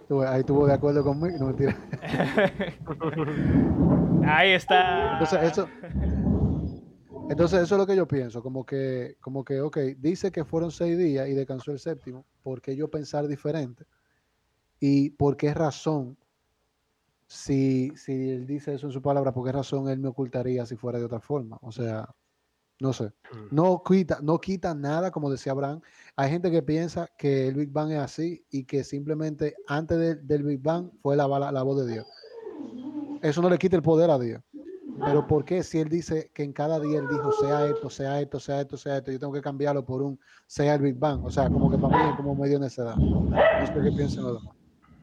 Ahí 0.09 0.41
estuvo 0.41 0.67
de 0.67 0.73
acuerdo 0.73 1.03
conmigo, 1.03 1.37
no 1.39 1.47
mentira. 1.47 1.77
ahí 4.25 4.53
está. 4.53 5.15
Entonces, 5.15 5.53
eso, 5.53 5.69
entonces, 7.29 7.63
eso 7.63 7.75
es 7.75 7.79
lo 7.79 7.87
que 7.87 7.97
yo 7.97 8.07
pienso, 8.07 8.41
como 8.41 8.65
que, 8.65 9.17
como 9.21 9.45
que, 9.45 9.61
ok, 9.61 9.79
dice 9.99 10.31
que 10.31 10.45
fueron 10.45 10.71
seis 10.71 10.97
días 10.97 11.29
y 11.29 11.35
descansó 11.35 11.73
el 11.73 11.81
séptimo, 11.81 12.25
¿por 12.45 12.63
qué 12.63 12.77
yo 12.77 12.89
pensar 12.89 13.27
diferente? 13.27 13.85
¿Y 14.79 15.11
por 15.11 15.37
qué 15.37 15.53
razón, 15.53 16.17
si, 17.27 17.91
si 17.97 18.31
él 18.31 18.47
dice 18.47 18.75
eso 18.75 18.87
en 18.87 18.93
su 18.93 19.03
palabra, 19.03 19.33
por 19.33 19.45
qué 19.45 19.51
razón 19.51 19.89
él 19.89 19.99
me 19.99 20.09
ocultaría 20.09 20.65
si 20.67 20.77
fuera 20.77 21.01
de 21.01 21.05
otra 21.05 21.19
forma? 21.19 21.59
O 21.63 21.73
sea, 21.73 22.09
no 22.81 22.93
sé. 22.93 23.05
Mm. 23.33 23.55
No 23.55 23.83
quita, 23.85 24.19
no 24.23 24.39
quita 24.39 24.75
nada, 24.75 25.11
como 25.11 25.31
decía 25.31 25.53
Abraham. 25.53 25.81
Hay 26.17 26.31
gente 26.31 26.51
que 26.51 26.63
piensa 26.63 27.09
que 27.19 27.49
el 27.49 27.55
Big 27.55 27.71
Bang 27.71 27.91
es 27.93 27.99
así 27.99 28.45
y 28.51 28.65
que 28.65 28.85
simplemente 28.85 29.55
antes 29.67 29.99
de- 29.99 30.15
del 30.17 30.43
Big 30.43 30.61
Bang 30.63 30.91
fue 31.03 31.17
la, 31.17 31.27
la, 31.27 31.51
la 31.53 31.63
voz 31.63 31.85
de 31.85 31.93
Dios. 31.93 32.07
Eso 33.23 33.43
no 33.43 33.49
le 33.51 33.59
quita 33.59 33.77
el 33.77 33.83
poder 33.83 34.11
a 34.11 34.19
Dios. 34.19 34.41
Pero 35.05 35.27
¿por 35.27 35.45
qué 35.45 35.63
si 35.63 35.79
él 35.79 35.89
dice 35.91 36.31
que 36.33 36.43
en 36.43 36.53
cada 36.55 36.81
día 36.81 36.99
él 36.99 37.09
dijo 37.09 37.31
sea 37.33 37.67
esto, 37.67 37.91
sea 37.91 38.19
esto, 38.21 38.41
sea 38.41 38.63
esto, 38.63 38.77
sea 38.79 38.97
esto, 38.97 39.13
yo 39.13 39.19
tengo 39.19 39.33
que 39.33 39.43
cambiarlo 39.43 39.85
por 39.85 40.01
un 40.01 40.19
sea 40.47 40.75
el 40.75 40.81
Big 40.81 40.97
Bang? 40.97 41.23
O 41.25 41.31
sea, 41.31 41.51
como 41.51 41.71
que 41.71 41.77
para 41.77 41.97
mí 42.03 42.11
es 42.11 42.17
como 42.17 42.35
medio 42.35 42.59
necedad. 42.59 42.97
No 42.97 43.67
sé 43.67 43.73
qué 43.75 43.93
piensan 43.93 44.25
los 44.25 44.41
demás. 44.41 44.57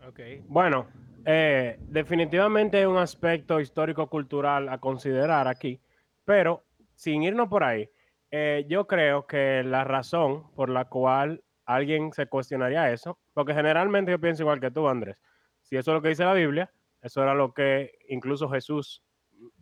Ok. 0.07 0.19
Bueno, 0.47 0.87
eh, 1.25 1.79
definitivamente 1.89 2.77
hay 2.77 2.85
un 2.85 2.97
aspecto 2.97 3.59
histórico-cultural 3.59 4.67
a 4.69 4.79
considerar 4.79 5.47
aquí, 5.47 5.79
pero 6.25 6.63
sin 6.95 7.23
irnos 7.23 7.49
por 7.49 7.63
ahí, 7.63 7.89
eh, 8.31 8.65
yo 8.67 8.87
creo 8.87 9.27
que 9.27 9.63
la 9.63 9.83
razón 9.83 10.51
por 10.55 10.69
la 10.69 10.85
cual 10.85 11.43
alguien 11.65 12.11
se 12.13 12.27
cuestionaría 12.27 12.91
eso, 12.91 13.19
porque 13.33 13.53
generalmente 13.53 14.11
yo 14.11 14.19
pienso 14.19 14.43
igual 14.43 14.59
que 14.59 14.71
tú, 14.71 14.87
Andrés, 14.87 15.17
si 15.61 15.77
eso 15.77 15.91
es 15.91 15.95
lo 15.95 16.01
que 16.01 16.09
dice 16.09 16.25
la 16.25 16.33
Biblia, 16.33 16.71
eso 17.01 17.21
era 17.21 17.33
lo 17.33 17.53
que 17.53 17.91
incluso 18.09 18.49
Jesús 18.49 19.03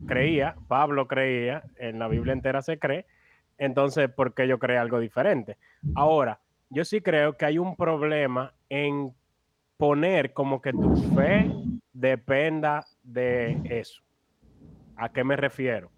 creía, 0.06 0.56
Pablo 0.68 1.08
creía, 1.08 1.64
en 1.78 2.00
la 2.00 2.08
Biblia 2.08 2.34
entera 2.34 2.62
se 2.62 2.80
cree, 2.80 3.06
entonces, 3.58 4.10
¿por 4.10 4.34
qué 4.34 4.48
yo 4.48 4.58
creo 4.58 4.82
algo 4.82 5.00
diferente? 5.00 5.58
Ahora, 5.94 6.40
yo 6.70 6.84
sí 6.84 7.02
creo 7.02 7.38
que 7.38 7.46
hay 7.46 7.58
un 7.60 7.76
problema 7.76 8.54
en 8.70 9.14
poner 9.78 10.34
como 10.34 10.62
que 10.62 10.72
tu 10.72 10.96
fe 11.14 11.48
dependa 11.94 12.86
de 13.04 13.60
eso. 13.66 14.02
¿A 14.96 15.10
qué 15.10 15.24
me 15.24 15.36
refiero? 15.36 15.92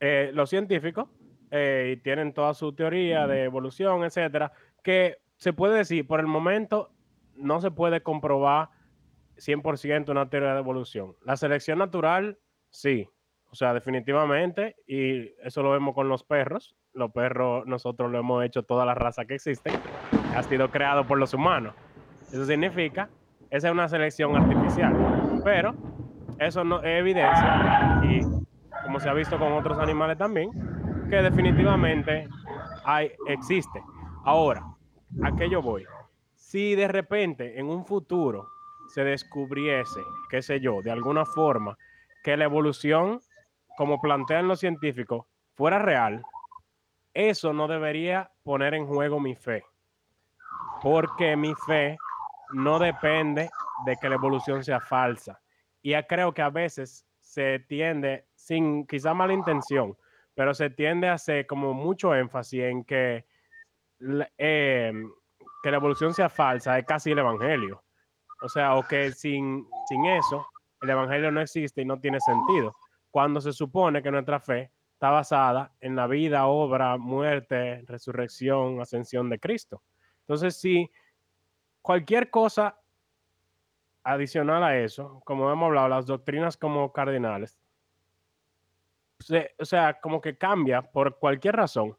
Eh, 0.00 0.30
los 0.32 0.50
científicos 0.50 1.08
eh, 1.50 1.94
y 1.96 2.02
tienen 2.02 2.32
toda 2.32 2.54
su 2.54 2.72
teoría 2.72 3.26
de 3.26 3.44
evolución, 3.44 4.04
etcétera, 4.04 4.52
que 4.82 5.18
se 5.36 5.52
puede 5.52 5.78
decir, 5.78 6.06
por 6.06 6.20
el 6.20 6.26
momento 6.26 6.90
no 7.34 7.60
se 7.60 7.70
puede 7.70 8.02
comprobar 8.02 8.70
100% 9.36 10.10
una 10.10 10.28
teoría 10.28 10.52
de 10.52 10.60
evolución. 10.60 11.16
La 11.24 11.36
selección 11.36 11.78
natural, 11.78 12.38
sí, 12.70 13.08
o 13.50 13.54
sea, 13.54 13.72
definitivamente, 13.72 14.76
y 14.86 15.32
eso 15.42 15.62
lo 15.62 15.70
vemos 15.70 15.94
con 15.94 16.08
los 16.08 16.22
perros. 16.22 16.76
Los 16.92 17.12
perros, 17.12 17.66
nosotros 17.66 18.10
lo 18.10 18.18
hemos 18.18 18.44
hecho 18.44 18.62
toda 18.62 18.84
la 18.84 18.94
raza 18.94 19.24
que 19.24 19.34
existe, 19.34 19.70
ha 20.34 20.42
sido 20.42 20.70
creado 20.70 21.06
por 21.06 21.18
los 21.18 21.32
humanos. 21.32 21.74
Eso 22.32 22.44
significa, 22.44 23.08
esa 23.50 23.68
es 23.68 23.72
una 23.72 23.88
selección 23.88 24.36
artificial, 24.36 25.40
pero 25.44 25.74
eso 26.38 26.62
no 26.64 26.82
es 26.82 27.00
evidencia, 27.00 28.00
y 28.04 28.37
como 28.82 29.00
se 29.00 29.08
ha 29.08 29.14
visto 29.14 29.38
con 29.38 29.52
otros 29.52 29.78
animales 29.78 30.18
también, 30.18 30.50
que 31.10 31.16
definitivamente 31.16 32.28
existe. 33.26 33.82
Ahora, 34.24 34.64
¿a 35.22 35.34
qué 35.36 35.48
yo 35.48 35.62
voy? 35.62 35.86
Si 36.34 36.74
de 36.74 36.88
repente 36.88 37.58
en 37.58 37.66
un 37.66 37.84
futuro 37.84 38.48
se 38.88 39.04
descubriese, 39.04 40.00
qué 40.30 40.42
sé 40.42 40.60
yo, 40.60 40.80
de 40.82 40.90
alguna 40.90 41.24
forma, 41.24 41.76
que 42.22 42.36
la 42.36 42.44
evolución, 42.44 43.20
como 43.76 44.00
plantean 44.00 44.48
los 44.48 44.60
científicos, 44.60 45.26
fuera 45.54 45.78
real, 45.78 46.22
eso 47.14 47.52
no 47.52 47.68
debería 47.68 48.30
poner 48.42 48.74
en 48.74 48.86
juego 48.86 49.20
mi 49.20 49.34
fe. 49.34 49.64
Porque 50.82 51.36
mi 51.36 51.54
fe 51.66 51.96
no 52.52 52.78
depende 52.78 53.50
de 53.84 53.96
que 53.96 54.08
la 54.08 54.14
evolución 54.14 54.62
sea 54.62 54.80
falsa. 54.80 55.40
Y 55.82 55.90
ya 55.90 56.06
creo 56.06 56.32
que 56.32 56.42
a 56.42 56.50
veces 56.50 57.04
se 57.20 57.58
tiende, 57.68 58.27
sin 58.48 58.86
quizá 58.86 59.12
mala 59.12 59.34
intención, 59.34 59.94
pero 60.34 60.54
se 60.54 60.70
tiende 60.70 61.06
a 61.08 61.14
hacer 61.14 61.46
como 61.46 61.74
mucho 61.74 62.14
énfasis 62.14 62.62
en 62.62 62.82
que, 62.82 63.26
eh, 64.38 64.92
que 65.62 65.70
la 65.70 65.76
evolución 65.76 66.14
sea 66.14 66.30
falsa, 66.30 66.78
es 66.78 66.86
casi 66.86 67.10
el 67.10 67.18
evangelio. 67.18 67.82
O 68.40 68.48
sea, 68.48 68.76
o 68.76 68.82
que 68.84 69.12
sin, 69.12 69.66
sin 69.86 70.06
eso, 70.06 70.46
el 70.80 70.88
evangelio 70.88 71.30
no 71.30 71.42
existe 71.42 71.82
y 71.82 71.84
no 71.84 72.00
tiene 72.00 72.20
sentido. 72.20 72.74
Cuando 73.10 73.38
se 73.42 73.52
supone 73.52 74.02
que 74.02 74.10
nuestra 74.10 74.40
fe 74.40 74.70
está 74.94 75.10
basada 75.10 75.74
en 75.80 75.94
la 75.94 76.06
vida, 76.06 76.46
obra, 76.46 76.96
muerte, 76.96 77.84
resurrección, 77.86 78.80
ascensión 78.80 79.28
de 79.28 79.38
Cristo. 79.38 79.82
Entonces, 80.20 80.58
si 80.58 80.90
cualquier 81.82 82.30
cosa 82.30 82.78
adicional 84.04 84.64
a 84.64 84.78
eso, 84.78 85.20
como 85.26 85.52
hemos 85.52 85.66
hablado, 85.66 85.88
las 85.88 86.06
doctrinas 86.06 86.56
como 86.56 86.92
cardinales, 86.94 87.58
o 89.58 89.64
sea, 89.64 90.00
como 90.00 90.20
que 90.20 90.36
cambia 90.36 90.82
por 90.82 91.18
cualquier 91.18 91.56
razón, 91.56 91.96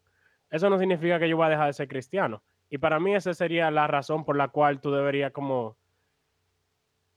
eso 0.49 0.69
no 0.69 0.79
significa 0.79 1.19
que 1.19 1.29
yo 1.29 1.37
voy 1.37 1.47
a 1.47 1.49
dejar 1.49 1.67
de 1.67 1.73
ser 1.73 1.87
cristiano. 1.87 2.43
Y 2.69 2.77
para 2.77 2.99
mí 2.99 3.15
esa 3.15 3.33
sería 3.33 3.69
la 3.71 3.87
razón 3.87 4.25
por 4.25 4.35
la 4.35 4.47
cual 4.49 4.79
tú 4.79 4.91
deberías 4.91 5.31
como 5.31 5.77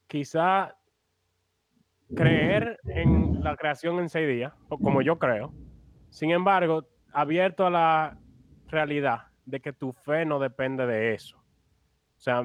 quizá 0.07 0.75
creer 2.15 2.79
en 2.85 3.43
la 3.43 3.55
creación 3.55 3.99
en 3.99 4.09
seis 4.09 4.27
días, 4.27 4.53
como 4.69 5.01
yo 5.01 5.17
creo. 5.17 5.53
Sin 6.09 6.31
embargo, 6.31 6.87
abierto 7.11 7.65
a 7.65 7.69
la 7.69 8.17
realidad 8.67 9.27
de 9.45 9.59
que 9.59 9.73
tu 9.73 9.93
fe 9.93 10.25
no 10.25 10.39
depende 10.39 10.85
de 10.85 11.13
eso. 11.13 11.37
O 11.37 12.19
sea, 12.19 12.43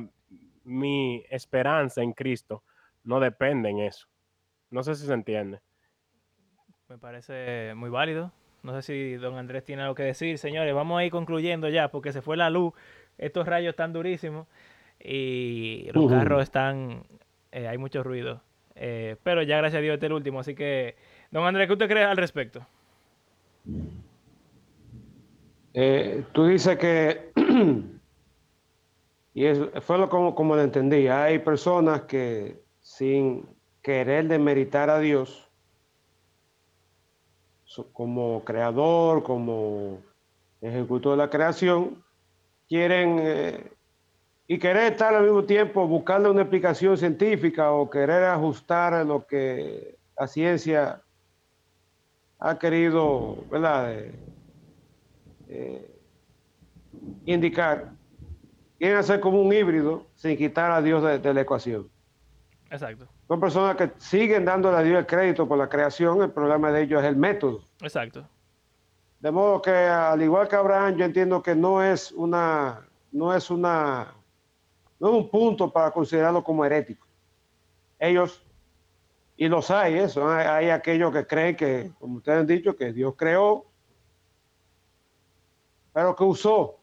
mi 0.65 1.25
esperanza 1.31 2.03
en 2.03 2.13
Cristo 2.13 2.65
no 3.05 3.21
depende 3.21 3.71
en 3.71 3.81
eso. 3.81 4.09
No 4.71 4.83
sé 4.83 4.95
si 4.95 5.07
se 5.07 5.15
entiende. 5.15 5.61
Me 6.89 6.99
parece 6.99 7.73
muy 7.77 7.91
válido. 7.91 8.33
No 8.63 8.75
sé 8.75 8.83
si 8.83 9.15
don 9.17 9.37
Andrés 9.37 9.65
tiene 9.65 9.83
algo 9.83 9.95
que 9.95 10.03
decir. 10.03 10.39
Señores, 10.39 10.75
vamos 10.75 10.99
a 10.99 11.05
ir 11.05 11.11
concluyendo 11.11 11.69
ya 11.69 11.91
porque 11.91 12.13
se 12.13 12.23
fue 12.23 12.37
la 12.37 12.51
luz. 12.51 12.73
Estos 13.19 13.47
rayos 13.47 13.71
están 13.71 13.93
durísimos 13.93 14.47
y 15.01 15.89
los 15.93 16.11
carros 16.11 16.43
están... 16.43 17.05
eh, 17.53 17.69
hay 17.69 17.79
mucho 17.79 18.03
ruido. 18.03 18.41
Eh, 18.75 19.17
pero 19.23 19.43
ya 19.43 19.59
gracias 19.59 19.81
a 19.81 19.83
Dios 19.83 19.95
este 19.95 20.07
es 20.07 20.11
el 20.11 20.15
último. 20.15 20.41
Así 20.41 20.55
que, 20.55 20.97
don 21.31 21.45
Andrés, 21.45 21.67
¿qué 21.67 21.73
usted 21.75 21.89
cree 21.89 22.05
al 22.05 22.17
respecto? 22.17 22.67
Eh, 25.75 26.25
tú 26.33 26.47
dices 26.47 26.79
que, 26.79 27.33
y 29.35 29.45
es- 29.45 29.61
fue 29.83 29.99
lo 29.99 30.09
como, 30.09 30.35
como 30.35 30.57
lo 30.57 30.63
entendí, 30.63 31.07
hay 31.09 31.39
personas 31.41 32.03
que 32.03 32.63
sin 32.81 33.47
querer 33.83 34.27
demeritar 34.29 34.91
a 34.91 34.99
Dios, 34.99 35.48
como 37.93 38.45
creador, 38.45 39.23
como 39.23 39.99
ejecutor 40.61 41.13
de 41.13 41.19
la 41.19 41.31
creación, 41.31 42.03
quieren 42.69 43.19
eh, 43.21 43.73
y 44.47 44.59
querer 44.59 44.93
estar 44.93 45.15
al 45.15 45.25
mismo 45.25 45.45
tiempo 45.45 45.87
buscarle 45.87 46.31
una 46.31 46.43
explicación 46.43 46.97
científica 46.97 47.71
o 47.73 47.89
querer 47.91 48.25
ajustar 48.25 48.95
a 48.95 49.05
lo 49.05 49.27
que 49.27 49.99
la 50.19 50.27
ciencia 50.27 51.03
ha 52.39 52.59
querido. 52.59 53.37
Eh, 53.53 54.13
eh, 55.51 55.95
indicar, 57.27 57.93
quieren 58.79 58.99
hacer 58.99 59.21
como 59.21 59.41
un 59.41 59.53
híbrido 59.53 60.07
sin 60.15 60.37
quitar 60.37 60.71
a 60.71 60.81
Dios 60.81 61.23
de 61.23 61.35
la 61.35 61.41
ecuación. 61.41 61.91
Exacto, 62.71 63.07
Son 63.27 63.41
personas 63.41 63.77
que 63.77 63.91
siguen 63.99 64.45
dándole 64.45 64.77
a 64.77 64.83
Dios 64.83 64.99
el 64.99 65.07
crédito 65.07 65.49
por 65.49 65.57
la 65.57 65.69
creación, 65.69 66.23
el 66.23 66.31
problema 66.31 66.71
de 66.71 66.83
ellos 66.83 67.03
es 67.03 67.09
el 67.09 67.17
método. 67.17 67.63
exacto. 67.81 68.27
De 69.21 69.31
modo 69.33 69.61
que 69.61 69.71
al 69.71 70.23
igual 70.23 70.47
que 70.47 70.55
Abraham, 70.55 70.97
yo 70.97 71.05
entiendo 71.05 71.43
que 71.43 71.55
no 71.55 71.83
es 71.83 72.13
una, 72.13 72.87
no 73.11 73.35
es 73.35 73.51
una, 73.51 74.15
no 75.01 75.09
es 75.09 75.15
un 75.15 75.31
punto 75.31 75.73
para 75.73 75.91
considerarlo 75.91 76.45
como 76.45 76.65
herético. 76.65 77.05
Ellos, 77.99 78.45
y 79.37 79.49
los 79.49 79.71
hay, 79.73 79.95
eso, 79.95 80.29
hay, 80.29 80.47
hay 80.47 80.71
aquellos 80.71 81.13
que 81.13 81.27
creen 81.27 81.57
que, 81.57 81.91
como 81.99 82.19
ustedes 82.19 82.41
han 82.41 82.47
dicho, 82.47 82.77
que 82.77 82.93
Dios 82.93 83.15
creó, 83.17 83.65
pero 85.93 86.15
que 86.15 86.23
usó 86.23 86.79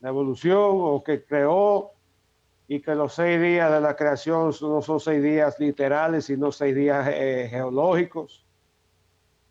la 0.00 0.08
evolución 0.08 0.78
o 0.80 1.04
que 1.04 1.24
creó 1.24 1.92
y 2.68 2.80
que 2.80 2.94
los 2.94 3.14
seis 3.14 3.40
días 3.40 3.72
de 3.72 3.80
la 3.80 3.96
creación 3.96 4.52
no 4.60 4.82
son 4.82 5.00
seis 5.00 5.22
días 5.22 5.58
literales, 5.58 6.26
sino 6.26 6.52
seis 6.52 6.74
días 6.74 7.08
eh, 7.10 7.48
geológicos 7.50 8.44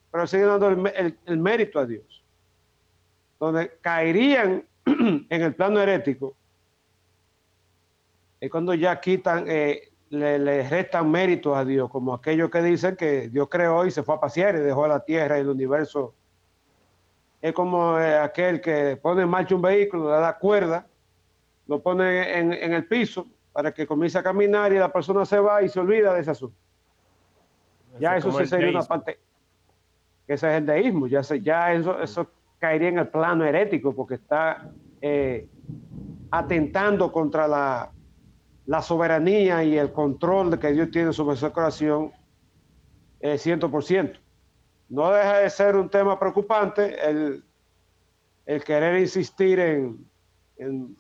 pero 0.10 0.26
siguen 0.26 0.48
dando 0.48 0.70
el, 0.70 0.88
el- 0.96 1.20
el 1.26 1.38
mérito 1.38 1.80
a 1.80 1.86
Dios. 1.86 2.24
Donde 3.40 3.78
caerían 3.82 4.64
en 4.86 5.28
el 5.30 5.54
plano 5.54 5.80
herético 5.80 6.36
es 8.40 8.50
cuando 8.50 8.74
ya 8.74 9.00
quitan, 9.00 9.46
eh, 9.48 9.92
le, 10.10 10.40
le 10.40 10.68
restan 10.70 11.12
méritos 11.12 11.56
a 11.58 11.66
Dios, 11.66 11.90
como 11.90 12.14
aquellos 12.14 12.50
que 12.50 12.62
dicen 12.62 12.96
que 12.96 13.30
Dios 13.30 13.48
creó 13.50 13.86
y 13.86 13.92
se 13.92 14.02
fue 14.02 14.16
a 14.16 14.20
pasear 14.20 14.56
y 14.56 14.60
dejó 14.60 14.88
la 14.88 15.02
tierra 15.02 15.38
y 15.38 15.42
el 15.42 15.50
universo. 15.50 16.14
Es 17.42 17.54
como 17.54 18.00
eh, 18.00 18.18
aquel 18.18 18.62
que 18.62 18.98
pone 18.98 19.24
en 19.24 19.30
marcha 19.30 19.56
un 19.56 19.62
vehículo, 19.62 20.06
le 20.06 20.20
da 20.22 20.38
cuerda, 20.38 20.88
lo 21.68 21.82
pone 21.82 22.38
en, 22.38 22.54
en 22.54 22.74
el 22.74 22.88
piso 22.88 23.28
para 23.52 23.74
que 23.74 23.88
comience 23.88 24.18
a 24.18 24.24
caminar 24.24 24.72
y 24.72 24.78
la 24.78 24.92
persona 24.92 25.26
se 25.26 25.40
va 25.40 25.62
y 25.64 25.70
se 25.70 25.80
olvida 25.80 26.14
de 26.14 26.22
ese 26.22 26.32
asunto. 26.32 26.58
Ya 28.00 28.16
eso 28.18 28.32
sí 28.32 28.44
el 28.44 28.48
sería 28.48 28.70
una 28.70 28.84
parte. 28.84 29.20
Ese 30.28 30.48
es 30.48 30.58
el 30.58 30.66
deísmo. 30.66 31.08
Ya, 31.08 31.24
se, 31.24 31.42
ya 31.42 31.74
eso, 31.74 32.00
eso 32.02 32.30
caería 32.60 32.90
en 32.90 33.00
el 33.00 33.08
plano 33.08 33.46
herético 33.46 33.96
porque 33.96 34.16
está 34.16 34.70
eh, 35.02 35.48
atentando 36.32 37.12
contra 37.12 37.48
la, 37.48 37.92
la 38.66 38.82
soberanía 38.82 39.64
y 39.64 39.78
el 39.78 39.92
control 39.92 40.60
que 40.60 40.72
Dios 40.72 40.92
tiene 40.92 41.14
sobre 41.14 41.38
su 41.38 41.52
creación 41.52 42.12
eh, 43.20 43.36
100%. 43.36 44.20
No 44.90 45.12
deja 45.12 45.40
de 45.40 45.50
ser 45.50 45.76
un 45.76 45.90
tema 45.90 46.20
preocupante 46.20 46.96
el, 47.10 47.44
el 48.46 48.64
querer 48.64 49.00
insistir 49.00 49.60
en, 49.60 50.06
en, 50.58 50.96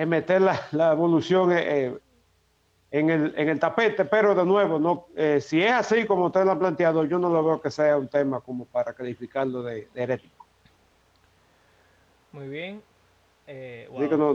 en 0.00 0.08
meter 0.08 0.40
la, 0.40 0.58
la 0.72 0.92
evolución 0.92 1.52
eh, 1.52 1.94
en 2.90 3.10
el, 3.10 3.34
en 3.36 3.48
el 3.50 3.60
tapete, 3.60 4.04
pero 4.06 4.34
de 4.34 4.44
nuevo, 4.46 4.78
no, 4.78 5.06
eh, 5.14 5.40
si 5.42 5.62
es 5.62 5.72
así 5.72 6.06
como 6.06 6.26
usted 6.26 6.44
lo 6.44 6.52
ha 6.52 6.58
planteado, 6.58 7.04
yo 7.04 7.18
no 7.18 7.28
lo 7.28 7.44
veo 7.44 7.60
que 7.60 7.70
sea 7.70 7.98
un 7.98 8.08
tema 8.08 8.40
como 8.40 8.64
para 8.64 8.94
calificarlo 8.94 9.62
de, 9.62 9.88
de 9.92 10.02
herético. 10.02 10.46
Muy 12.32 12.48
bien. 12.48 12.82
Eh, 13.46 13.88
Así 13.94 14.08
que 14.08 14.14
wow. 14.16 14.34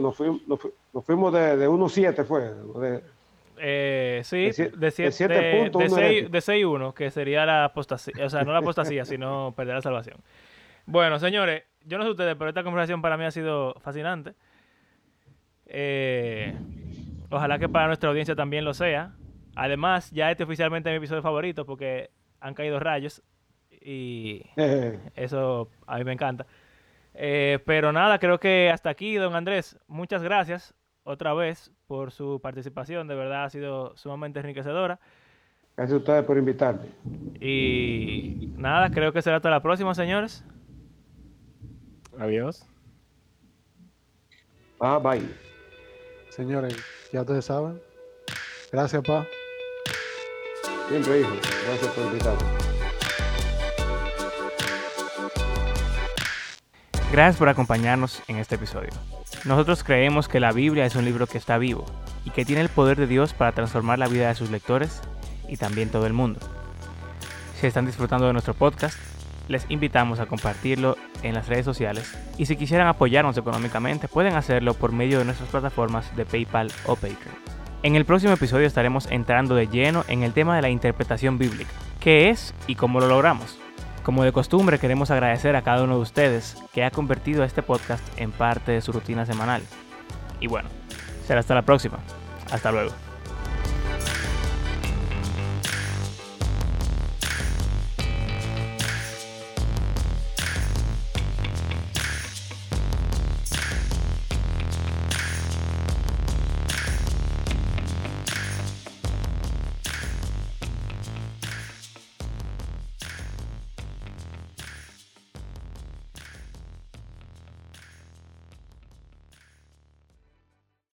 nos, 0.92 1.04
fuimos, 1.04 1.32
de, 1.32 1.56
de 1.56 1.68
1-7, 1.68 2.24
fue. 2.24 2.42
de- 2.80 3.02
Eh, 3.58 4.20
sí, 4.24 4.44
De 4.44 4.52
sie- 4.52 4.70
de 4.70 4.76
de 4.76 4.90
7 4.92 5.10
siete 5.12 5.34
de, 5.34 5.58
puntos, 5.70 5.82
de 5.96 6.40
6-1, 6.42 6.92
que 6.94 7.10
sería 7.10 7.46
la 7.46 7.64
apostasía, 7.64 8.12
o 8.26 8.28
sea, 8.28 8.44
no 8.44 8.52
la 8.52 8.58
apostasía, 8.58 9.04
sino 9.06 9.52
perder 9.56 9.76
la 9.76 9.82
salvación. 9.82 10.18
Bueno, 10.84 11.18
señores, 11.18 11.62
yo 11.86 11.96
no 11.98 12.04
sé 12.04 12.10
ustedes, 12.10 12.36
pero 12.36 12.50
esta 12.50 12.62
conversación 12.62 13.00
para 13.02 13.16
mí 13.16 13.24
ha 13.24 13.30
sido 13.30 13.74
fascinante. 13.80 14.34
Eh, 15.66 16.54
ojalá 17.30 17.58
que 17.58 17.68
para 17.68 17.86
nuestra 17.86 18.08
audiencia 18.08 18.34
también 18.34 18.64
lo 18.64 18.74
sea. 18.74 19.14
Además, 19.54 20.10
ya 20.10 20.30
este 20.30 20.44
oficialmente 20.44 20.88
es 20.88 20.92
mi 20.92 20.98
episodio 20.98 21.22
favorito 21.22 21.64
porque 21.66 22.10
han 22.40 22.54
caído 22.54 22.78
rayos 22.78 23.22
y 23.70 24.42
eso 25.16 25.70
a 25.86 25.98
mí 25.98 26.04
me 26.04 26.12
encanta. 26.12 26.46
Eh, 27.14 27.60
pero 27.64 27.92
nada, 27.92 28.18
creo 28.18 28.38
que 28.38 28.70
hasta 28.70 28.90
aquí, 28.90 29.14
don 29.14 29.34
Andrés. 29.34 29.78
Muchas 29.86 30.22
gracias 30.22 30.74
otra 31.02 31.32
vez 31.34 31.72
por 31.86 32.12
su 32.12 32.40
participación. 32.42 33.08
De 33.08 33.14
verdad 33.14 33.44
ha 33.44 33.50
sido 33.50 33.96
sumamente 33.96 34.40
enriquecedora. 34.40 35.00
gracias 35.76 35.94
a 35.94 35.98
ustedes 35.98 36.24
por 36.24 36.36
invitarme. 36.36 36.86
Y 37.40 38.52
nada, 38.56 38.90
creo 38.90 39.12
que 39.12 39.22
será 39.22 39.36
hasta 39.36 39.50
la 39.50 39.62
próxima, 39.62 39.94
señores. 39.94 40.44
Adiós. 42.18 42.66
Ah, 44.80 44.98
bye. 44.98 45.45
Señores, 46.36 46.76
ya 47.14 47.22
ustedes 47.22 47.46
saben. 47.46 47.80
Gracias, 48.70 49.02
pa. 49.02 49.26
Siempre, 50.86 51.20
hijo. 51.20 51.32
Gracias 51.66 51.92
por 51.94 52.04
invitarme. 52.04 52.42
Gracias 57.10 57.36
por 57.38 57.48
acompañarnos 57.48 58.22
en 58.28 58.36
este 58.36 58.56
episodio. 58.56 58.90
Nosotros 59.46 59.82
creemos 59.82 60.28
que 60.28 60.38
la 60.38 60.52
Biblia 60.52 60.84
es 60.84 60.94
un 60.94 61.06
libro 61.06 61.26
que 61.26 61.38
está 61.38 61.56
vivo 61.56 61.86
y 62.26 62.30
que 62.30 62.44
tiene 62.44 62.60
el 62.60 62.68
poder 62.68 62.98
de 62.98 63.06
Dios 63.06 63.32
para 63.32 63.52
transformar 63.52 63.98
la 63.98 64.08
vida 64.08 64.28
de 64.28 64.34
sus 64.34 64.50
lectores 64.50 65.00
y 65.48 65.56
también 65.56 65.88
todo 65.88 66.06
el 66.06 66.12
mundo. 66.12 66.40
Si 67.58 67.66
están 67.66 67.86
disfrutando 67.86 68.26
de 68.26 68.34
nuestro 68.34 68.52
podcast, 68.52 68.98
les 69.48 69.66
invitamos 69.68 70.20
a 70.20 70.26
compartirlo 70.26 70.96
en 71.22 71.34
las 71.34 71.48
redes 71.48 71.64
sociales 71.64 72.16
y 72.38 72.46
si 72.46 72.56
quisieran 72.56 72.88
apoyarnos 72.88 73.36
económicamente 73.36 74.08
pueden 74.08 74.34
hacerlo 74.34 74.74
por 74.74 74.92
medio 74.92 75.18
de 75.18 75.24
nuestras 75.24 75.48
plataformas 75.48 76.14
de 76.16 76.26
PayPal 76.26 76.72
o 76.86 76.96
Patreon. 76.96 77.36
En 77.82 77.94
el 77.94 78.04
próximo 78.04 78.32
episodio 78.32 78.66
estaremos 78.66 79.06
entrando 79.10 79.54
de 79.54 79.68
lleno 79.68 80.04
en 80.08 80.22
el 80.22 80.32
tema 80.32 80.56
de 80.56 80.62
la 80.62 80.70
interpretación 80.70 81.38
bíblica, 81.38 81.70
qué 82.00 82.30
es 82.30 82.54
y 82.66 82.74
cómo 82.74 83.00
lo 83.00 83.08
logramos. 83.08 83.58
Como 84.02 84.24
de 84.24 84.32
costumbre, 84.32 84.78
queremos 84.78 85.10
agradecer 85.10 85.56
a 85.56 85.62
cada 85.62 85.82
uno 85.82 85.96
de 85.96 86.02
ustedes 86.02 86.56
que 86.72 86.84
ha 86.84 86.90
convertido 86.90 87.42
este 87.42 87.62
podcast 87.62 88.02
en 88.20 88.30
parte 88.30 88.72
de 88.72 88.80
su 88.80 88.92
rutina 88.92 89.26
semanal. 89.26 89.62
Y 90.40 90.46
bueno, 90.46 90.68
será 91.26 91.40
hasta 91.40 91.54
la 91.54 91.62
próxima. 91.62 91.98
Hasta 92.50 92.70
luego. 92.70 93.05